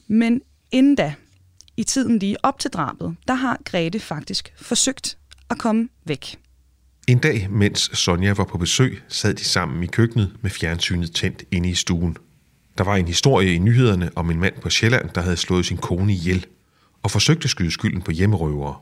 Men 0.08 0.40
Inden 0.76 0.94
da, 0.94 1.14
i 1.76 1.84
tiden 1.84 2.18
lige 2.18 2.44
op 2.44 2.58
til 2.58 2.70
drabet, 2.70 3.16
der 3.28 3.34
har 3.34 3.58
Grete 3.64 4.00
faktisk 4.00 4.52
forsøgt 4.56 5.18
at 5.50 5.58
komme 5.58 5.88
væk. 6.04 6.38
En 7.08 7.18
dag, 7.18 7.46
mens 7.50 7.80
Sonja 7.80 8.32
var 8.32 8.44
på 8.44 8.58
besøg, 8.58 9.02
sad 9.08 9.34
de 9.34 9.44
sammen 9.44 9.82
i 9.82 9.86
køkkenet 9.86 10.32
med 10.40 10.50
fjernsynet 10.50 11.14
tændt 11.14 11.44
inde 11.50 11.68
i 11.68 11.74
stuen. 11.74 12.16
Der 12.78 12.84
var 12.84 12.96
en 12.96 13.06
historie 13.06 13.54
i 13.54 13.58
nyhederne 13.58 14.10
om 14.16 14.30
en 14.30 14.40
mand 14.40 14.54
på 14.60 14.70
Sjælland, 14.70 15.10
der 15.14 15.20
havde 15.20 15.36
slået 15.36 15.66
sin 15.66 15.76
kone 15.76 16.12
ihjel 16.12 16.46
og 17.02 17.10
forsøgte 17.10 17.44
at 17.44 17.50
skyde 17.50 17.70
skylden 17.70 18.02
på 18.02 18.10
hjemmerøvere. 18.10 18.76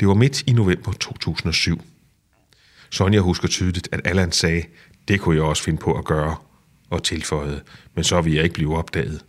Det 0.00 0.08
var 0.08 0.14
midt 0.14 0.42
i 0.46 0.52
november 0.52 0.92
2007. 0.92 1.82
Sonja 2.90 3.18
husker 3.18 3.48
tydeligt, 3.48 3.88
at 3.92 4.00
Allan 4.04 4.32
sagde, 4.32 4.62
det 5.08 5.20
kunne 5.20 5.36
jeg 5.36 5.44
også 5.44 5.62
finde 5.62 5.78
på 5.78 5.98
at 5.98 6.04
gøre, 6.04 6.36
og 6.90 7.02
tilføjede, 7.02 7.60
men 7.94 8.04
så 8.04 8.20
vil 8.20 8.32
jeg 8.32 8.44
ikke 8.44 8.54
blive 8.54 8.76
opdaget. 8.76 9.24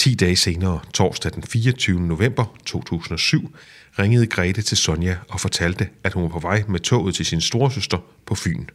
10 0.00 0.14
dage 0.14 0.36
senere, 0.36 0.80
torsdag 0.94 1.32
den 1.32 1.42
24. 1.42 2.00
november 2.00 2.56
2007, 2.66 3.56
ringede 3.98 4.26
Grete 4.26 4.62
til 4.62 4.76
Sonja 4.76 5.16
og 5.28 5.40
fortalte, 5.40 5.88
at 6.04 6.12
hun 6.12 6.22
var 6.22 6.28
på 6.28 6.38
vej 6.38 6.64
med 6.68 6.80
toget 6.80 7.14
til 7.14 7.26
sin 7.26 7.40
storesøster 7.40 7.98
på 8.26 8.34
Fyn. 8.34 8.66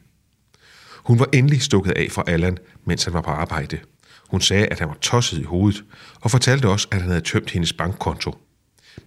Hun 0.96 1.20
var 1.20 1.30
endelig 1.34 1.62
stukket 1.62 1.92
af 1.92 2.08
fra 2.12 2.24
Allan, 2.28 2.58
mens 2.86 3.04
han 3.04 3.14
var 3.14 3.22
på 3.22 3.30
arbejde. 3.30 3.80
Hun 4.28 4.42
sagde, 4.42 4.68
at 4.68 4.80
han 4.80 4.88
var 4.88 4.98
tosset 5.02 5.40
i 5.40 5.44
hovedet, 5.44 5.84
og 6.22 6.32
fortalte 6.32 6.70
også, 6.70 6.88
at 6.92 7.02
han 7.02 7.10
havde 7.10 7.22
tømt 7.22 7.52
hendes 7.52 7.74
bankkonto. 7.74 8.36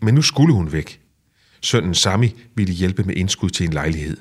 Men 0.03 0.15
nu 0.15 0.23
skulle 0.23 0.55
hun 0.55 0.73
væk. 0.73 1.01
Sønnen 1.61 1.95
Sami 1.95 2.35
ville 2.55 2.75
hjælpe 2.75 3.03
med 3.03 3.17
indskud 3.17 3.51
til 3.51 3.67
en 3.67 3.73
lejlighed. 3.73 4.17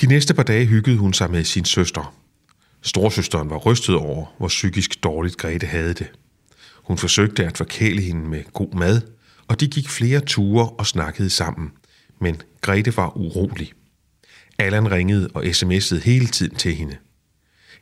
De 0.00 0.06
næste 0.06 0.34
par 0.34 0.42
dage 0.42 0.66
hyggede 0.66 0.96
hun 0.96 1.12
sig 1.12 1.30
med 1.30 1.44
sin 1.44 1.64
søster. 1.64 2.14
Storsøsteren 2.82 3.50
var 3.50 3.56
rystet 3.56 3.94
over, 3.94 4.26
hvor 4.38 4.48
psykisk 4.48 5.04
dårligt 5.04 5.36
Grete 5.36 5.66
havde 5.66 5.94
det. 5.94 6.10
Hun 6.90 6.98
forsøgte 6.98 7.44
at 7.46 7.56
forkæle 7.56 8.02
hende 8.02 8.28
med 8.28 8.44
god 8.52 8.74
mad, 8.74 9.00
og 9.48 9.60
de 9.60 9.68
gik 9.68 9.88
flere 9.88 10.20
ture 10.20 10.68
og 10.68 10.86
snakkede 10.86 11.30
sammen. 11.30 11.72
Men 12.20 12.42
Grete 12.60 12.96
var 12.96 13.16
urolig. 13.16 13.72
Allan 14.58 14.90
ringede 14.90 15.30
og 15.34 15.44
sms'ede 15.44 15.98
hele 16.04 16.26
tiden 16.26 16.56
til 16.56 16.74
hende. 16.74 16.96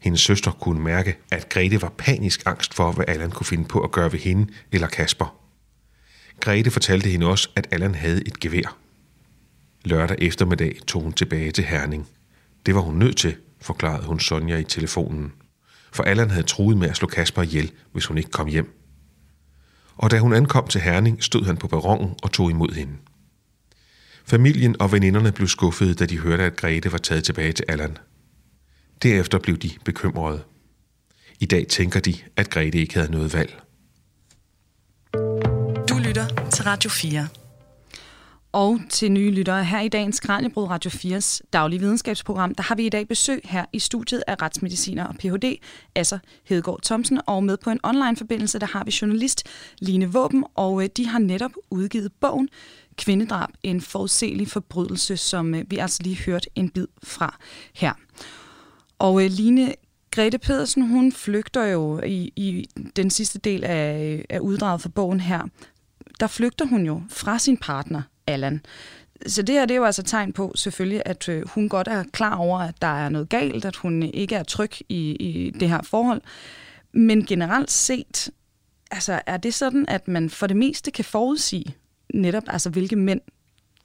Hendes 0.01 0.21
søster 0.21 0.51
kunne 0.51 0.81
mærke, 0.81 1.17
at 1.31 1.49
Grete 1.49 1.83
var 1.83 1.93
panisk 1.99 2.43
angst 2.47 2.75
for, 2.75 2.93
hvad 2.93 3.05
Allan 3.09 3.31
kunne 3.31 3.47
finde 3.47 3.65
på 3.65 3.81
at 3.81 3.93
gøre 3.93 4.13
ved 4.13 4.19
hende 4.19 4.53
eller 4.73 4.87
Kasper. 4.89 5.39
Grete 6.41 6.71
fortalte 6.71 7.11
hende 7.11 7.27
også, 7.27 7.49
at 7.57 7.69
Allan 7.71 7.95
havde 7.95 8.27
et 8.27 8.41
gevær. 8.41 8.77
Lørdag 9.85 10.17
eftermiddag 10.21 10.79
tog 10.87 11.03
hun 11.03 11.13
tilbage 11.13 11.51
til 11.51 11.65
Herning. 11.65 12.09
Det 12.67 12.75
var 12.75 12.81
hun 12.81 12.95
nødt 12.95 13.17
til, 13.17 13.37
forklarede 13.61 14.07
hun 14.07 14.21
Sonja 14.21 14.57
i 14.57 14.65
telefonen. 14.65 15.33
For 15.93 16.03
Allan 16.03 16.31
havde 16.31 16.47
truet 16.47 16.77
med 16.77 16.89
at 16.89 16.97
slå 16.97 17.09
Kasper 17.09 17.43
ihjel, 17.43 17.73
hvis 17.93 18.07
hun 18.07 18.19
ikke 18.19 18.31
kom 18.31 18.47
hjem 18.47 18.78
og 19.99 20.11
da 20.11 20.19
hun 20.19 20.35
ankom 20.35 20.67
til 20.67 20.81
Herning, 20.81 21.23
stod 21.23 21.45
han 21.45 21.57
på 21.57 21.69
perronen 21.69 22.15
og 22.23 22.33
tog 22.33 22.51
imod 22.51 22.75
hende. 22.75 22.93
Familien 24.27 24.77
og 24.81 24.93
veninderne 24.93 25.33
blev 25.33 25.49
skuffede, 25.49 25.95
da 25.95 26.07
de 26.07 26.19
hørte, 26.19 26.43
at 26.43 26.57
Grete 26.57 26.93
var 26.93 26.99
taget 26.99 27.25
tilbage 27.25 27.53
til 27.53 27.65
Allan. 27.69 27.97
Derefter 29.03 29.39
blev 29.39 29.57
de 29.57 29.71
bekymrede. 29.85 30.43
I 31.41 31.47
dag 31.47 31.67
tænker 31.67 32.01
de, 32.01 32.15
at 32.37 32.51
Grete 32.51 32.79
ikke 32.79 32.95
havde 32.95 33.13
noget 33.13 33.35
valg. 33.35 33.61
Du 35.89 35.99
lytter 35.99 36.49
til 36.51 36.65
Radio 36.65 36.91
4 36.91 37.29
og 38.53 38.81
til 38.91 39.13
nye 39.13 39.31
lyttere. 39.31 39.65
Her 39.65 39.81
i 39.81 39.89
dagens 39.89 40.21
Kranjebrud 40.21 40.65
Radio 40.65 40.91
4's 40.91 41.41
daglige 41.53 41.81
videnskabsprogram, 41.81 42.55
der 42.55 42.63
har 42.63 42.75
vi 42.75 42.87
i 42.87 42.89
dag 42.89 43.09
besøg 43.09 43.41
her 43.45 43.65
i 43.73 43.79
studiet 43.79 44.25
af 44.27 44.43
retsmediciner 44.43 45.05
og 45.05 45.15
Ph.D. 45.15 45.59
altså 45.95 46.19
Hedegaard 46.45 46.83
Thomsen, 46.83 47.21
og 47.27 47.45
med 47.45 47.57
på 47.57 47.71
en 47.71 47.81
online-forbindelse, 47.83 48.59
der 48.59 48.67
har 48.67 48.85
vi 48.85 48.97
journalist 49.03 49.49
Line 49.79 50.13
Våben, 50.13 50.45
og 50.55 50.83
øh, 50.83 50.89
de 50.97 51.07
har 51.07 51.19
netop 51.19 51.51
udgivet 51.71 52.13
bogen 52.21 52.49
Kvindedrab, 52.97 53.49
en 53.63 53.81
forudselig 53.81 54.49
forbrydelse, 54.49 55.17
som 55.17 55.55
øh, 55.55 55.65
vi 55.69 55.77
altså 55.77 56.03
lige 56.03 56.17
hørt 56.17 56.49
en 56.55 56.71
bid 56.71 56.87
fra 57.03 57.39
her. 57.75 57.93
Og 58.99 59.25
øh, 59.25 59.31
Line, 59.31 59.75
Grete 60.11 60.39
Pedersen, 60.39 60.89
hun 60.89 61.13
flygter 61.13 61.65
jo 61.65 62.01
i, 62.01 62.33
i 62.37 62.69
den 62.97 63.11
sidste 63.11 63.39
del 63.39 63.65
af, 63.65 64.25
af 64.31 64.39
uddraget 64.39 64.81
for 64.81 64.89
bogen 64.89 65.21
her. 65.21 65.43
Der 66.21 66.27
flygter 66.27 66.65
hun 66.65 66.87
jo 66.87 67.03
fra 67.11 67.39
sin 67.39 67.57
partner, 67.57 68.03
Allan. 68.29 68.61
Så 69.27 69.43
det 69.43 69.55
her 69.55 69.67
det 69.67 69.75
er 69.75 69.79
jo 69.79 69.85
altså 69.85 70.03
tegn 70.03 70.33
på 70.33 70.53
selvfølgelig, 70.57 71.03
at 71.07 71.29
øh, 71.29 71.49
hun 71.49 71.69
godt 71.69 71.89
er 71.89 72.05
klar 72.13 72.37
over, 72.37 72.59
at 72.59 72.75
der 72.83 73.05
er 73.05 73.09
noget 73.09 73.29
galt, 73.29 73.65
at 73.65 73.77
hun 73.77 74.03
ikke 74.03 74.35
er 74.35 74.43
tryg 74.43 74.73
i, 74.89 75.11
i 75.11 75.51
det 75.51 75.69
her 75.69 75.83
forhold. 75.83 76.21
Men 76.93 77.27
generelt 77.27 77.71
set, 77.71 78.31
altså 78.91 79.21
er 79.27 79.37
det 79.37 79.55
sådan, 79.55 79.89
at 79.89 80.09
man 80.09 80.31
for 80.31 80.47
det 80.47 80.57
meste 80.57 80.91
kan 80.91 81.05
forudsige 81.05 81.75
netop, 82.15 82.43
altså 82.47 82.71
hvilke 82.71 82.97
mænd, 82.97 83.21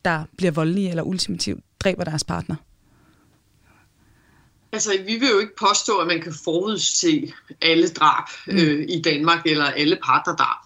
der 0.05 0.23
bliver 0.37 0.51
voldelige 0.51 0.89
eller 0.89 1.03
ultimativt 1.03 1.63
dræber 1.79 2.03
deres 2.03 2.23
partner? 2.23 2.55
Altså, 4.71 4.91
vi 5.05 5.15
vil 5.15 5.29
jo 5.29 5.39
ikke 5.39 5.55
påstå, 5.59 5.97
at 5.97 6.07
man 6.07 6.21
kan 6.21 6.33
forudse 6.43 7.33
alle 7.61 7.87
drab 7.87 8.23
mm. 8.47 8.55
øh, 8.55 8.85
i 8.89 9.01
Danmark, 9.01 9.45
eller 9.45 9.65
alle 9.65 9.97
partnerdrab. 10.03 10.62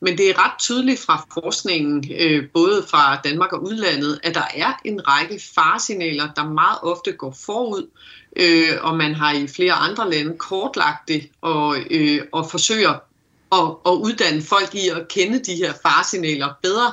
Men 0.00 0.18
det 0.18 0.30
er 0.30 0.44
ret 0.44 0.58
tydeligt 0.58 1.00
fra 1.00 1.26
forskningen, 1.34 2.04
øh, 2.18 2.44
både 2.54 2.86
fra 2.90 3.20
Danmark 3.24 3.52
og 3.52 3.62
udlandet, 3.62 4.20
at 4.22 4.34
der 4.34 4.46
er 4.54 4.72
en 4.84 5.08
række 5.08 5.40
faresignaler, 5.54 6.28
der 6.36 6.48
meget 6.48 6.78
ofte 6.82 7.12
går 7.12 7.36
forud, 7.46 7.88
øh, 8.36 8.68
og 8.80 8.96
man 8.96 9.14
har 9.14 9.32
i 9.32 9.46
flere 9.46 9.72
andre 9.72 10.10
lande 10.10 10.36
kortlagt 10.38 11.08
det 11.08 11.28
og, 11.40 11.76
øh, 11.90 12.20
og 12.32 12.50
forsøger 12.50 12.94
at, 13.52 13.76
at 13.86 13.92
uddanne 13.92 14.42
folk 14.42 14.74
i 14.74 14.88
at 14.88 15.08
kende 15.08 15.38
de 15.44 15.54
her 15.54 15.72
faresignaler 15.82 16.48
bedre 16.62 16.92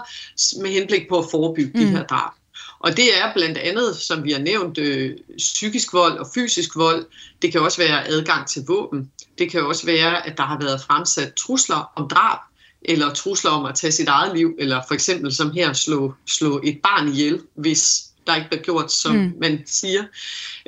med 0.61 0.71
henblik 0.71 1.09
på 1.09 1.19
at 1.19 1.25
forebygge 1.31 1.71
mm. 1.75 1.85
de 1.85 1.87
her 1.87 2.03
drab. 2.03 2.31
Og 2.79 2.97
det 2.97 3.17
er 3.17 3.33
blandt 3.33 3.57
andet, 3.57 3.95
som 3.95 4.23
vi 4.23 4.31
har 4.31 4.39
nævnt, 4.39 4.77
øh, 4.77 5.17
psykisk 5.37 5.93
vold 5.93 6.17
og 6.17 6.27
fysisk 6.33 6.75
vold. 6.75 7.05
Det 7.41 7.51
kan 7.51 7.61
også 7.61 7.77
være 7.77 8.07
adgang 8.07 8.47
til 8.47 8.63
våben. 8.67 9.11
Det 9.37 9.51
kan 9.51 9.63
også 9.63 9.85
være, 9.85 10.27
at 10.27 10.37
der 10.37 10.43
har 10.43 10.59
været 10.59 10.81
fremsat 10.81 11.33
trusler 11.33 11.91
om 11.95 12.07
drab 12.07 12.39
eller 12.85 13.13
trusler 13.13 13.51
om 13.51 13.65
at 13.65 13.75
tage 13.75 13.91
sit 13.91 14.07
eget 14.07 14.37
liv, 14.37 14.55
eller 14.59 14.81
for 14.87 14.93
eksempel 14.93 15.33
som 15.33 15.51
her 15.51 15.73
slå, 15.73 16.13
slå 16.27 16.61
et 16.63 16.79
barn 16.83 17.07
ihjel, 17.07 17.41
hvis 17.55 18.03
der 18.27 18.35
ikke 18.35 18.49
bliver 18.49 18.63
gjort, 18.63 18.91
som 18.91 19.15
mm. 19.15 19.33
man 19.41 19.63
siger. 19.65 20.03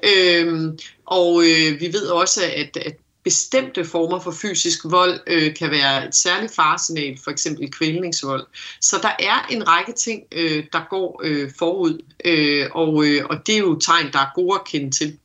Øhm, 0.04 0.80
og 1.06 1.44
øh, 1.44 1.80
vi 1.80 1.94
ved 1.94 2.08
også, 2.08 2.42
at, 2.56 2.78
at 2.78 2.96
bestemte 3.24 3.86
former 3.86 4.20
for 4.20 4.32
fysisk 4.32 4.80
vold 4.84 5.20
øh, 5.28 5.56
kan 5.56 5.72
være 5.72 6.08
et 6.08 6.16
særligt 6.16 6.56
faresignal, 6.56 7.18
for 7.24 7.32
eksempel 7.32 7.72
kvælningsvold. 7.72 8.48
Så 8.82 9.00
der 9.02 9.12
er 9.20 9.48
en 9.52 9.68
række 9.68 9.94
ting, 9.94 10.24
øh, 10.32 10.64
der 10.74 10.90
går 10.90 11.22
øh, 11.24 11.52
forud, 11.60 12.02
øh, 12.26 12.68
og, 12.72 13.06
øh, 13.06 13.26
og 13.26 13.48
det 13.48 13.56
er 13.56 13.60
jo 13.60 13.80
tegn, 13.80 14.12
der 14.14 14.20
er 14.20 14.32
gode 14.36 14.56
at 14.56 14.68
kende 14.68 14.92
til. 14.92 15.18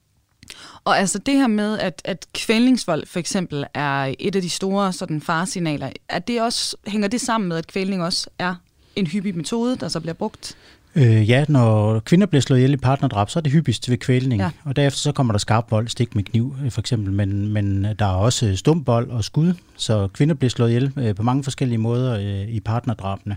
Og 0.85 0.99
altså 0.99 1.19
det 1.19 1.35
her 1.35 1.47
med, 1.47 1.79
at, 1.79 2.03
at 2.05 2.27
kvælningsvold 2.35 3.07
for 3.07 3.19
eksempel 3.19 3.65
er 3.75 4.15
et 4.19 4.37
af 4.37 4.43
de 4.43 4.51
store 4.51 4.93
sådan, 4.93 5.21
faresignaler, 5.21 5.91
er 6.09 6.19
det 6.19 6.43
også, 6.43 6.77
hænger 6.87 7.09
det 7.09 7.21
sammen 7.21 7.49
med, 7.49 7.57
at 7.57 7.67
kvælning 7.67 8.03
også 8.03 8.31
er 8.39 8.55
en 8.97 9.07
hyppig 9.07 9.37
metode, 9.37 9.77
der 9.77 9.89
så 9.89 10.01
bliver 10.01 10.15
brugt? 10.15 10.57
Øh, 10.95 11.31
ja, 11.31 11.45
når 11.49 11.99
kvinder 12.01 12.27
bliver 12.27 12.41
slået 12.41 12.59
ihjel 12.59 12.73
i 12.73 12.77
partnerdrab, 12.77 13.31
så 13.31 13.39
er 13.39 13.41
det 13.41 13.53
hyppigst 13.53 13.91
ved 13.91 13.97
kvælning, 13.97 14.41
ja. 14.41 14.51
og 14.65 14.77
derefter 14.77 14.99
så 14.99 15.13
kommer 15.13 15.33
der 15.33 15.39
skarp 15.39 15.71
vold, 15.71 15.89
stik 15.89 16.15
med 16.15 16.25
kniv 16.25 16.57
øh, 16.65 16.71
for 16.71 16.81
eksempel, 16.81 17.13
men, 17.13 17.53
men 17.53 17.87
der 17.99 18.05
er 18.05 18.15
også 18.15 18.57
stumbold 18.57 19.11
og 19.11 19.25
skud, 19.25 19.55
så 19.77 20.09
kvinder 20.13 20.35
bliver 20.35 20.51
slået 20.51 20.69
ihjel 20.69 20.93
øh, 20.97 21.15
på 21.15 21.23
mange 21.23 21.45
forskellige 21.45 21.79
måder 21.79 22.19
øh, 22.19 22.49
i 22.49 22.61
partnerdrabene. 22.61 23.37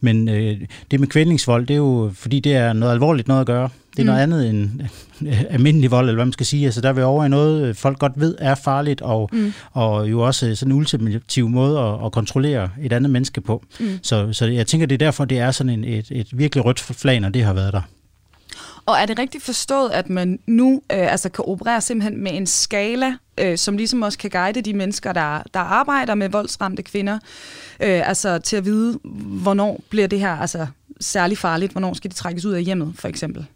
Men 0.00 0.28
øh, 0.28 0.60
det 0.90 1.00
med 1.00 1.08
kvælningsvold, 1.08 1.66
det 1.66 1.74
er 1.74 1.78
jo, 1.78 2.12
fordi 2.14 2.40
det 2.40 2.54
er 2.54 2.72
noget 2.72 2.92
alvorligt 2.92 3.28
noget 3.28 3.40
at 3.40 3.46
gøre. 3.46 3.68
Det 3.96 3.98
er 3.98 4.02
mm. 4.02 4.06
noget 4.06 4.20
andet 4.20 4.50
end 4.50 4.70
øh, 5.26 5.44
almindelig 5.50 5.90
vold, 5.90 6.08
eller 6.08 6.16
hvad 6.16 6.24
man 6.24 6.32
skal 6.32 6.46
sige. 6.46 6.64
Altså, 6.64 6.80
der 6.80 6.88
er 6.88 6.92
vi 6.92 7.02
over 7.02 7.24
i 7.24 7.28
noget, 7.28 7.66
øh, 7.66 7.74
folk 7.74 7.98
godt 7.98 8.12
ved 8.16 8.34
er 8.38 8.54
farligt, 8.54 9.00
og, 9.00 9.30
mm. 9.32 9.52
og 9.72 10.10
jo 10.10 10.20
også 10.20 10.54
sådan 10.54 10.72
en 10.72 10.78
ultimativ 10.78 11.48
måde 11.48 11.78
at, 11.78 12.06
at 12.06 12.12
kontrollere 12.12 12.70
et 12.82 12.92
andet 12.92 13.10
menneske 13.10 13.40
på. 13.40 13.64
Mm. 13.80 13.98
Så, 14.02 14.32
så 14.32 14.46
jeg 14.46 14.66
tænker, 14.66 14.86
det 14.86 14.94
er 14.94 15.06
derfor, 15.06 15.24
det 15.24 15.38
er 15.38 15.50
sådan 15.50 15.70
en, 15.70 15.84
et, 15.84 16.06
et 16.10 16.38
virkelig 16.38 16.64
rødt 16.64 16.80
flag, 16.80 17.20
når 17.20 17.28
det 17.28 17.44
har 17.44 17.52
været 17.52 17.72
der. 17.72 17.82
Og 18.86 18.96
er 18.96 19.06
det 19.06 19.18
rigtigt 19.18 19.44
forstået, 19.44 19.90
at 19.90 20.10
man 20.10 20.38
nu 20.46 20.82
øh, 20.92 21.12
altså 21.12 21.28
kan 21.28 21.44
operere 21.48 21.80
simpelthen 21.80 22.22
med 22.22 22.32
en 22.34 22.46
skala, 22.46 23.14
øh, 23.38 23.58
som 23.58 23.76
ligesom 23.76 24.02
også 24.02 24.18
kan 24.18 24.30
guide 24.30 24.60
de 24.60 24.74
mennesker, 24.74 25.12
der, 25.12 25.42
der 25.54 25.60
arbejder 25.60 26.14
med 26.14 26.28
voldsramte 26.28 26.82
kvinder, 26.82 27.18
øh, 27.80 28.08
altså 28.08 28.38
til 28.38 28.56
at 28.56 28.64
vide, 28.64 28.98
hvornår 29.42 29.80
bliver 29.90 30.06
det 30.06 30.20
her 30.20 30.32
altså, 30.32 30.66
særlig 31.00 31.38
farligt, 31.38 31.72
hvornår 31.72 31.94
skal 31.94 32.10
de 32.10 32.14
trækkes 32.14 32.44
ud 32.44 32.52
af 32.52 32.62
hjemmet, 32.62 32.92
for 32.96 33.08
eksempel? 33.08 33.46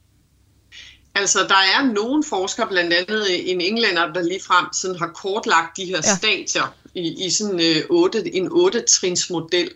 Altså, 1.19 1.39
der 1.39 1.63
er 1.77 1.93
nogle 1.93 2.25
forskere, 2.25 2.67
blandt 2.69 2.93
andet 2.93 3.51
en 3.53 3.61
englænder, 3.61 4.13
der 4.13 4.23
lige 4.23 4.41
frem 4.47 4.67
sådan 4.73 4.99
har 4.99 5.07
kortlagt 5.07 5.77
de 5.77 5.85
her 5.85 6.01
ja. 6.05 6.17
stadier 6.17 6.75
i, 6.95 7.27
i 7.27 7.31
sådan 7.31 7.61
øh, 7.61 7.83
8, 7.91 8.35
en 8.37 8.47
8-trins 8.47 9.33
model. 9.33 9.71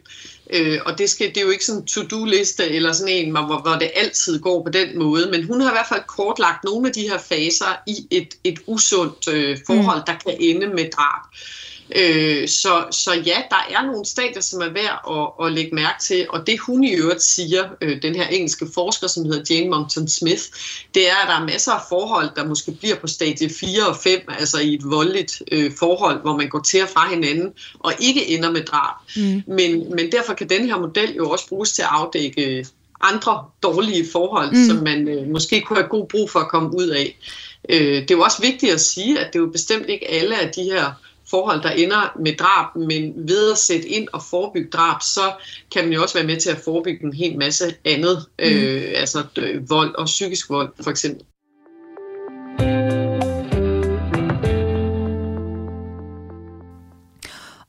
Øh, 0.50 0.78
og 0.86 0.98
det, 0.98 1.10
skal, 1.10 1.28
det 1.28 1.36
er 1.36 1.40
jo 1.40 1.50
ikke 1.50 1.64
sådan 1.64 1.80
en 1.80 1.86
to-do-liste 1.86 2.68
eller 2.68 2.92
sådan 2.92 3.14
en, 3.14 3.30
hvor, 3.30 3.60
hvor 3.60 3.76
det 3.80 3.90
altid 3.94 4.40
går 4.40 4.62
på 4.64 4.70
den 4.70 4.98
måde, 4.98 5.30
men 5.30 5.44
hun 5.44 5.60
har 5.60 5.70
i 5.70 5.74
hvert 5.74 5.88
fald 5.88 6.02
kortlagt 6.06 6.64
nogle 6.64 6.88
af 6.88 6.94
de 6.94 7.08
her 7.08 7.18
faser 7.18 7.76
i 7.86 8.06
et, 8.10 8.28
et 8.44 8.58
usundt 8.66 9.28
øh, 9.28 9.58
forhold, 9.66 9.98
mm. 9.98 10.04
der 10.06 10.14
kan 10.26 10.36
ende 10.40 10.66
med 10.66 10.90
drab. 10.90 11.22
Øh, 11.96 12.48
så, 12.48 12.84
så 12.90 13.12
ja, 13.26 13.42
der 13.50 13.66
er 13.70 13.86
nogle 13.86 14.04
stadier, 14.06 14.40
som 14.40 14.60
er 14.60 14.72
værd 14.72 15.00
at, 15.10 15.46
at 15.46 15.52
lægge 15.52 15.74
mærke 15.74 16.02
til, 16.02 16.26
og 16.28 16.46
det 16.46 16.58
hun 16.58 16.84
i 16.84 16.92
øvrigt 16.92 17.22
siger, 17.22 17.68
øh, 17.80 18.02
den 18.02 18.14
her 18.14 18.26
engelske 18.26 18.66
forsker, 18.74 19.06
som 19.06 19.24
hedder 19.24 19.54
Jane 19.54 19.70
Monkton 19.70 20.08
Smith, 20.08 20.42
det 20.94 21.10
er, 21.10 21.16
at 21.22 21.28
der 21.28 21.34
er 21.34 21.44
masser 21.44 21.72
af 21.72 21.80
forhold, 21.88 22.30
der 22.36 22.48
måske 22.48 22.72
bliver 22.72 22.96
på 22.96 23.06
stadie 23.06 23.50
4 23.60 23.86
og 23.88 23.96
5, 23.96 24.20
altså 24.28 24.58
i 24.58 24.74
et 24.74 24.90
voldeligt 24.90 25.42
øh, 25.52 25.72
forhold, 25.78 26.20
hvor 26.20 26.36
man 26.36 26.48
går 26.48 26.60
til 26.60 26.82
og 26.82 26.88
fra 26.88 27.08
hinanden, 27.10 27.52
og 27.78 27.92
ikke 28.00 28.28
ender 28.28 28.50
med 28.50 28.64
drab. 28.64 28.94
Mm. 29.16 29.42
Men, 29.46 29.94
men 29.96 30.12
derfor 30.12 30.34
kan 30.34 30.48
den 30.48 30.66
her 30.66 30.78
model 30.78 31.14
jo 31.14 31.30
også 31.30 31.48
bruges 31.48 31.72
til 31.72 31.82
at 31.82 31.88
afdække 31.90 32.66
andre 33.00 33.44
dårlige 33.62 34.06
forhold, 34.12 34.50
mm. 34.50 34.66
som 34.66 34.76
man 34.76 35.08
øh, 35.08 35.28
måske 35.28 35.60
kunne 35.60 35.76
have 35.76 35.88
god 35.88 36.06
brug 36.06 36.30
for 36.30 36.40
at 36.40 36.48
komme 36.48 36.76
ud 36.76 36.86
af. 36.88 37.18
Øh, 37.68 38.02
det 38.02 38.10
er 38.10 38.14
jo 38.14 38.20
også 38.20 38.42
vigtigt 38.42 38.72
at 38.72 38.80
sige, 38.80 39.18
at 39.18 39.26
det 39.32 39.38
er 39.38 39.42
jo 39.42 39.50
bestemt 39.50 39.86
ikke 39.88 40.10
alle 40.10 40.40
af 40.40 40.48
de 40.48 40.62
her 40.62 40.92
forhold, 41.30 41.62
der 41.62 41.70
ender 41.70 42.16
med 42.20 42.36
drab, 42.36 42.76
men 42.76 43.28
ved 43.28 43.52
at 43.52 43.58
sætte 43.58 43.88
ind 43.88 44.08
og 44.12 44.22
forebygge 44.22 44.70
drab, 44.70 45.02
så 45.02 45.32
kan 45.72 45.84
man 45.84 45.92
jo 45.92 46.02
også 46.02 46.14
være 46.14 46.26
med 46.26 46.40
til 46.40 46.50
at 46.50 46.60
forebygge 46.64 47.04
en 47.04 47.12
hel 47.12 47.38
masse 47.38 47.64
andet, 47.84 48.26
mm. 48.38 48.44
øh, 48.44 48.92
altså 48.94 49.24
øh, 49.38 49.70
vold 49.70 49.94
og 49.94 50.04
psykisk 50.04 50.50
vold 50.50 50.72
for 50.82 50.90
eksempel. 50.90 51.24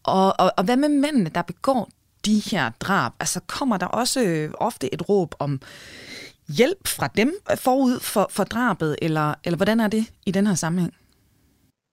Og, 0.03 0.33
og, 0.39 0.51
og 0.57 0.63
hvad 0.63 0.77
med 0.77 0.89
mændene, 0.89 1.31
der 1.35 1.41
begår 1.41 1.89
de 2.25 2.39
her 2.39 2.71
drab? 2.79 3.11
Altså 3.19 3.39
kommer 3.47 3.77
der 3.77 3.85
også 3.85 4.21
øh, 4.21 4.51
ofte 4.57 4.93
et 4.93 5.09
råb 5.09 5.35
om 5.39 5.61
hjælp 6.47 6.87
fra 6.87 7.09
dem 7.17 7.33
forud 7.55 7.99
for, 7.99 8.27
for 8.31 8.43
drabet, 8.43 8.95
eller, 9.01 9.33
eller 9.43 9.57
hvordan 9.57 9.79
er 9.79 9.87
det 9.87 10.05
i 10.25 10.31
den 10.31 10.47
her 10.47 10.55
sammenhæng? 10.55 10.93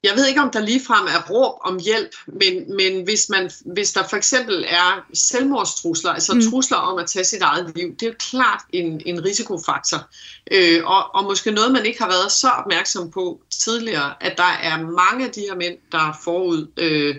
Jeg 0.05 0.13
ved 0.17 0.27
ikke, 0.27 0.41
om 0.41 0.51
der 0.51 0.61
ligefrem 0.61 1.07
er 1.07 1.31
råb 1.31 1.55
om 1.65 1.81
hjælp, 1.85 2.11
men, 2.27 2.77
men 2.77 3.05
hvis, 3.05 3.29
man, 3.29 3.51
hvis 3.65 3.93
der 3.93 4.09
for 4.09 4.17
eksempel 4.17 4.65
er 4.69 5.07
selvmordstrusler, 5.15 6.11
altså 6.11 6.35
mm. 6.35 6.51
trusler 6.51 6.77
om 6.77 6.99
at 6.99 7.07
tage 7.07 7.25
sit 7.25 7.43
eget 7.43 7.73
liv, 7.77 7.93
det 7.93 8.03
er 8.03 8.07
jo 8.07 8.15
klart 8.31 8.61
en, 8.73 9.03
en 9.07 9.25
risikofaktor. 9.25 10.09
Øh, 10.51 10.85
og, 10.85 11.15
og 11.15 11.25
måske 11.25 11.51
noget, 11.51 11.73
man 11.73 11.87
ikke 11.87 11.99
har 11.99 12.09
været 12.09 12.33
så 12.33 12.49
opmærksom 12.49 13.11
på 13.11 13.41
tidligere, 13.51 14.15
at 14.21 14.35
der 14.37 14.53
er 14.63 14.83
mange 14.83 15.27
af 15.27 15.33
de 15.33 15.41
her 15.41 15.57
mænd, 15.57 15.79
der 15.93 16.19
forud 16.25 16.67
øh, 16.77 17.17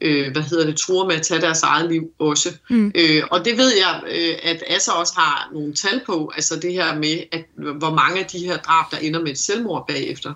øh, 0.00 0.32
hvad 0.32 0.42
hedder 0.42 0.66
det, 0.66 0.76
truer 0.76 1.06
med 1.06 1.14
at 1.14 1.22
tage 1.22 1.40
deres 1.40 1.62
eget 1.62 1.90
liv 1.90 2.02
også. 2.18 2.56
Mm. 2.70 2.92
Øh, 2.94 3.22
og 3.30 3.44
det 3.44 3.58
ved 3.58 3.72
jeg, 3.76 4.02
øh, 4.08 4.34
at 4.42 4.64
Asser 4.66 4.92
også 4.92 5.14
har 5.16 5.50
nogle 5.52 5.74
tal 5.74 6.00
på, 6.06 6.32
altså 6.34 6.56
det 6.56 6.72
her 6.72 6.94
med, 6.94 7.22
at 7.32 7.44
hvor 7.54 7.94
mange 7.94 8.20
af 8.20 8.26
de 8.26 8.38
her 8.38 8.56
drab, 8.56 8.90
der 8.90 8.96
ender 8.96 9.20
med 9.20 9.30
et 9.30 9.38
selvmord 9.38 9.86
bagefter. 9.88 10.32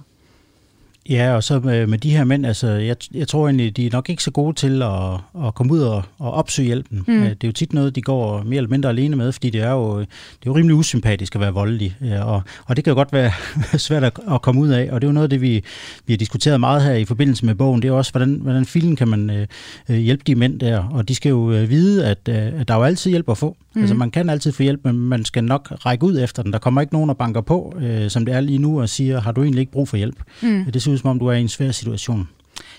Ja, 1.11 1.34
og 1.34 1.44
så 1.44 1.61
med, 1.61 1.86
med 1.86 1.98
de 1.98 2.11
her 2.11 2.24
mænd, 2.24 2.46
altså, 2.46 2.68
jeg, 2.68 2.96
jeg 3.14 3.28
tror 3.28 3.46
egentlig, 3.46 3.76
de 3.76 3.86
er 3.86 3.90
nok 3.92 4.11
ikke 4.11 4.22
så 4.22 4.30
gode 4.30 4.54
til 4.54 4.82
at, 4.82 5.46
at 5.46 5.54
komme 5.54 5.72
ud 5.72 5.80
og, 5.80 6.02
og 6.18 6.32
opsøge 6.32 6.66
hjælpen. 6.66 7.04
Mm. 7.07 7.20
Det 7.20 7.44
er 7.44 7.48
jo 7.48 7.52
tit 7.52 7.72
noget, 7.72 7.94
de 7.94 8.02
går 8.02 8.42
mere 8.42 8.57
eller 8.57 8.70
mindre 8.70 8.88
alene 8.88 9.16
med, 9.16 9.32
fordi 9.32 9.50
det 9.50 9.61
er 9.61 9.70
jo, 9.70 10.00
det 10.00 10.07
er 10.07 10.46
jo 10.46 10.57
rimelig 10.57 10.76
usympatisk 10.76 11.34
at 11.34 11.40
være 11.40 11.52
voldelig, 11.52 11.96
og, 12.22 12.42
og 12.66 12.76
det 12.76 12.84
kan 12.84 12.90
jo 12.90 12.94
godt 12.94 13.12
være 13.12 13.32
svært 13.78 14.04
at, 14.04 14.18
at 14.32 14.42
komme 14.42 14.61
ud 14.61 14.68
af, 14.68 14.88
og 14.92 15.00
det 15.00 15.07
er 15.07 15.09
jo 15.09 15.12
noget 15.12 15.24
af 15.24 15.30
det, 15.30 15.40
vi, 15.40 15.64
vi 16.07 16.12
har 16.12 16.18
diskuteret 16.18 16.61
meget 16.61 16.82
her 16.82 16.92
i 16.92 17.04
forbindelse 17.04 17.46
med 17.46 17.54
bogen, 17.54 17.82
det 17.82 17.88
er 17.88 17.92
også, 17.92 18.12
hvordan, 18.12 18.34
hvordan 18.42 18.64
filen 18.64 18.96
kan 18.96 19.09
man 19.09 19.30
øh, 19.30 19.46
øh 19.88 19.96
hjælpe 19.96 20.22
de 20.26 20.34
mænd 20.34 20.61
der, 20.61 20.78
og 20.78 21.09
de 21.09 21.14
skal 21.14 21.30
jo 21.30 21.52
øh, 21.52 21.70
vide, 21.70 22.07
at, 22.07 22.18
øh, 22.28 22.61
at 22.61 22.68
der 22.68 22.74
er 22.74 22.78
jo 22.78 22.84
altid 22.84 23.11
hjælp 23.11 23.30
at 23.30 23.38
få. 23.38 23.57
Mm. 23.74 23.80
Altså 23.80 23.94
man 23.94 24.11
kan 24.11 24.30
altid 24.30 24.52
få 24.52 24.62
hjælp, 24.62 24.80
men 24.84 24.98
man 24.98 25.24
skal 25.24 25.44
nok 25.44 25.72
række 25.86 26.04
ud 26.04 26.20
efter 26.20 26.42
den. 26.42 26.52
Der 26.52 26.59
kommer 26.59 26.80
ikke 26.80 26.92
nogen, 26.92 27.09
der 27.09 27.14
banker 27.14 27.40
på, 27.40 27.76
øh, 27.80 28.11
som 28.11 28.24
det 28.24 28.34
er 28.34 28.40
lige 28.40 28.59
nu, 28.59 28.80
og 28.80 28.88
siger, 28.88 29.20
har 29.20 29.32
du 29.32 29.42
egentlig 29.42 29.61
ikke 29.61 29.72
brug 29.72 29.88
for 29.88 29.96
hjælp? 29.96 30.16
Mm. 30.42 30.64
Det 30.72 30.82
ud 30.97 31.01
som 31.01 31.11
om, 31.11 31.18
du 31.18 31.26
er 31.26 31.32
i 31.32 31.40
en 31.40 31.49
svær 31.49 31.70
situation. 31.70 32.28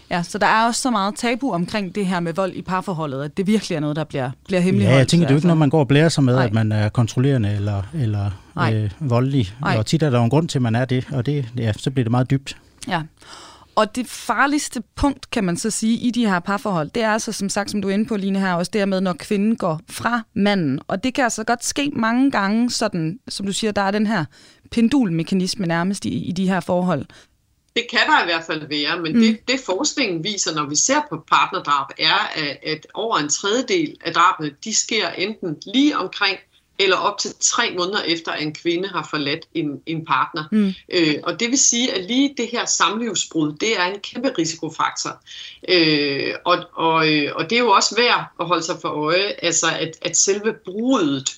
Ja, 0.09 0.23
så 0.23 0.37
der 0.37 0.47
er 0.47 0.65
også 0.65 0.81
så 0.81 0.91
meget 0.91 1.15
tabu 1.15 1.51
omkring 1.51 1.95
det 1.95 2.05
her 2.05 2.19
med 2.19 2.33
vold 2.33 2.53
i 2.53 2.61
parforholdet, 2.61 3.23
at 3.23 3.37
det 3.37 3.47
virkelig 3.47 3.75
er 3.75 3.79
noget, 3.79 3.95
der 3.95 4.03
bliver, 4.03 4.31
bliver 4.47 4.59
hemmeligholdt. 4.59 4.95
Ja, 4.95 4.97
jeg 4.97 5.07
tænker, 5.07 5.27
det 5.27 5.31
er 5.31 5.35
jo 5.35 5.37
ikke 5.37 5.47
noget, 5.47 5.57
man 5.57 5.69
går 5.69 5.79
og 5.79 5.87
blærer 5.87 6.09
sig 6.09 6.23
med, 6.23 6.35
Nej. 6.35 6.45
at 6.45 6.53
man 6.53 6.71
er 6.71 6.89
kontrollerende 6.89 7.49
eller, 7.55 7.83
eller 7.93 8.31
øh, 8.73 8.91
voldelig. 8.99 9.53
Nej. 9.61 9.77
Og 9.77 9.85
tit 9.85 10.03
er 10.03 10.09
der 10.09 10.21
en 10.21 10.29
grund 10.29 10.49
til, 10.49 10.57
at 10.57 10.61
man 10.61 10.75
er 10.75 10.85
det, 10.85 11.07
og 11.11 11.25
det, 11.25 11.45
ja, 11.57 11.73
så 11.73 11.91
bliver 11.91 12.03
det 12.03 12.11
meget 12.11 12.29
dybt. 12.31 12.57
Ja, 12.87 13.01
og 13.77 13.95
det 13.95 14.07
farligste 14.07 14.83
punkt, 14.95 15.29
kan 15.31 15.43
man 15.43 15.57
så 15.57 15.69
sige, 15.69 15.97
i 15.97 16.11
de 16.11 16.27
her 16.27 16.39
parforhold, 16.39 16.89
det 16.89 17.03
er 17.03 17.09
altså, 17.09 17.31
som 17.31 17.49
sagt, 17.49 17.71
som 17.71 17.81
du 17.81 17.89
er 17.89 17.93
inde 17.93 18.05
på, 18.05 18.17
Line, 18.17 18.39
her, 18.39 18.53
også 18.53 18.71
dermed, 18.73 19.01
når 19.01 19.13
kvinden 19.13 19.55
går 19.55 19.81
fra 19.89 20.21
manden. 20.33 20.79
Og 20.87 21.03
det 21.03 21.13
kan 21.13 21.23
altså 21.23 21.43
godt 21.43 21.65
ske 21.65 21.91
mange 21.95 22.31
gange, 22.31 22.71
sådan, 22.71 23.19
som 23.27 23.45
du 23.45 23.53
siger, 23.53 23.71
der 23.71 23.81
er 23.81 23.91
den 23.91 24.07
her 24.07 24.25
pendulmekanisme 24.71 25.65
nærmest 25.65 26.05
i, 26.05 26.09
i 26.09 26.31
de 26.31 26.47
her 26.47 26.59
forhold. 26.59 27.05
Det 27.77 27.85
kan 27.89 27.99
der 27.99 28.21
i 28.21 28.25
hvert 28.25 28.43
fald 28.47 28.67
være, 28.67 28.99
men 29.01 29.13
mm. 29.13 29.21
det, 29.21 29.47
det 29.47 29.59
forskningen 29.65 30.23
viser, 30.23 30.55
når 30.55 30.65
vi 30.65 30.75
ser 30.75 31.01
på 31.09 31.23
partnerdrab, 31.31 31.87
er, 31.97 32.31
at, 32.35 32.57
at 32.63 32.87
over 32.93 33.17
en 33.17 33.29
tredjedel 33.29 33.97
af 34.05 34.13
drabene, 34.13 34.55
de 34.63 34.75
sker 34.75 35.09
enten 35.09 35.57
lige 35.65 35.97
omkring 35.97 36.37
eller 36.79 36.95
op 36.95 37.17
til 37.17 37.31
tre 37.39 37.75
måneder 37.77 38.01
efter, 38.01 38.31
at 38.31 38.43
en 38.43 38.53
kvinde 38.53 38.89
har 38.89 39.07
forladt 39.09 39.47
en, 39.53 39.81
en 39.85 40.05
partner. 40.05 40.43
Mm. 40.51 40.73
Øh, 40.93 41.15
og 41.23 41.39
det 41.39 41.49
vil 41.49 41.57
sige, 41.57 41.93
at 41.93 42.05
lige 42.05 42.33
det 42.37 42.47
her 42.51 42.65
samlivsbrud, 42.65 43.53
det 43.53 43.79
er 43.79 43.85
en 43.85 43.99
kæmpe 43.99 44.33
risikofaktor. 44.37 45.21
Øh, 45.69 46.33
og, 46.45 46.57
og, 46.73 47.13
øh, 47.13 47.31
og 47.35 47.49
det 47.49 47.55
er 47.55 47.59
jo 47.59 47.69
også 47.69 47.95
værd 47.95 48.25
at 48.39 48.45
holde 48.45 48.63
sig 48.63 48.75
for 48.81 48.89
øje, 48.89 49.33
altså 49.41 49.67
at, 49.79 49.97
at 50.01 50.17
selve 50.17 50.55
brudet, 50.65 51.29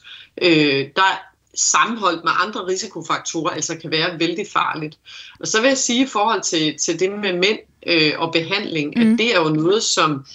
øh, 0.42 0.88
der 0.96 1.29
sammenholdt 1.60 2.24
med 2.24 2.32
andre 2.36 2.68
risikofaktorer, 2.68 3.50
altså 3.50 3.78
kan 3.78 3.92
være 3.92 4.20
vældig 4.20 4.48
farligt. 4.54 5.00
Og 5.40 5.48
så 5.48 5.62
vil 5.62 5.68
jeg 5.68 5.78
sige 5.78 6.04
i 6.04 6.08
forhold 6.08 6.42
til, 6.42 6.78
til 6.78 7.00
det 7.00 7.12
med 7.12 7.34
mænd 7.34 7.60
øh, 7.88 8.14
og 8.18 8.34
behandling, 8.34 8.94
mm. 8.96 9.02
at 9.02 9.20
det 9.20 9.36
er 9.36 9.40
jo 9.40 9.50
noget, 9.50 9.84
som 9.84 10.26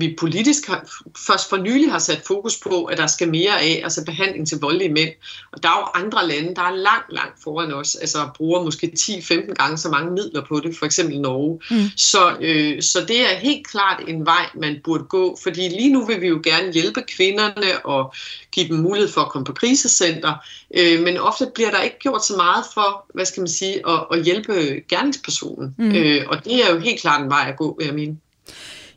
vi 0.00 0.14
politisk 0.18 0.66
har, 0.66 1.02
først 1.26 1.48
for 1.48 1.56
nylig 1.56 1.90
har 1.90 1.98
sat 1.98 2.22
fokus 2.26 2.56
på, 2.56 2.84
at 2.84 2.98
der 2.98 3.06
skal 3.06 3.28
mere 3.28 3.60
af, 3.60 3.80
altså 3.84 4.04
behandling 4.04 4.48
til 4.48 4.58
voldelige 4.60 4.92
mænd. 4.92 5.10
Og 5.52 5.62
der 5.62 5.68
er 5.68 5.78
jo 5.78 6.04
andre 6.04 6.28
lande, 6.28 6.54
der 6.54 6.62
er 6.62 6.76
langt, 6.76 7.12
langt 7.12 7.42
foran 7.44 7.72
os, 7.72 7.94
altså 7.94 8.28
bruger 8.36 8.62
måske 8.62 8.92
10-15 8.98 9.54
gange 9.54 9.78
så 9.78 9.88
mange 9.88 10.10
midler 10.12 10.44
på 10.48 10.60
det, 10.60 10.76
for 10.76 10.86
eksempel 10.86 11.20
Norge. 11.20 11.60
Mm. 11.70 11.90
Så, 11.96 12.36
øh, 12.40 12.82
så 12.82 13.04
det 13.08 13.20
er 13.20 13.36
helt 13.36 13.66
klart 13.66 14.02
en 14.08 14.26
vej, 14.26 14.46
man 14.54 14.80
burde 14.84 15.04
gå, 15.04 15.38
fordi 15.42 15.68
lige 15.68 15.92
nu 15.92 16.06
vil 16.06 16.20
vi 16.20 16.26
jo 16.26 16.40
gerne 16.44 16.72
hjælpe 16.72 17.02
kvinderne 17.16 17.86
og 17.86 18.14
give 18.52 18.68
dem 18.68 18.76
mulighed 18.76 19.08
for 19.12 19.20
at 19.20 19.28
komme 19.28 19.44
på 19.44 19.52
krisecenter, 19.52 20.34
øh, 20.74 21.00
men 21.02 21.16
ofte 21.16 21.50
bliver 21.54 21.70
der 21.70 21.82
ikke 21.82 21.98
gjort 21.98 22.24
så 22.24 22.36
meget 22.36 22.64
for, 22.74 23.06
hvad 23.14 23.24
skal 23.24 23.40
man 23.40 23.48
sige, 23.48 23.88
at, 23.88 24.06
at 24.12 24.24
hjælpe 24.24 24.52
gerningspersonen. 24.88 25.74
Mm. 25.78 25.92
Øh, 25.92 26.24
og 26.28 26.44
det 26.44 26.64
er 26.64 26.74
jo 26.74 26.78
helt 26.84 27.00
klart 27.00 27.22
en 27.22 27.30
vej 27.30 27.46
at 27.48 27.56
gå, 27.56 27.76
vil 27.78 27.86
jeg 27.86 27.94
mene. 27.94 28.16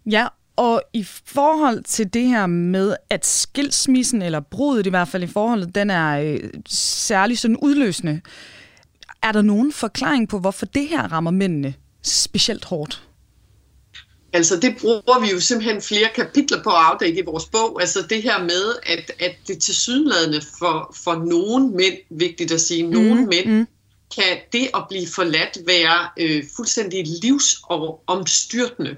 Ja, 0.05 0.27
og 0.55 0.81
i 0.93 1.03
forhold 1.25 1.83
til 1.83 2.13
det 2.13 2.27
her 2.27 2.45
med, 2.45 2.95
at 3.09 3.25
skilsmissen, 3.25 4.21
eller 4.21 4.39
brudet 4.39 4.85
i 4.85 4.89
hvert 4.89 5.07
fald 5.07 5.23
i 5.23 5.27
forholdet, 5.27 5.75
den 5.75 5.89
er 5.89 6.19
øh, 6.19 6.49
særlig 6.69 7.39
sådan 7.39 7.57
udløsende. 7.57 8.21
Er 9.23 9.31
der 9.31 9.41
nogen 9.41 9.71
forklaring 9.71 10.29
på, 10.29 10.39
hvorfor 10.39 10.65
det 10.65 10.87
her 10.87 11.11
rammer 11.11 11.31
mændene 11.31 11.73
specielt 12.03 12.65
hårdt? 12.65 13.03
Altså 14.33 14.55
det 14.55 14.75
bruger 14.81 15.19
vi 15.19 15.31
jo 15.31 15.39
simpelthen 15.39 15.81
flere 15.81 16.09
kapitler 16.15 16.63
på 16.63 16.69
at 16.69 16.75
afdække 16.75 17.19
i 17.19 17.25
vores 17.25 17.45
bog. 17.45 17.81
Altså 17.81 18.05
det 18.09 18.23
her 18.23 18.43
med, 18.43 18.75
at, 18.83 19.11
at 19.19 19.35
det 19.47 19.61
til 19.61 19.75
sydenladende 19.75 20.41
for, 20.59 20.95
for 21.03 21.15
nogen 21.15 21.75
mænd, 21.75 21.95
vigtigt 22.09 22.51
at 22.51 22.61
sige, 22.61 22.83
nogen 22.83 23.21
mm, 23.21 23.27
mænd, 23.27 23.49
mm 23.49 23.67
kan 24.15 24.37
det 24.51 24.69
at 24.75 24.83
blive 24.89 25.07
forladt 25.15 25.57
være 25.65 26.07
øh, 26.17 26.43
fuldstændig 26.55 27.05
livsomstyrtende. 27.21 28.95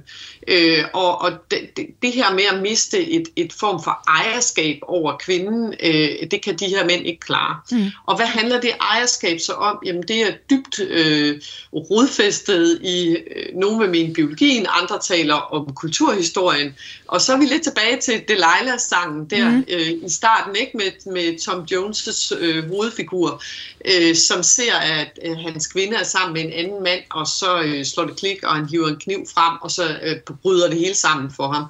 Øh, 0.47 0.83
og 0.93 1.21
og 1.21 1.31
det, 1.51 1.77
det, 1.77 1.85
det 2.01 2.11
her 2.11 2.33
med 2.33 2.43
at 2.51 2.61
miste 2.61 3.09
et, 3.09 3.27
et 3.35 3.53
form 3.53 3.83
for 3.83 4.03
ejerskab 4.07 4.79
over 4.81 5.17
kvinden, 5.17 5.73
øh, 5.83 6.31
det 6.31 6.41
kan 6.41 6.55
de 6.55 6.67
her 6.67 6.85
mænd 6.85 7.05
ikke 7.05 7.19
klare. 7.19 7.59
Mm. 7.71 7.91
Og 8.05 8.15
hvad 8.15 8.25
handler 8.25 8.61
det 8.61 8.71
ejerskab 8.81 9.39
så 9.39 9.53
om? 9.53 9.79
Jamen 9.85 10.03
det 10.03 10.21
er 10.21 10.31
dybt 10.49 10.79
øh, 10.79 11.41
rodfæstet 11.73 12.79
i 12.81 13.09
øh, 13.09 13.55
nogle 13.55 13.77
med 13.77 13.87
min 13.87 14.13
biologien, 14.13 14.65
andre 14.69 14.99
taler 14.99 15.35
om 15.35 15.73
kulturhistorien. 15.75 16.75
Og 17.07 17.21
så 17.21 17.33
er 17.33 17.37
vi 17.37 17.45
lidt 17.45 17.63
tilbage 17.63 17.99
til 18.01 18.23
Delilah-sangen 18.27 19.25
der 19.25 19.49
mm. 19.49 19.65
øh, 19.69 19.89
i 20.05 20.09
starten, 20.09 20.55
ikke 20.55 20.77
med, 20.77 21.11
med 21.13 21.39
Tom 21.39 21.65
Jones' 21.71 22.35
øh, 22.37 22.67
hovedfigur, 22.67 23.43
øh, 23.85 24.15
som 24.15 24.43
ser, 24.43 24.98
at 24.99 25.19
øh, 25.25 25.37
hans 25.37 25.67
kvinde 25.67 25.97
er 25.97 26.03
sammen 26.03 26.33
med 26.33 26.41
en 26.41 26.65
anden 26.65 26.83
mand, 26.83 27.01
og 27.11 27.27
så 27.27 27.61
øh, 27.65 27.85
slår 27.85 28.05
det 28.05 28.19
klik, 28.19 28.43
og 28.43 28.55
han 28.55 28.69
hiver 28.69 28.87
en 28.87 28.95
kniv 28.95 29.25
frem, 29.33 29.57
og 29.61 29.71
så 29.71 29.83
øh, 30.03 30.35
bryder 30.41 30.69
det 30.69 30.79
hele 30.79 30.95
sammen 30.95 31.31
for 31.31 31.51
ham. 31.51 31.65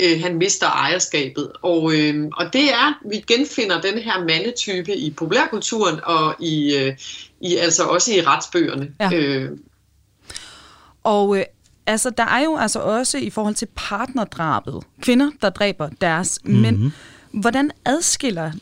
Øh, 0.00 0.20
han 0.22 0.36
mister 0.36 0.66
ejerskabet. 0.66 1.52
Og, 1.62 1.94
øh, 1.94 2.28
og 2.36 2.52
det 2.52 2.72
er, 2.72 3.08
vi 3.10 3.16
genfinder 3.16 3.80
den 3.80 3.98
her 3.98 4.24
mandetype 4.24 4.96
i 4.96 5.10
populærkulturen, 5.10 6.00
og 6.04 6.34
i, 6.40 6.76
øh, 6.76 6.96
i 7.40 7.56
altså 7.56 7.84
også 7.84 8.12
i 8.12 8.20
retsbøgerne. 8.20 8.92
Ja. 9.00 9.10
Øh. 9.12 9.50
Og 11.04 11.38
øh, 11.38 11.44
altså, 11.86 12.10
der 12.10 12.24
er 12.24 12.44
jo 12.44 12.56
altså 12.56 12.78
også 12.78 13.18
i 13.18 13.30
forhold 13.30 13.54
til 13.54 13.68
partnerdrabet, 13.74 14.82
kvinder, 15.02 15.30
der 15.42 15.50
dræber 15.50 15.88
deres 16.00 16.38
mm-hmm. 16.44 16.62
mænd. 16.62 16.92
Hvordan 17.32 17.70
adskiller 17.84 18.52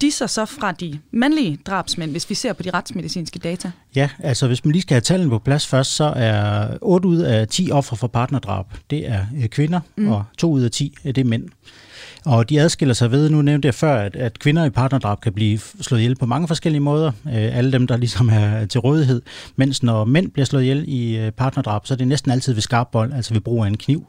de 0.00 0.10
sig 0.10 0.30
så 0.30 0.44
fra 0.44 0.72
de 0.72 0.98
mandlige 1.10 1.58
drabsmænd, 1.66 2.10
hvis 2.10 2.30
vi 2.30 2.34
ser 2.34 2.52
på 2.52 2.62
de 2.62 2.70
retsmedicinske 2.70 3.38
data? 3.38 3.70
Ja, 3.96 4.08
altså 4.18 4.46
hvis 4.46 4.64
man 4.64 4.72
lige 4.72 4.82
skal 4.82 4.94
have 4.94 5.00
tallene 5.00 5.30
på 5.30 5.38
plads 5.38 5.66
først, 5.66 5.90
så 5.90 6.12
er 6.16 6.68
8 6.80 7.08
ud 7.08 7.18
af 7.18 7.48
10 7.48 7.70
ofre 7.70 7.96
for 7.96 8.06
partnerdrab, 8.06 8.66
det 8.90 9.08
er 9.08 9.26
øh, 9.36 9.48
kvinder, 9.48 9.80
mm. 9.96 10.08
og 10.08 10.24
2 10.38 10.50
ud 10.50 10.62
af 10.62 10.70
10 10.70 10.94
det 11.04 11.18
er 11.18 11.24
mænd. 11.24 11.48
Og 12.24 12.50
de 12.50 12.60
adskiller 12.60 12.94
sig 12.94 13.10
ved, 13.10 13.30
nu 13.30 13.42
nævnte 13.42 13.66
jeg 13.66 13.74
før, 13.74 13.96
at, 13.96 14.16
at 14.16 14.38
kvinder 14.38 14.64
i 14.64 14.70
partnerdrab 14.70 15.20
kan 15.20 15.32
blive 15.32 15.58
slået 15.58 16.00
ihjel 16.00 16.16
på 16.16 16.26
mange 16.26 16.48
forskellige 16.48 16.80
måder. 16.80 17.12
Øh, 17.26 17.56
alle 17.58 17.72
dem, 17.72 17.86
der 17.86 17.96
ligesom 17.96 18.28
er 18.28 18.66
til 18.66 18.80
rådighed. 18.80 19.22
Mens 19.56 19.82
når 19.82 20.04
mænd 20.04 20.30
bliver 20.30 20.46
slået 20.46 20.62
ihjel 20.62 20.84
i 20.88 21.16
øh, 21.16 21.32
partnerdrab, 21.32 21.86
så 21.86 21.94
er 21.94 21.98
det 21.98 22.08
næsten 22.08 22.30
altid 22.30 22.52
ved 22.52 22.62
skarp 22.62 22.88
vold, 22.92 23.12
altså 23.12 23.34
ved 23.34 23.40
brug 23.40 23.64
af 23.64 23.68
en 23.68 23.76
kniv. 23.76 24.06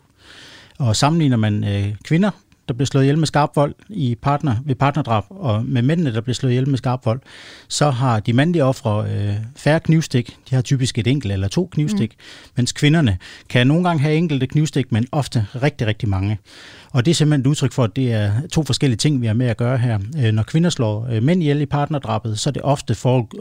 Og 0.80 0.96
sammenligner 0.96 1.38
man 1.38 1.64
øh, 1.64 1.96
kvinder 2.04 2.32
der 2.68 2.74
bliver 2.74 2.86
slået 2.86 3.03
ihjel 3.03 3.18
med 3.18 3.28
skarp 3.28 3.49
vold 3.55 3.76
i 3.89 4.15
partner, 4.22 4.55
ved 4.65 4.76
partnerdrab, 4.76 5.24
og 5.30 5.65
med 5.65 5.82
mændene, 5.82 6.13
der 6.13 6.22
bliver 6.22 6.34
slået 6.34 6.51
ihjel 6.51 6.70
med 6.70 6.78
skarp 6.78 7.05
vold, 7.05 7.20
så 7.68 7.89
har 7.89 8.20
de 8.20 8.34
mandlige 8.34 8.63
ofre 8.63 9.05
øh, 9.11 9.36
færre 9.55 9.80
knivstik. 9.80 10.38
De 10.49 10.55
har 10.55 10.61
typisk 10.61 10.97
et 10.97 11.07
enkelt 11.07 11.34
eller 11.34 11.47
to 11.47 11.70
knivstik, 11.72 12.15
mm. 12.18 12.51
mens 12.55 12.72
kvinderne 12.72 13.18
kan 13.49 13.68
nogle 13.68 13.84
gange 13.84 14.01
have 14.01 14.15
enkelte 14.15 14.47
knivstik, 14.47 14.91
men 14.91 15.07
ofte 15.11 15.45
rigtig, 15.63 15.88
rigtig 15.88 16.09
mange. 16.09 16.38
Og 16.92 17.06
det 17.06 17.12
er 17.12 17.16
simpelthen 17.16 17.42
et 17.42 17.48
udtryk 17.48 17.72
for, 17.72 17.84
at 17.84 17.96
det 17.96 18.14
er 18.14 18.32
to 18.52 18.64
forskellige 18.64 18.98
ting, 18.98 19.22
vi 19.22 19.28
har 19.28 19.34
med 19.34 19.48
at 19.48 19.58
gøre 19.58 19.78
her. 19.78 20.00
Øh, 20.18 20.32
når 20.32 20.44
kvinder 20.44 20.70
slår 20.70 21.08
øh, 21.12 21.24
mænd 21.24 21.42
ihjel 21.42 21.62
i 21.62 21.66
partnerdrabet, 21.66 22.40
så 22.40 22.50
er 22.50 22.52
det 22.52 22.62
ofte 22.62 22.96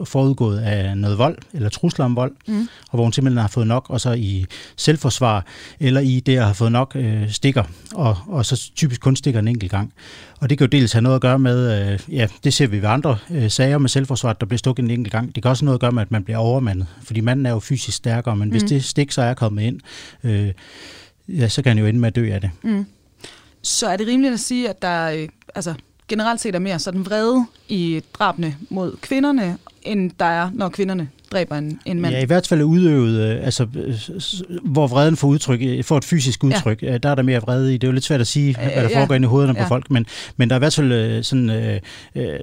forudgået 0.05 0.59
af 0.59 0.99
noget 0.99 1.19
vold, 1.19 1.39
eller 1.53 1.69
trusler 1.69 2.05
om 2.05 2.17
vold, 2.17 2.33
mm. 2.49 2.61
og 2.61 2.91
hvor 2.91 3.03
hun 3.03 3.13
simpelthen 3.13 3.41
har 3.41 3.49
fået 3.49 3.67
nok, 3.67 3.91
og 3.91 4.01
så 4.01 4.13
i 4.13 4.47
selvforsvar, 4.77 5.47
eller 5.81 6.01
i 6.01 6.21
det 6.21 6.37
at 6.37 6.45
have 6.45 6.55
fået 6.55 6.73
nok 6.73 6.93
øh, 6.95 7.31
stikker, 7.31 7.65
og, 7.95 8.17
og 8.27 8.47
så 8.47 8.71
typisk 8.77 9.01
kun 9.01 9.17
stikker 9.17 9.41
en 9.41 9.49
enkelt 9.49 9.71
gang. 9.71 9.93
Og 10.41 10.51
det 10.51 10.59
kan 10.59 10.67
jo 10.67 10.69
dels 10.69 10.93
have 10.93 11.03
noget 11.03 11.15
at 11.15 11.23
gøre 11.23 11.39
med, 11.39 11.93
øh, 11.93 12.01
ja, 12.15 12.27
det 12.45 12.55
ser 12.55 12.67
vi 12.67 12.83
ved 12.83 12.89
andre 12.89 13.19
øh, 13.31 13.51
sager 13.51 13.79
med 13.79 13.89
selvforsvar, 13.89 14.33
der 14.33 14.47
bliver 14.47 14.59
stukket 14.59 14.83
en 14.83 14.91
enkelt 14.91 15.13
gang. 15.13 15.35
Det 15.35 15.43
kan 15.43 15.51
også 15.51 15.63
have 15.63 15.67
noget 15.67 15.77
at 15.77 15.81
gøre 15.81 15.93
med, 15.93 16.03
at 16.03 16.11
man 16.11 16.25
bliver 16.25 16.39
overmandet, 16.39 16.87
fordi 17.03 17.21
manden 17.21 17.47
er 17.47 17.51
jo 17.51 17.59
fysisk 17.59 17.97
stærkere, 17.97 18.37
men 18.37 18.49
mm. 18.49 18.51
hvis 18.51 18.63
det 18.63 18.85
stik 18.85 19.13
så 19.13 19.23
er 19.23 19.35
kommet 19.35 19.63
ind, 19.63 19.81
øh, 20.25 20.53
ja, 21.29 21.49
så 21.49 21.63
kan 21.63 21.71
han 21.71 21.79
jo 21.79 21.87
ende 21.87 22.01
med 22.01 22.09
at 22.09 22.17
dø 22.17 22.33
af 22.33 22.41
det. 22.41 22.51
Mm 22.63 22.87
så 23.67 23.87
er 23.87 23.97
det 23.97 24.07
rimeligt 24.07 24.35
at 24.35 24.41
sige, 24.41 24.69
at 24.69 24.83
der 24.83 25.11
øh, 25.11 25.29
altså, 25.55 25.75
generelt 26.09 26.41
set 26.41 26.55
er 26.55 26.59
mere 26.59 26.79
sådan 26.79 27.07
vrede 27.07 27.47
i 27.69 28.03
drabene 28.15 28.57
mod 28.71 28.97
kvinderne, 29.01 29.59
end 29.83 30.11
der 30.19 30.25
er, 30.25 30.51
når 30.55 30.69
kvinderne 30.69 31.09
dræber 31.33 31.57
en, 31.57 31.81
en 31.85 32.01
mand. 32.01 32.15
Ja, 32.15 32.23
i 32.23 32.27
hvert 32.27 32.47
fald 32.47 32.63
udøvet, 32.63 33.21
øh, 33.21 33.45
altså, 33.45 33.67
hvor 34.63 34.87
vreden 34.87 35.17
får, 35.17 35.29
udtryk, 35.29 35.61
øh, 35.63 35.85
får 35.85 35.97
et 35.97 36.05
fysisk 36.05 36.45
udtryk, 36.45 36.83
ja. 36.83 36.99
der 36.99 37.09
er 37.09 37.15
der 37.15 37.23
mere 37.23 37.41
vrede 37.41 37.75
i. 37.75 37.79
Det 37.79 37.85
er 37.85 37.89
jo 37.89 37.93
lidt 37.93 38.05
svært 38.05 38.21
at 38.21 38.27
sige, 38.27 38.55
hvad 38.55 38.83
der 38.83 38.91
ja. 38.91 39.01
foregår 39.01 39.15
inde 39.15 39.27
i 39.27 39.29
hovederne 39.29 39.59
ja. 39.59 39.65
på 39.65 39.69
folk, 39.69 39.91
men, 39.91 40.07
men 40.37 40.51
der 40.51 40.55
er 40.55 40.59
i 40.59 40.61
hvert 40.61 40.75
fald 40.75 41.23
sådan, 41.23 41.51
øh, 41.51 41.81
øh, 42.15 42.39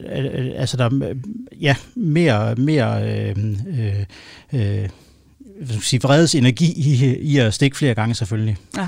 altså 0.55 0.77
der 0.77 0.85
er, 0.85 1.15
ja, 1.61 1.75
mere, 1.95 2.55
mere 2.55 3.09
øh, 3.09 3.35
øh, 4.53 4.89
sige, 5.81 6.01
vredes 6.01 6.35
energi 6.35 6.73
i, 6.75 7.17
i 7.17 7.37
at 7.37 7.53
stikke 7.53 7.77
flere 7.77 7.93
gange 7.93 8.15
selvfølgelig. 8.15 8.57
Ja. 8.77 8.87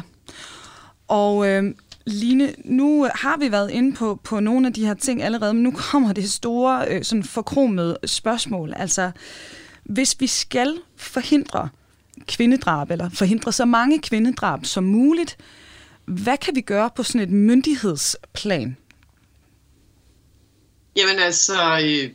Og 1.08 1.48
øh, 1.48 1.74
Line, 2.08 2.56
nu 2.64 3.08
har 3.16 3.38
vi 3.38 3.52
været 3.52 3.72
inde 3.72 3.96
på, 3.96 4.20
på 4.24 4.40
nogle 4.40 4.68
af 4.68 4.74
de 4.74 4.86
her 4.86 4.94
ting 4.94 5.24
allerede, 5.24 5.54
men 5.54 5.64
nu 5.64 5.72
kommer 5.72 6.14
det 6.14 6.32
store 6.32 6.86
øh, 6.90 7.04
sådan 7.04 7.24
forkromede 7.24 7.98
spørgsmål. 8.06 8.74
Altså, 8.76 9.12
hvis 9.84 10.16
vi 10.20 10.28
skal 10.28 10.78
forhindre 10.98 11.70
kvindedrab, 12.28 12.92
eller 12.92 13.10
forhindre 13.10 13.52
så 13.52 13.66
mange 13.66 14.02
kvindedrab 14.02 14.66
som 14.66 14.84
muligt, 14.84 15.38
hvad 16.06 16.38
kan 16.38 16.56
vi 16.56 16.62
gøre 16.62 16.90
på 16.96 17.04
sådan 17.04 17.22
et 17.22 17.30
myndighedsplan? 17.30 18.78
Jamen 20.98 21.20
altså, 21.20 21.80
øh, 21.84 22.10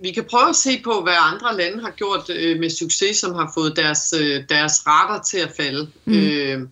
vi 0.00 0.12
kan 0.12 0.24
prøve 0.30 0.48
at 0.48 0.56
se 0.56 0.80
på, 0.84 1.02
hvad 1.02 1.14
andre 1.18 1.56
lande 1.56 1.82
har 1.82 1.90
gjort 1.90 2.30
øh, 2.30 2.60
med 2.60 2.70
succes, 2.70 3.16
som 3.16 3.34
har 3.34 3.50
fået 3.54 3.76
deres, 3.76 4.14
øh, 4.20 4.44
deres 4.48 4.86
retter 4.86 5.22
til 5.22 5.38
at 5.38 5.52
falde. 5.56 5.90
Mm. 6.04 6.14
Øh, 6.14 6.68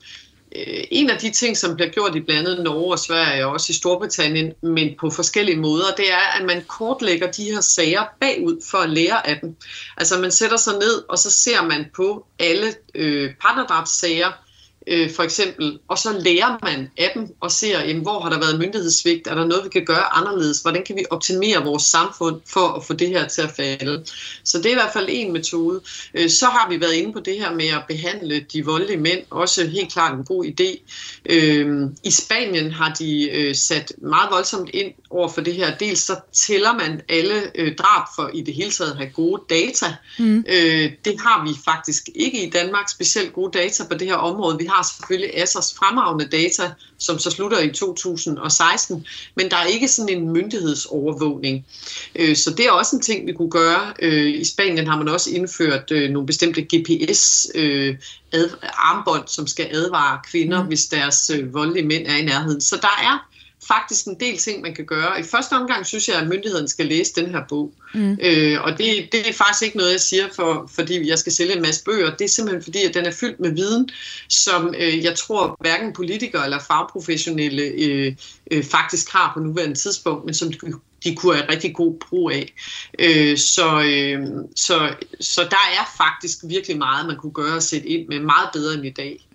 Øh, 0.56 0.84
en 0.90 1.10
af 1.10 1.18
de 1.18 1.30
ting, 1.30 1.56
som 1.56 1.74
bliver 1.74 1.90
gjort 1.90 2.16
i 2.16 2.20
blandt 2.20 2.48
andet 2.48 2.64
Norge 2.64 2.92
og 2.92 2.98
Sverige 2.98 3.46
og 3.46 3.52
også 3.52 3.70
i 3.70 3.74
Storbritannien, 3.74 4.52
men 4.62 4.94
på 5.00 5.10
forskellige 5.10 5.56
måder, 5.56 5.94
det 5.96 6.12
er, 6.12 6.40
at 6.40 6.46
man 6.46 6.64
kortlægger 6.68 7.30
de 7.30 7.44
her 7.44 7.60
sager 7.60 8.04
bagud 8.20 8.62
for 8.70 8.78
at 8.78 8.90
lære 8.90 9.26
af 9.26 9.38
dem. 9.40 9.56
Altså 9.96 10.18
man 10.18 10.30
sætter 10.30 10.56
sig 10.56 10.72
ned, 10.72 11.02
og 11.08 11.18
så 11.18 11.30
ser 11.30 11.62
man 11.62 11.86
på 11.96 12.26
alle 12.38 12.74
øh, 12.94 13.30
partnerdrabssager, 13.40 14.32
øh, 14.88 15.10
for 15.10 15.22
eksempel, 15.22 15.78
og 15.88 15.98
så 15.98 16.18
lærer 16.18 16.58
man 16.62 16.90
af 16.96 17.10
dem 17.14 17.28
og 17.40 17.50
ser, 17.50 17.80
jamen, 17.80 18.02
hvor 18.02 18.20
har 18.20 18.30
der 18.30 18.38
været 18.38 18.58
myndighedssvigt, 18.58 19.26
er 19.26 19.34
der 19.34 19.44
noget, 19.44 19.64
vi 19.64 19.68
kan 19.68 19.84
gøre 19.84 20.14
anderledes, 20.16 20.60
hvordan 20.60 20.84
kan 20.84 20.96
vi 20.96 21.04
optimere 21.10 21.64
vores 21.64 21.82
samfund 21.82 22.40
for 22.46 22.68
at 22.68 22.84
få 22.84 22.92
det 22.92 23.08
her 23.08 23.28
til 23.28 23.42
at 23.42 23.50
falde. 23.56 24.04
Så 24.44 24.58
det 24.58 24.66
er 24.66 24.70
i 24.70 24.74
hvert 24.74 24.92
fald 24.92 25.06
en 25.10 25.32
metode. 25.32 25.80
Øh, 26.14 26.30
så 26.30 26.46
har 26.46 26.68
vi 26.70 26.80
været 26.80 26.94
inde 26.94 27.12
på 27.12 27.20
det 27.20 27.38
her 27.38 27.54
med 27.54 27.68
at 27.68 27.82
behandle 27.88 28.40
de 28.52 28.64
voldelige 28.64 28.96
mænd, 28.96 29.20
også 29.30 29.66
helt 29.66 29.92
klart 29.92 30.18
en 30.18 30.24
god 30.24 30.44
idé. 30.44 30.80
Øh, 31.26 31.90
I 32.04 32.10
Spanien 32.10 32.70
har 32.70 32.94
de 32.98 33.30
øh, 33.30 33.54
sat 33.54 33.92
meget 33.98 34.30
voldsomt 34.30 34.70
ind 34.74 34.92
over 35.10 35.28
for 35.28 35.40
det 35.40 35.54
her. 35.54 35.76
Dels 35.76 36.00
så 36.00 36.16
tæller 36.32 36.72
man 36.72 37.00
alle 37.08 37.50
øh, 37.54 37.76
drab 37.76 38.06
for 38.16 38.30
i 38.34 38.40
det 38.40 38.54
hele 38.54 38.70
taget 38.70 38.90
at 38.90 38.96
have 38.96 39.10
gode 39.10 39.42
data. 39.50 39.96
Mm. 40.18 40.44
Øh, 40.48 40.92
det 41.04 41.20
har 41.20 41.46
vi 41.48 41.54
faktisk 41.64 42.08
ikke 42.14 42.46
i 42.46 42.50
Danmark, 42.50 42.88
specielt 42.88 43.32
gode 43.32 43.58
data 43.58 43.84
på 43.84 43.94
det 43.94 44.06
her 44.06 44.14
område. 44.14 44.58
Vi 44.58 44.66
har 44.66 44.77
selvfølgelig 44.82 45.42
Assers 45.42 45.74
fremragende 45.74 46.26
data, 46.26 46.72
som 46.98 47.18
så 47.18 47.30
slutter 47.30 47.58
i 47.58 47.72
2016, 47.72 49.06
men 49.34 49.50
der 49.50 49.56
er 49.56 49.64
ikke 49.64 49.88
sådan 49.88 50.16
en 50.16 50.32
myndighedsovervågning. 50.32 51.66
Øh, 52.14 52.36
så 52.36 52.50
det 52.50 52.66
er 52.66 52.70
også 52.70 52.96
en 52.96 53.02
ting, 53.02 53.26
vi 53.26 53.32
kunne 53.32 53.50
gøre. 53.50 53.92
Øh, 54.02 54.40
I 54.40 54.44
Spanien 54.44 54.86
har 54.86 54.96
man 54.96 55.08
også 55.08 55.30
indført 55.30 55.90
øh, 55.90 56.10
nogle 56.10 56.26
bestemte 56.26 56.62
GPS 56.62 57.46
armbånd, 58.62 59.28
som 59.28 59.46
skal 59.46 59.68
advare 59.70 60.20
kvinder, 60.30 60.62
mm. 60.62 60.68
hvis 60.68 60.86
deres 60.86 61.30
voldelige 61.52 61.86
mænd 61.86 62.06
er 62.06 62.16
i 62.16 62.24
nærheden. 62.24 62.60
Så 62.60 62.76
der 62.76 62.98
er 63.02 63.28
faktisk 63.68 64.06
en 64.06 64.20
del 64.20 64.38
ting, 64.38 64.62
man 64.62 64.74
kan 64.74 64.84
gøre. 64.84 65.20
I 65.20 65.22
første 65.22 65.52
omgang 65.52 65.86
synes 65.86 66.08
jeg, 66.08 66.16
at 66.16 66.28
myndigheden 66.28 66.68
skal 66.68 66.86
læse 66.86 67.12
den 67.14 67.30
her 67.30 67.40
bog. 67.48 67.72
Mm. 67.94 68.18
Øh, 68.22 68.62
og 68.62 68.70
det, 68.78 69.08
det 69.12 69.28
er 69.28 69.32
faktisk 69.32 69.62
ikke 69.62 69.76
noget, 69.76 69.92
jeg 69.92 70.00
siger, 70.00 70.24
for, 70.36 70.70
fordi 70.74 71.08
jeg 71.08 71.18
skal 71.18 71.32
sælge 71.32 71.56
en 71.56 71.62
masse 71.62 71.84
bøger. 71.84 72.10
Det 72.16 72.24
er 72.24 72.28
simpelthen 72.28 72.62
fordi, 72.62 72.84
at 72.84 72.94
den 72.94 73.06
er 73.06 73.10
fyldt 73.10 73.40
med 73.40 73.50
viden, 73.50 73.88
som 74.28 74.74
øh, 74.78 75.04
jeg 75.04 75.14
tror 75.14 75.56
hverken 75.60 75.92
politikere 75.92 76.44
eller 76.44 76.58
fagprofessionelle 76.58 77.62
øh, 77.62 78.14
øh, 78.50 78.64
faktisk 78.64 79.12
har 79.12 79.30
på 79.34 79.40
nuværende 79.40 79.74
tidspunkt, 79.74 80.24
men 80.24 80.34
som 80.34 80.52
de 81.04 81.16
kunne 81.16 81.36
have 81.36 81.52
rigtig 81.52 81.74
god 81.74 81.98
brug 82.08 82.30
af. 82.30 82.52
Øh, 82.98 83.38
så, 83.38 83.82
øh, 83.82 84.26
så, 84.56 84.94
så 85.20 85.42
der 85.42 85.80
er 85.80 85.94
faktisk 85.96 86.38
virkelig 86.44 86.78
meget, 86.78 87.06
man 87.06 87.16
kunne 87.16 87.32
gøre 87.32 87.56
og 87.56 87.62
sætte 87.62 87.88
ind 87.88 88.08
med 88.08 88.20
meget 88.20 88.48
bedre 88.52 88.74
end 88.74 88.86
i 88.86 88.90
dag. 88.90 89.28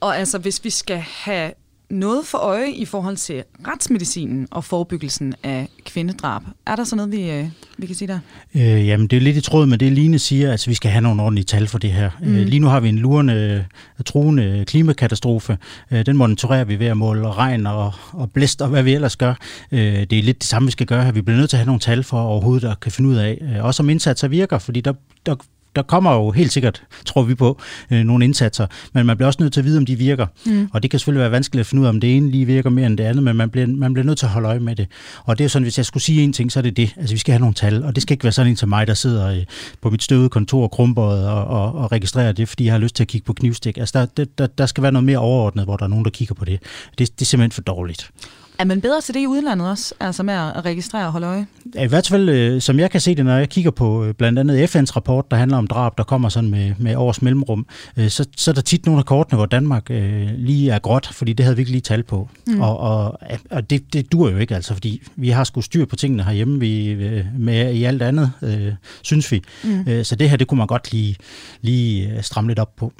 Og 0.00 0.18
altså, 0.18 0.38
hvis 0.38 0.64
vi 0.64 0.70
skal 0.70 0.98
have 0.98 1.52
noget 1.94 2.26
for 2.26 2.38
øje 2.38 2.70
i 2.70 2.84
forhold 2.84 3.16
til 3.16 3.44
retsmedicinen 3.68 4.48
og 4.50 4.64
forebyggelsen 4.64 5.34
af 5.42 5.68
kvindedrab. 5.84 6.42
Er 6.66 6.76
der 6.76 6.84
så 6.84 6.96
noget, 6.96 7.12
vi, 7.12 7.30
øh, 7.30 7.48
vi 7.78 7.86
kan 7.86 7.94
sige 7.94 8.08
der? 8.08 8.18
Øh, 8.54 8.86
jamen, 8.86 9.06
det 9.06 9.16
er 9.16 9.20
lidt 9.20 9.36
i 9.36 9.40
tråd 9.40 9.66
med 9.66 9.78
det, 9.78 9.92
Line 9.92 10.18
siger, 10.18 10.46
at 10.46 10.52
altså, 10.52 10.70
vi 10.70 10.74
skal 10.74 10.90
have 10.90 11.02
nogle 11.02 11.22
ordentlige 11.22 11.44
tal 11.44 11.66
for 11.66 11.78
det 11.78 11.92
her. 11.92 12.10
Mm. 12.22 12.36
Øh, 12.36 12.46
lige 12.46 12.60
nu 12.60 12.66
har 12.66 12.80
vi 12.80 12.88
en 12.88 12.98
lurende, 12.98 13.66
truende 14.06 14.64
klimakatastrofe. 14.66 15.58
Øh, 15.90 16.06
den 16.06 16.16
monitorerer 16.16 16.64
vi 16.64 16.78
ved 16.78 16.86
at 16.86 16.96
måle 16.96 17.32
regn 17.32 17.66
og, 17.66 17.92
og 18.12 18.30
blæst 18.32 18.62
og 18.62 18.68
hvad 18.68 18.82
vi 18.82 18.94
ellers 18.94 19.16
gør. 19.16 19.34
Øh, 19.72 19.80
det 19.80 20.12
er 20.12 20.22
lidt 20.22 20.38
det 20.38 20.48
samme, 20.48 20.66
vi 20.66 20.72
skal 20.72 20.86
gøre 20.86 21.04
her. 21.04 21.12
Vi 21.12 21.22
bliver 21.22 21.38
nødt 21.38 21.50
til 21.50 21.56
at 21.56 21.58
have 21.58 21.66
nogle 21.66 21.80
tal 21.80 22.02
for 22.02 22.20
overhovedet 22.20 22.68
at 22.68 22.80
kan 22.80 22.92
finde 22.92 23.10
ud 23.10 23.16
af, 23.16 23.38
øh, 23.42 23.64
også 23.64 23.82
om 23.82 23.90
indsatser 23.90 24.28
virker, 24.28 24.58
fordi 24.58 24.80
der, 24.80 24.92
der 25.26 25.36
der 25.76 25.82
kommer 25.82 26.14
jo 26.14 26.30
helt 26.30 26.52
sikkert, 26.52 26.82
tror 27.06 27.22
vi 27.22 27.34
på, 27.34 27.60
øh, 27.90 28.04
nogle 28.04 28.24
indsatser, 28.24 28.66
men 28.92 29.06
man 29.06 29.16
bliver 29.16 29.26
også 29.26 29.42
nødt 29.42 29.52
til 29.52 29.60
at 29.60 29.64
vide, 29.64 29.78
om 29.78 29.86
de 29.86 29.96
virker. 29.96 30.26
Mm. 30.46 30.68
Og 30.72 30.82
det 30.82 30.90
kan 30.90 31.00
selvfølgelig 31.00 31.20
være 31.20 31.30
vanskeligt 31.30 31.60
at 31.60 31.66
finde 31.66 31.80
ud 31.80 31.86
af, 31.86 31.88
om 31.88 32.00
det 32.00 32.16
ene 32.16 32.30
lige 32.30 32.46
virker 32.46 32.70
mere 32.70 32.86
end 32.86 32.98
det 32.98 33.04
andet, 33.04 33.22
men 33.22 33.36
man 33.36 33.50
bliver, 33.50 33.66
man 33.66 33.92
bliver 33.92 34.06
nødt 34.06 34.18
til 34.18 34.26
at 34.26 34.32
holde 34.32 34.48
øje 34.48 34.60
med 34.60 34.76
det. 34.76 34.86
Og 35.24 35.38
det 35.38 35.44
er 35.44 35.48
sådan, 35.48 35.62
hvis 35.62 35.78
jeg 35.78 35.86
skulle 35.86 36.02
sige 36.02 36.22
en 36.22 36.32
ting, 36.32 36.52
så 36.52 36.60
er 36.60 36.62
det 36.62 36.76
det. 36.76 36.94
Altså, 36.96 37.14
vi 37.14 37.18
skal 37.18 37.32
have 37.32 37.40
nogle 37.40 37.54
tal, 37.54 37.84
og 37.84 37.94
det 37.94 38.02
skal 38.02 38.14
ikke 38.14 38.24
være 38.24 38.32
sådan 38.32 38.50
en 38.50 38.56
til 38.56 38.68
mig, 38.68 38.86
der 38.86 38.94
sidder 38.94 39.28
øh, 39.28 39.44
på 39.80 39.90
mit 39.90 40.02
støvede 40.02 40.28
kontor 40.28 40.68
krumbøjet 40.68 41.28
og, 41.28 41.44
og, 41.44 41.74
og 41.74 41.92
registrerer 41.92 42.32
det, 42.32 42.48
fordi 42.48 42.64
jeg 42.64 42.72
har 42.72 42.78
lyst 42.78 42.96
til 42.96 43.04
at 43.04 43.08
kigge 43.08 43.24
på 43.24 43.32
knivstik. 43.32 43.78
Altså, 43.78 44.06
der, 44.16 44.24
der, 44.38 44.46
der 44.46 44.66
skal 44.66 44.82
være 44.82 44.92
noget 44.92 45.04
mere 45.04 45.18
overordnet, 45.18 45.64
hvor 45.64 45.76
der 45.76 45.84
er 45.84 45.88
nogen, 45.88 46.04
der 46.04 46.10
kigger 46.10 46.34
på 46.34 46.44
det. 46.44 46.60
Det, 46.98 46.98
det 46.98 47.20
er 47.20 47.24
simpelthen 47.24 47.52
for 47.52 47.62
dårligt. 47.62 48.10
Er 48.58 48.64
man 48.64 48.80
bedre 48.80 49.00
til 49.00 49.14
det 49.14 49.20
i 49.20 49.26
udlandet 49.26 49.68
også, 49.70 49.94
altså 50.00 50.22
med 50.22 50.34
at 50.34 50.64
registrere 50.64 51.06
og 51.06 51.12
holde 51.12 51.26
øje? 51.26 51.46
I 51.78 51.86
hvert 51.86 52.08
fald, 52.08 52.28
øh, 52.28 52.60
som 52.60 52.78
jeg 52.78 52.90
kan 52.90 53.00
se 53.00 53.14
det, 53.14 53.24
når 53.24 53.36
jeg 53.36 53.48
kigger 53.48 53.70
på 53.70 54.04
øh, 54.04 54.14
blandt 54.14 54.38
andet 54.38 54.76
FN's 54.76 54.96
rapport, 54.96 55.30
der 55.30 55.36
handler 55.36 55.56
om 55.58 55.66
drab, 55.66 55.98
der 55.98 56.04
kommer 56.04 56.28
sådan 56.28 56.50
med, 56.50 56.72
med 56.78 56.96
års 56.96 57.22
mellemrum, 57.22 57.66
øh, 57.96 58.08
så, 58.08 58.26
så 58.36 58.50
er 58.50 58.54
der 58.54 58.62
tit 58.62 58.86
nogle 58.86 58.98
af 58.98 59.04
kortene, 59.04 59.36
hvor 59.36 59.46
Danmark 59.46 59.90
øh, 59.90 60.28
lige 60.36 60.70
er 60.70 60.78
gråt, 60.78 61.06
fordi 61.12 61.32
det 61.32 61.44
havde 61.44 61.56
vi 61.56 61.60
ikke 61.60 61.70
lige 61.70 61.80
tal 61.80 62.02
på. 62.02 62.28
Mm. 62.46 62.60
Og, 62.60 62.78
og, 62.78 63.18
og 63.50 63.70
det, 63.70 63.92
det 63.92 64.12
dur 64.12 64.30
jo 64.30 64.36
ikke, 64.36 64.54
altså, 64.54 64.74
fordi 64.74 65.02
vi 65.16 65.28
har 65.28 65.44
sgu 65.44 65.60
styr 65.60 65.84
på 65.84 65.96
tingene 65.96 66.24
herhjemme 66.24 66.60
vi, 66.60 66.96
med 67.38 67.74
i 67.74 67.84
alt 67.84 68.02
andet, 68.02 68.32
øh, 68.42 68.72
synes 69.02 69.32
vi. 69.32 69.42
Mm. 69.64 70.04
Så 70.04 70.16
det 70.16 70.30
her, 70.30 70.36
det 70.36 70.46
kunne 70.46 70.58
man 70.58 70.66
godt 70.66 70.92
lige, 70.92 71.16
lige 71.62 72.18
stramme 72.22 72.50
lidt 72.50 72.58
op 72.58 72.76
på. 72.76 72.92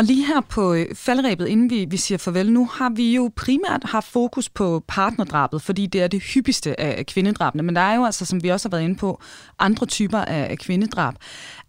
Og 0.00 0.06
lige 0.06 0.26
her 0.26 0.40
på 0.40 0.74
øh, 0.74 0.94
faldrebet, 0.94 1.48
inden 1.48 1.70
vi, 1.70 1.86
vi 1.90 1.96
siger 1.96 2.18
farvel 2.18 2.52
nu, 2.52 2.66
har 2.66 2.90
vi 2.90 3.14
jo 3.14 3.30
primært 3.36 3.82
haft 3.84 4.06
fokus 4.06 4.48
på 4.48 4.84
partnerdrabet, 4.88 5.62
fordi 5.62 5.86
det 5.86 6.02
er 6.02 6.08
det 6.08 6.22
hyppigste 6.22 6.80
af 6.80 7.06
kvindedrabene. 7.06 7.62
Men 7.62 7.76
der 7.76 7.80
er 7.80 7.94
jo 7.94 8.04
altså, 8.04 8.24
som 8.24 8.42
vi 8.42 8.48
også 8.48 8.68
har 8.68 8.76
været 8.76 8.84
inde 8.84 8.94
på, 8.94 9.20
andre 9.58 9.86
typer 9.86 10.18
af 10.18 10.58
kvindedrab. 10.58 11.14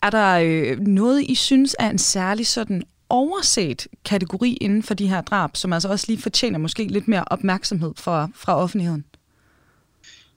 Er 0.02 0.10
der 0.10 0.40
øh, 0.44 0.80
noget, 0.80 1.24
I 1.24 1.36
synes 1.36 1.76
er 1.80 1.90
en 1.90 1.98
særlig 1.98 2.48
sådan 2.48 2.84
overset 3.10 3.88
kategori 4.06 4.54
inden 4.54 4.84
for 4.84 4.94
de 4.94 5.08
her 5.08 5.22
drab, 5.22 5.56
som 5.56 5.74
altså 5.74 5.90
også 5.90 6.06
lige 6.08 6.22
fortjener 6.22 6.58
måske 6.60 6.84
lidt 6.84 7.08
mere 7.08 7.24
opmærksomhed 7.28 7.92
fra, 7.98 8.30
fra 8.36 8.56
offentligheden? 8.56 9.06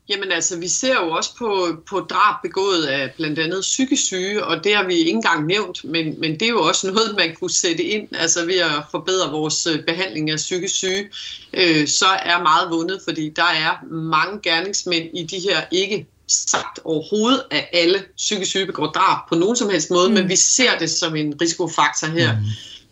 Jamen 0.08 0.32
altså, 0.32 0.58
vi 0.58 0.68
ser 0.68 0.94
jo 0.94 1.10
også 1.10 1.36
på, 1.38 1.68
på 1.86 2.00
drab 2.00 2.34
begået 2.42 2.84
af 2.84 3.12
blandt 3.16 3.38
andet 3.38 3.60
psykisk 3.60 4.04
syge, 4.04 4.44
og 4.44 4.64
det 4.64 4.76
har 4.76 4.84
vi 4.84 4.94
ikke 4.94 5.10
engang 5.10 5.46
nævnt, 5.46 5.84
men, 5.84 6.20
men 6.20 6.32
det 6.32 6.42
er 6.42 6.48
jo 6.48 6.62
også 6.62 6.86
noget, 6.90 7.16
man 7.16 7.36
kunne 7.40 7.50
sætte 7.50 7.82
ind, 7.82 8.08
altså 8.12 8.46
ved 8.46 8.58
at 8.58 8.84
forbedre 8.90 9.30
vores 9.30 9.66
øh, 9.66 9.84
behandling 9.84 10.30
af 10.30 10.36
psykisk 10.36 10.74
syge, 10.74 11.08
øh, 11.52 11.88
så 11.88 12.06
er 12.06 12.42
meget 12.42 12.70
vundet, 12.70 13.00
fordi 13.04 13.28
der 13.28 13.42
er 13.42 13.84
mange 13.90 14.40
gerningsmænd 14.42 15.18
i 15.18 15.22
de 15.22 15.38
her 15.38 15.62
ikke 15.72 16.06
sagt 16.28 16.80
overhovedet, 16.84 17.42
at 17.50 17.68
alle 17.72 18.04
psykisk 18.16 18.50
syge 18.50 18.66
begår 18.66 18.86
drab 18.86 19.28
på 19.28 19.34
nogen 19.34 19.56
som 19.56 19.70
helst 19.70 19.90
måde, 19.90 20.08
mm. 20.08 20.14
men 20.14 20.28
vi 20.28 20.36
ser 20.36 20.78
det 20.78 20.90
som 20.90 21.16
en 21.16 21.34
risikofaktor 21.40 22.06
her. 22.06 22.32
Mm 22.32 22.44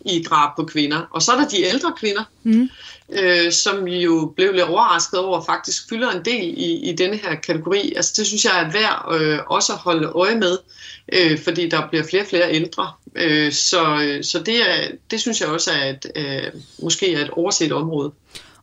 i 0.05 0.23
drab 0.23 0.55
på 0.55 0.63
kvinder. 0.63 1.01
Og 1.11 1.21
så 1.21 1.31
er 1.31 1.39
der 1.39 1.47
de 1.47 1.63
ældre 1.63 1.93
kvinder, 1.97 2.23
mm 2.43 2.69
øh, 3.19 3.51
som 3.51 3.85
vi 3.85 4.01
jo 4.01 4.33
blev 4.35 4.51
lidt 4.51 4.63
overrasket 4.63 5.19
over, 5.19 5.43
faktisk 5.45 5.89
fylder 5.89 6.11
en 6.11 6.25
del 6.25 6.53
i, 6.57 6.89
i 6.89 6.95
denne 6.95 7.17
her 7.17 7.35
kategori. 7.35 7.93
Altså 7.95 8.13
det 8.17 8.27
synes 8.27 8.45
jeg 8.45 8.63
er 8.63 8.71
værd 8.71 9.21
øh, 9.21 9.39
også 9.47 9.73
at 9.73 9.79
holde 9.79 10.07
øje 10.07 10.35
med, 10.35 10.57
øh, 11.13 11.39
fordi 11.39 11.69
der 11.69 11.87
bliver 11.89 12.03
flere 12.03 12.23
og 12.23 12.27
flere 12.27 12.53
ældre. 12.53 12.91
Øh, 13.15 13.51
så 13.51 14.17
så 14.21 14.39
det, 14.39 14.69
er, 14.69 14.87
det 15.11 15.21
synes 15.21 15.41
jeg 15.41 15.49
også 15.49 15.71
er 15.71 15.89
et, 15.89 16.05
øh, 16.15 16.61
måske 16.79 17.13
er 17.13 17.21
et 17.21 17.29
overset 17.29 17.71
område. 17.71 18.11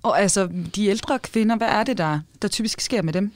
Og 0.03 0.21
altså, 0.21 0.49
de 0.75 0.87
ældre 0.87 1.19
kvinder, 1.19 1.57
hvad 1.57 1.69
er 1.69 1.85
det, 1.85 1.99
der, 1.99 2.21
der 2.43 2.49
typisk 2.49 2.81
sker 2.81 3.03
med 3.03 3.13
dem? 3.13 3.33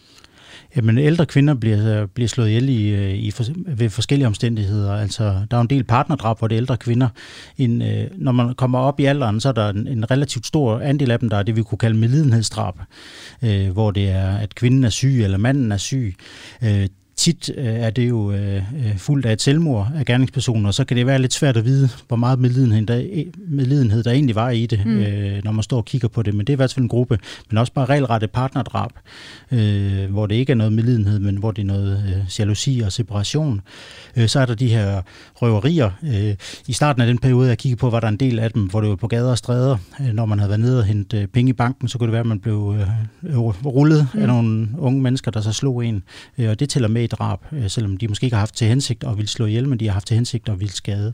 Jamen, 0.76 0.98
ældre 0.98 1.26
kvinder 1.26 1.54
bliver, 1.54 2.06
bliver 2.06 2.28
slået 2.28 2.48
ihjel 2.48 2.68
i, 2.68 3.14
i, 3.14 3.32
ved 3.66 3.90
forskellige 3.90 4.26
omstændigheder. 4.26 4.92
Altså, 4.92 5.46
der 5.50 5.56
er 5.56 5.60
en 5.60 5.66
del 5.66 5.84
partnerdrab, 5.84 6.38
hvor 6.38 6.48
det 6.48 6.54
er 6.54 6.60
ældre 6.60 6.76
kvinder. 6.76 7.08
En, 7.58 7.82
øh, 7.82 8.10
når 8.14 8.32
man 8.32 8.54
kommer 8.54 8.78
op 8.78 9.00
i 9.00 9.04
alderen, 9.04 9.40
så 9.40 9.48
er 9.48 9.52
der 9.52 9.68
en, 9.68 9.88
en 9.88 10.10
relativt 10.10 10.46
stor 10.46 10.78
andel 10.78 11.10
af 11.10 11.18
dem, 11.18 11.28
der 11.28 11.36
er 11.36 11.42
det, 11.42 11.56
vi 11.56 11.62
kunne 11.62 11.78
kalde 11.78 11.96
medlidenhedsdrab, 11.96 12.74
øh, 13.42 13.70
hvor 13.70 13.90
det 13.90 14.08
er, 14.08 14.36
at 14.36 14.54
kvinden 14.54 14.84
er 14.84 14.88
syg, 14.88 15.24
eller 15.24 15.38
manden 15.38 15.72
er 15.72 15.76
syg. 15.76 16.14
Øh, 16.62 16.86
tit 17.16 17.50
øh, 17.56 17.64
er 17.64 17.90
det 17.90 18.08
jo 18.08 18.32
øh, 18.32 18.56
øh, 18.56 18.96
fuldt 18.96 19.26
af 19.26 19.32
et 19.32 19.42
selvmord 19.42 19.88
af 19.96 20.04
gerningspersoner, 20.04 20.66
og 20.66 20.74
så 20.74 20.84
kan 20.84 20.96
det 20.96 21.06
være 21.06 21.18
lidt 21.18 21.32
svært 21.32 21.56
at 21.56 21.64
vide, 21.64 21.88
hvor 22.08 22.16
meget 22.16 22.38
medlidenhed 22.38 22.86
der, 22.86 23.24
medlidenhed 23.48 24.02
der 24.02 24.10
egentlig 24.10 24.34
var 24.34 24.50
i 24.50 24.66
det, 24.66 24.86
mm. 24.86 24.98
øh, 24.98 25.44
når 25.44 25.52
man 25.52 25.62
står 25.62 25.76
og 25.76 25.84
kigger 25.84 26.08
på 26.08 26.22
det. 26.22 26.34
Men 26.34 26.46
det 26.46 26.52
er 26.52 26.54
i 26.54 26.56
hvert 26.56 26.72
fald 26.72 26.82
en 26.82 26.88
gruppe, 26.88 27.18
men 27.50 27.58
også 27.58 27.72
bare 27.72 27.84
regelrette 27.84 28.26
partnerdrab, 28.26 28.90
øh, 29.50 30.10
hvor 30.10 30.26
det 30.26 30.34
ikke 30.34 30.50
er 30.50 30.56
noget 30.56 30.72
medlidenhed, 30.72 31.18
men 31.18 31.36
hvor 31.36 31.50
det 31.50 31.62
er 31.62 31.66
noget 31.66 32.04
øh, 32.08 32.38
jalousi 32.38 32.82
og 32.84 32.92
separation. 32.92 33.60
Øh, 34.16 34.28
så 34.28 34.40
er 34.40 34.46
der 34.46 34.54
de 34.54 34.68
her 34.68 35.02
røverier. 35.34 35.90
Øh, 36.02 36.34
I 36.66 36.72
starten 36.72 37.02
af 37.02 37.08
den 37.08 37.18
periode, 37.18 37.48
jeg 37.48 37.58
kiggede 37.58 37.78
på, 37.78 37.90
var 37.90 38.00
der 38.00 38.08
en 38.08 38.16
del 38.16 38.38
af 38.38 38.50
dem, 38.50 38.62
hvor 38.62 38.80
det 38.80 38.90
var 38.90 38.96
på 38.96 39.06
gader 39.06 39.30
og 39.30 39.38
stræder. 39.38 39.76
Øh, 40.00 40.06
når 40.06 40.26
man 40.26 40.38
havde 40.38 40.48
været 40.48 40.60
nede 40.60 40.78
og 40.78 40.84
hentet 40.84 41.18
øh, 41.18 41.26
penge 41.26 41.50
i 41.50 41.52
banken, 41.52 41.88
så 41.88 41.98
kunne 41.98 42.06
det 42.06 42.12
være, 42.12 42.20
at 42.20 42.26
man 42.26 42.40
blev 42.40 42.76
øh, 43.24 43.38
rullet 43.38 44.08
mm. 44.14 44.20
af 44.20 44.28
nogle 44.28 44.68
unge 44.78 45.02
mennesker, 45.02 45.30
der 45.30 45.40
så 45.40 45.52
slog 45.52 45.86
en. 45.86 46.02
Øh, 46.38 46.50
og 46.50 46.60
det 46.60 46.68
tæller 46.68 46.88
med 46.88 47.03
drab, 47.06 47.38
øh, 47.52 47.70
selvom 47.70 47.96
de 47.96 48.08
måske 48.08 48.24
ikke 48.24 48.34
har 48.34 48.40
haft 48.40 48.54
til 48.54 48.66
hensigt 48.66 49.04
at 49.04 49.16
ville 49.16 49.28
slå 49.28 49.46
ihjel, 49.46 49.68
men 49.68 49.80
de 49.80 49.86
har 49.86 49.92
haft 49.92 50.06
til 50.06 50.14
hensigt 50.14 50.48
at 50.48 50.60
ville 50.60 50.72
skade. 50.72 51.12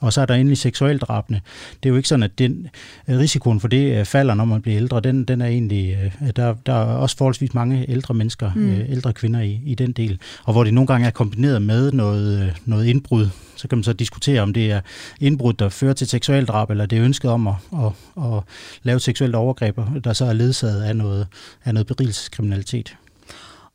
Og 0.00 0.12
så 0.12 0.20
er 0.20 0.26
der 0.26 0.34
endelig 0.34 0.58
seksualdrabene. 0.58 1.40
Det 1.82 1.88
er 1.88 1.90
jo 1.90 1.96
ikke 1.96 2.08
sådan, 2.08 2.22
at 2.22 2.38
den 2.38 2.68
øh, 3.08 3.18
risikoen 3.18 3.60
for 3.60 3.68
det 3.68 3.98
øh, 3.98 4.04
falder, 4.04 4.34
når 4.34 4.44
man 4.44 4.62
bliver 4.62 4.76
ældre. 4.76 5.00
Den, 5.00 5.24
den 5.24 5.40
er 5.40 5.46
egentlig, 5.46 6.12
der, 6.36 6.54
der 6.66 6.72
er 6.72 6.84
også 6.84 7.16
forholdsvis 7.16 7.54
mange 7.54 7.90
ældre 7.90 8.14
mennesker, 8.14 8.50
mm. 8.54 8.80
ældre 8.88 9.12
kvinder 9.12 9.40
i, 9.40 9.60
i 9.64 9.74
den 9.74 9.92
del. 9.92 10.18
Og 10.44 10.52
hvor 10.52 10.64
det 10.64 10.74
nogle 10.74 10.86
gange 10.86 11.06
er 11.06 11.10
kombineret 11.10 11.62
med 11.62 11.92
noget, 11.92 12.54
noget 12.64 12.86
indbrud, 12.86 13.28
så 13.56 13.68
kan 13.68 13.78
man 13.78 13.84
så 13.84 13.92
diskutere, 13.92 14.40
om 14.40 14.52
det 14.52 14.70
er 14.70 14.80
indbrud, 15.20 15.52
der 15.52 15.68
fører 15.68 15.92
til 15.92 16.06
seksualdrab, 16.06 16.70
eller 16.70 16.86
det 16.86 16.98
er 16.98 17.04
ønsket 17.04 17.30
om 17.30 17.46
at, 17.46 17.54
at, 17.72 17.92
at 18.24 18.42
lave 18.82 19.00
seksuelt 19.00 19.34
overgreb, 19.34 19.78
der 20.04 20.12
så 20.12 20.24
er 20.24 20.32
ledsaget 20.32 20.82
af 20.82 20.96
noget, 20.96 21.26
af 21.64 21.74
noget 21.74 21.86
berigelseskriminalitet. 21.86 22.96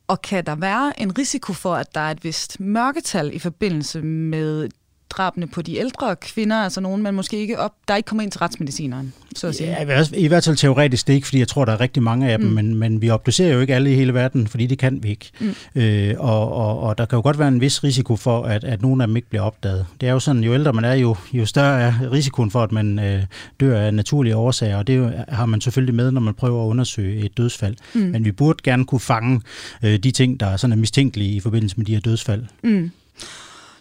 Og 0.06 0.22
kan 0.22 0.46
der 0.46 0.54
være 0.54 1.00
en 1.00 1.18
risiko 1.18 1.52
for, 1.52 1.74
at 1.74 1.94
der 1.94 2.00
er 2.00 2.10
et 2.10 2.24
vist 2.24 2.60
mørketal 2.60 3.34
i 3.34 3.38
forbindelse 3.38 4.02
med 4.02 4.68
drabene 5.16 5.46
på 5.46 5.62
de 5.62 5.76
ældre 5.76 6.16
kvinder, 6.16 6.56
altså 6.56 6.80
nogen, 6.80 7.02
man 7.02 7.14
måske 7.14 7.38
ikke 7.38 7.58
op, 7.58 7.72
der 7.88 7.96
ikke 7.96 8.06
kommer 8.06 8.22
ind 8.22 8.30
til 8.30 8.38
retsmedicineren, 8.38 9.12
så 9.36 9.46
at 9.46 9.54
sige? 9.54 9.70
Ja, 9.70 9.82
i 10.14 10.26
hvert 10.26 10.44
fald 10.44 10.56
teoretisk 10.56 11.06
det 11.06 11.14
ikke, 11.14 11.26
fordi 11.26 11.38
jeg 11.38 11.48
tror, 11.48 11.64
der 11.64 11.72
er 11.72 11.80
rigtig 11.80 12.02
mange 12.02 12.30
af 12.30 12.38
dem, 12.38 12.48
mm. 12.48 12.54
men, 12.54 12.74
men 12.74 13.02
vi 13.02 13.10
obducerer 13.10 13.54
jo 13.54 13.60
ikke 13.60 13.74
alle 13.74 13.92
i 13.92 13.94
hele 13.94 14.14
verden, 14.14 14.46
fordi 14.46 14.66
det 14.66 14.78
kan 14.78 15.02
vi 15.02 15.08
ikke. 15.08 15.30
Mm. 15.40 15.82
Øh, 15.82 16.14
og, 16.18 16.52
og, 16.52 16.80
og 16.80 16.98
der 16.98 17.06
kan 17.06 17.16
jo 17.16 17.22
godt 17.22 17.38
være 17.38 17.48
en 17.48 17.60
vis 17.60 17.84
risiko 17.84 18.16
for, 18.16 18.42
at, 18.42 18.64
at 18.64 18.82
nogle 18.82 19.02
af 19.02 19.06
dem 19.06 19.16
ikke 19.16 19.28
bliver 19.28 19.42
opdaget. 19.42 19.86
Det 20.00 20.08
er 20.08 20.12
jo 20.12 20.20
sådan, 20.20 20.44
jo 20.44 20.54
ældre 20.54 20.72
man 20.72 20.84
er, 20.84 20.94
jo, 20.94 21.16
jo 21.32 21.46
større 21.46 21.80
er 21.80 22.12
risikoen 22.12 22.50
for, 22.50 22.62
at 22.62 22.72
man 22.72 22.98
øh, 22.98 23.22
dør 23.60 23.80
af 23.80 23.94
naturlige 23.94 24.36
årsager, 24.36 24.76
og 24.76 24.86
det 24.86 24.96
jo, 24.96 25.10
har 25.28 25.46
man 25.46 25.60
selvfølgelig 25.60 25.94
med, 25.94 26.10
når 26.10 26.20
man 26.20 26.34
prøver 26.34 26.64
at 26.64 26.68
undersøge 26.68 27.24
et 27.24 27.36
dødsfald. 27.36 27.76
Mm. 27.94 28.00
Men 28.00 28.24
vi 28.24 28.32
burde 28.32 28.58
gerne 28.62 28.84
kunne 28.84 29.00
fange 29.00 29.40
øh, 29.82 29.98
de 29.98 30.10
ting, 30.10 30.40
der 30.40 30.46
er 30.46 30.56
sådan 30.56 30.72
er 30.72 30.76
mistænkelige 30.76 31.30
i 31.30 31.40
forbindelse 31.40 31.76
med 31.76 31.86
de 31.86 31.92
her 31.92 32.00
dødsfald. 32.00 32.44
Mm. 32.62 32.90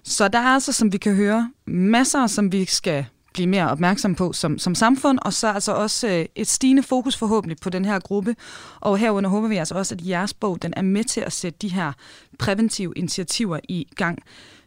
Så 0.03 0.27
der 0.27 0.39
er 0.39 0.47
altså, 0.47 0.73
som 0.73 0.93
vi 0.93 0.97
kan 0.97 1.15
høre, 1.15 1.51
masser, 1.65 2.27
som 2.27 2.51
vi 2.51 2.65
skal 2.65 3.05
blive 3.33 3.47
mere 3.47 3.69
opmærksom 3.69 4.15
på 4.15 4.33
som, 4.33 4.59
som 4.59 4.75
samfund, 4.75 5.19
og 5.21 5.33
så 5.33 5.47
altså 5.47 5.71
også 5.71 6.07
øh, 6.07 6.25
et 6.35 6.47
stigende 6.47 6.83
fokus 6.83 7.17
forhåbentlig 7.17 7.57
på 7.61 7.69
den 7.69 7.85
her 7.85 7.99
gruppe. 7.99 8.35
Og 8.79 8.97
herunder 8.97 9.29
håber 9.29 9.47
vi 9.47 9.57
altså 9.57 9.75
også, 9.75 9.95
at 9.95 10.07
jeres 10.07 10.33
bog 10.33 10.61
den 10.61 10.73
er 10.77 10.81
med 10.81 11.03
til 11.03 11.21
at 11.21 11.33
sætte 11.33 11.59
de 11.61 11.67
her 11.69 11.93
præventive 12.39 12.93
initiativer 12.95 13.59
i 13.69 13.87
gang. 13.95 14.19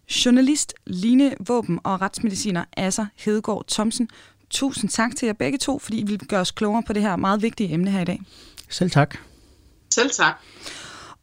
Journalist 0.09 0.75
Line 0.87 1.35
Våben 1.47 1.81
og 1.85 2.01
retsmediciner 2.01 2.65
Asser 2.77 3.07
Hedegaard 3.17 3.65
Thomsen, 3.69 4.09
tusind 4.51 4.91
tak 4.91 5.17
til 5.17 5.27
jer 5.27 5.33
begge 5.33 5.59
to, 5.59 5.79
fordi 5.79 6.01
I 6.01 6.05
vil 6.05 6.19
gøre 6.19 6.41
os 6.41 6.51
klogere 6.51 6.83
på 6.83 6.93
det 6.93 7.03
her 7.03 7.17
meget 7.17 7.43
vigtige 7.43 7.73
emne 7.73 7.91
her 7.91 8.01
i 8.01 8.05
dag. 8.05 8.21
Selv 8.69 8.91
tak. 8.91 9.17
Selv 9.95 10.11
tak. 10.11 10.35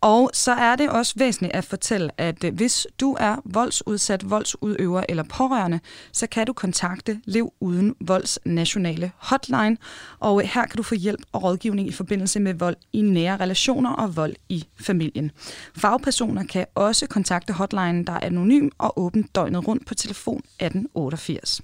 Og 0.02 0.32
så 0.34 0.52
er 0.52 0.76
det 0.76 0.90
også 0.90 1.14
væsentligt 1.18 1.56
at 1.56 1.66
fortælle, 1.66 2.10
at 2.18 2.44
øh, 2.44 2.54
hvis 2.54 2.88
du 3.00 3.18
er 3.20 3.36
voldsudsat, 3.46 4.30
voldsudøver 4.30 5.04
eller 5.10 5.24
pårørende, 5.24 5.80
så 6.12 6.28
kan 6.28 6.48
du 6.48 6.54
kontakte 6.54 7.22
Lev 7.26 7.54
Uden 7.60 7.96
Volds 8.00 8.40
nationale 8.46 9.12
hotline. 9.18 9.78
Og 10.20 10.42
øh, 10.42 10.50
her 10.54 10.66
kan 10.66 10.78
du 10.78 10.84
få 10.84 10.96
hjælp 10.96 11.22
og 11.32 11.44
rådgivning 11.44 11.88
i 11.88 11.92
forbindelse 11.92 12.40
med 12.40 12.54
vold 12.54 12.76
i 12.94 13.02
nære 13.02 13.38
relationer 13.38 13.92
og 13.92 14.16
vold 14.16 14.36
i 14.50 14.66
familien. 14.80 15.32
Fagpersoner 15.78 16.44
kan 16.44 16.66
også 16.76 17.08
kontakte 17.08 17.54
hotline, 17.54 18.06
der 18.06 18.14
er 18.14 18.20
anonym 18.22 18.70
og 18.78 19.00
åben 19.00 19.24
døgnet 19.24 19.68
rundt 19.68 19.88
på 19.88 19.94
telefon 19.94 20.38
1888. 20.38 21.62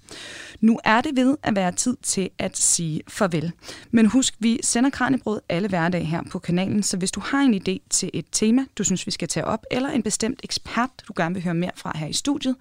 Nu 0.62 0.80
er 0.84 1.02
det 1.02 1.16
ved 1.16 1.38
at 1.44 1.56
være 1.56 1.72
tid 1.72 1.98
til 2.04 2.30
at 2.40 2.58
sige 2.58 3.02
farvel. 3.08 3.52
Men 3.92 4.06
husk, 4.06 4.36
vi 4.40 4.60
sender 4.64 4.90
Kranjebrød 4.90 5.42
alle 5.50 5.68
hverdage 5.68 6.06
her 6.06 6.22
på 6.32 6.40
kanalen, 6.40 6.84
så 6.84 6.98
hvis 6.98 7.12
du 7.12 7.20
har 7.20 7.40
en 7.40 7.54
idé 7.54 7.88
til 7.90 8.10
et 8.14 8.27
tema, 8.32 8.66
du 8.78 8.84
synes, 8.84 9.06
vi 9.06 9.12
skal 9.12 9.28
tage 9.28 9.46
op, 9.46 9.66
eller 9.72 9.90
en 9.90 10.04
bestemt 10.04 10.40
ekspert, 10.44 10.90
du 11.08 11.14
gerne 11.18 11.36
vil 11.36 11.44
høre 11.44 11.54
mere 11.54 11.72
fra 11.76 11.92
her 11.96 12.08
i 12.08 12.14
studiet, 12.14 12.56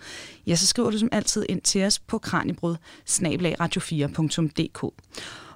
ja, 0.46 0.56
så 0.56 0.66
skriver 0.66 0.90
du 0.90 0.98
som 0.98 1.08
altid 1.12 1.46
ind 1.48 1.60
til 1.60 1.84
os 1.84 1.98
på 1.98 2.18
kranjebrød 2.18 2.76
radio4.dk. 3.60 4.94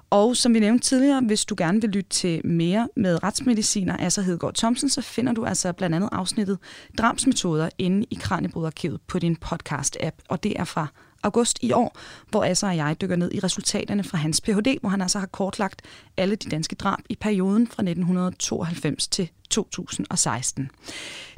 Og 0.09 0.37
som 0.37 0.53
vi 0.53 0.59
nævnte 0.59 0.87
tidligere, 0.87 1.21
hvis 1.21 1.45
du 1.45 1.55
gerne 1.57 1.81
vil 1.81 1.89
lytte 1.89 2.09
til 2.09 2.45
mere 2.45 2.87
med 2.95 3.23
retsmediciner 3.23 3.97
Asser 3.99 4.21
Hedegaard 4.21 4.53
Thomsen, 4.53 4.89
så 4.89 5.01
finder 5.01 5.33
du 5.33 5.45
altså 5.45 5.73
blandt 5.73 5.95
andet 5.95 6.09
afsnittet 6.11 6.57
Drabsmetoder 6.97 7.69
inde 7.77 8.05
i 8.09 8.15
Kranjebrudarkivet 8.21 9.01
på 9.07 9.19
din 9.19 9.37
podcast-app, 9.45 10.15
og 10.29 10.43
det 10.43 10.59
er 10.59 10.63
fra 10.63 10.87
august 11.23 11.59
i 11.61 11.71
år, 11.71 11.97
hvor 12.29 12.43
Asser 12.45 12.67
og 12.67 12.77
jeg 12.77 13.01
dykker 13.01 13.15
ned 13.15 13.31
i 13.31 13.39
resultaterne 13.39 14.03
fra 14.03 14.17
hans 14.17 14.41
Ph.D., 14.41 14.77
hvor 14.81 14.89
han 14.89 15.01
altså 15.01 15.19
har 15.19 15.27
kortlagt 15.27 15.81
alle 16.17 16.35
de 16.35 16.49
danske 16.49 16.75
drab 16.75 16.99
i 17.09 17.15
perioden 17.15 17.67
fra 17.67 17.83
1992 17.83 19.07
til 19.07 19.29
2016. 19.49 20.69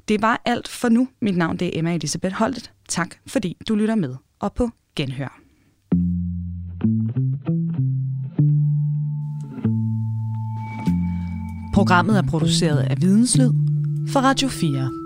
Det 0.07 0.21
var 0.21 0.41
alt 0.45 0.67
for 0.67 0.89
nu. 0.89 1.07
Mit 1.21 1.37
navn 1.37 1.57
det 1.57 1.67
er 1.67 1.79
Emma 1.79 1.95
Elisabeth 1.95 2.35
Holtet. 2.35 2.71
Tak 2.87 3.15
fordi 3.27 3.57
du 3.67 3.75
lytter 3.75 3.95
med, 3.95 4.15
og 4.39 4.53
på 4.53 4.69
genhør. 4.95 5.39
Programmet 11.73 12.17
er 12.17 12.21
produceret 12.21 12.79
af 12.79 13.01
Videnslyd 13.01 13.51
for 14.07 14.19
Radio 14.19 14.47
4. 14.47 15.02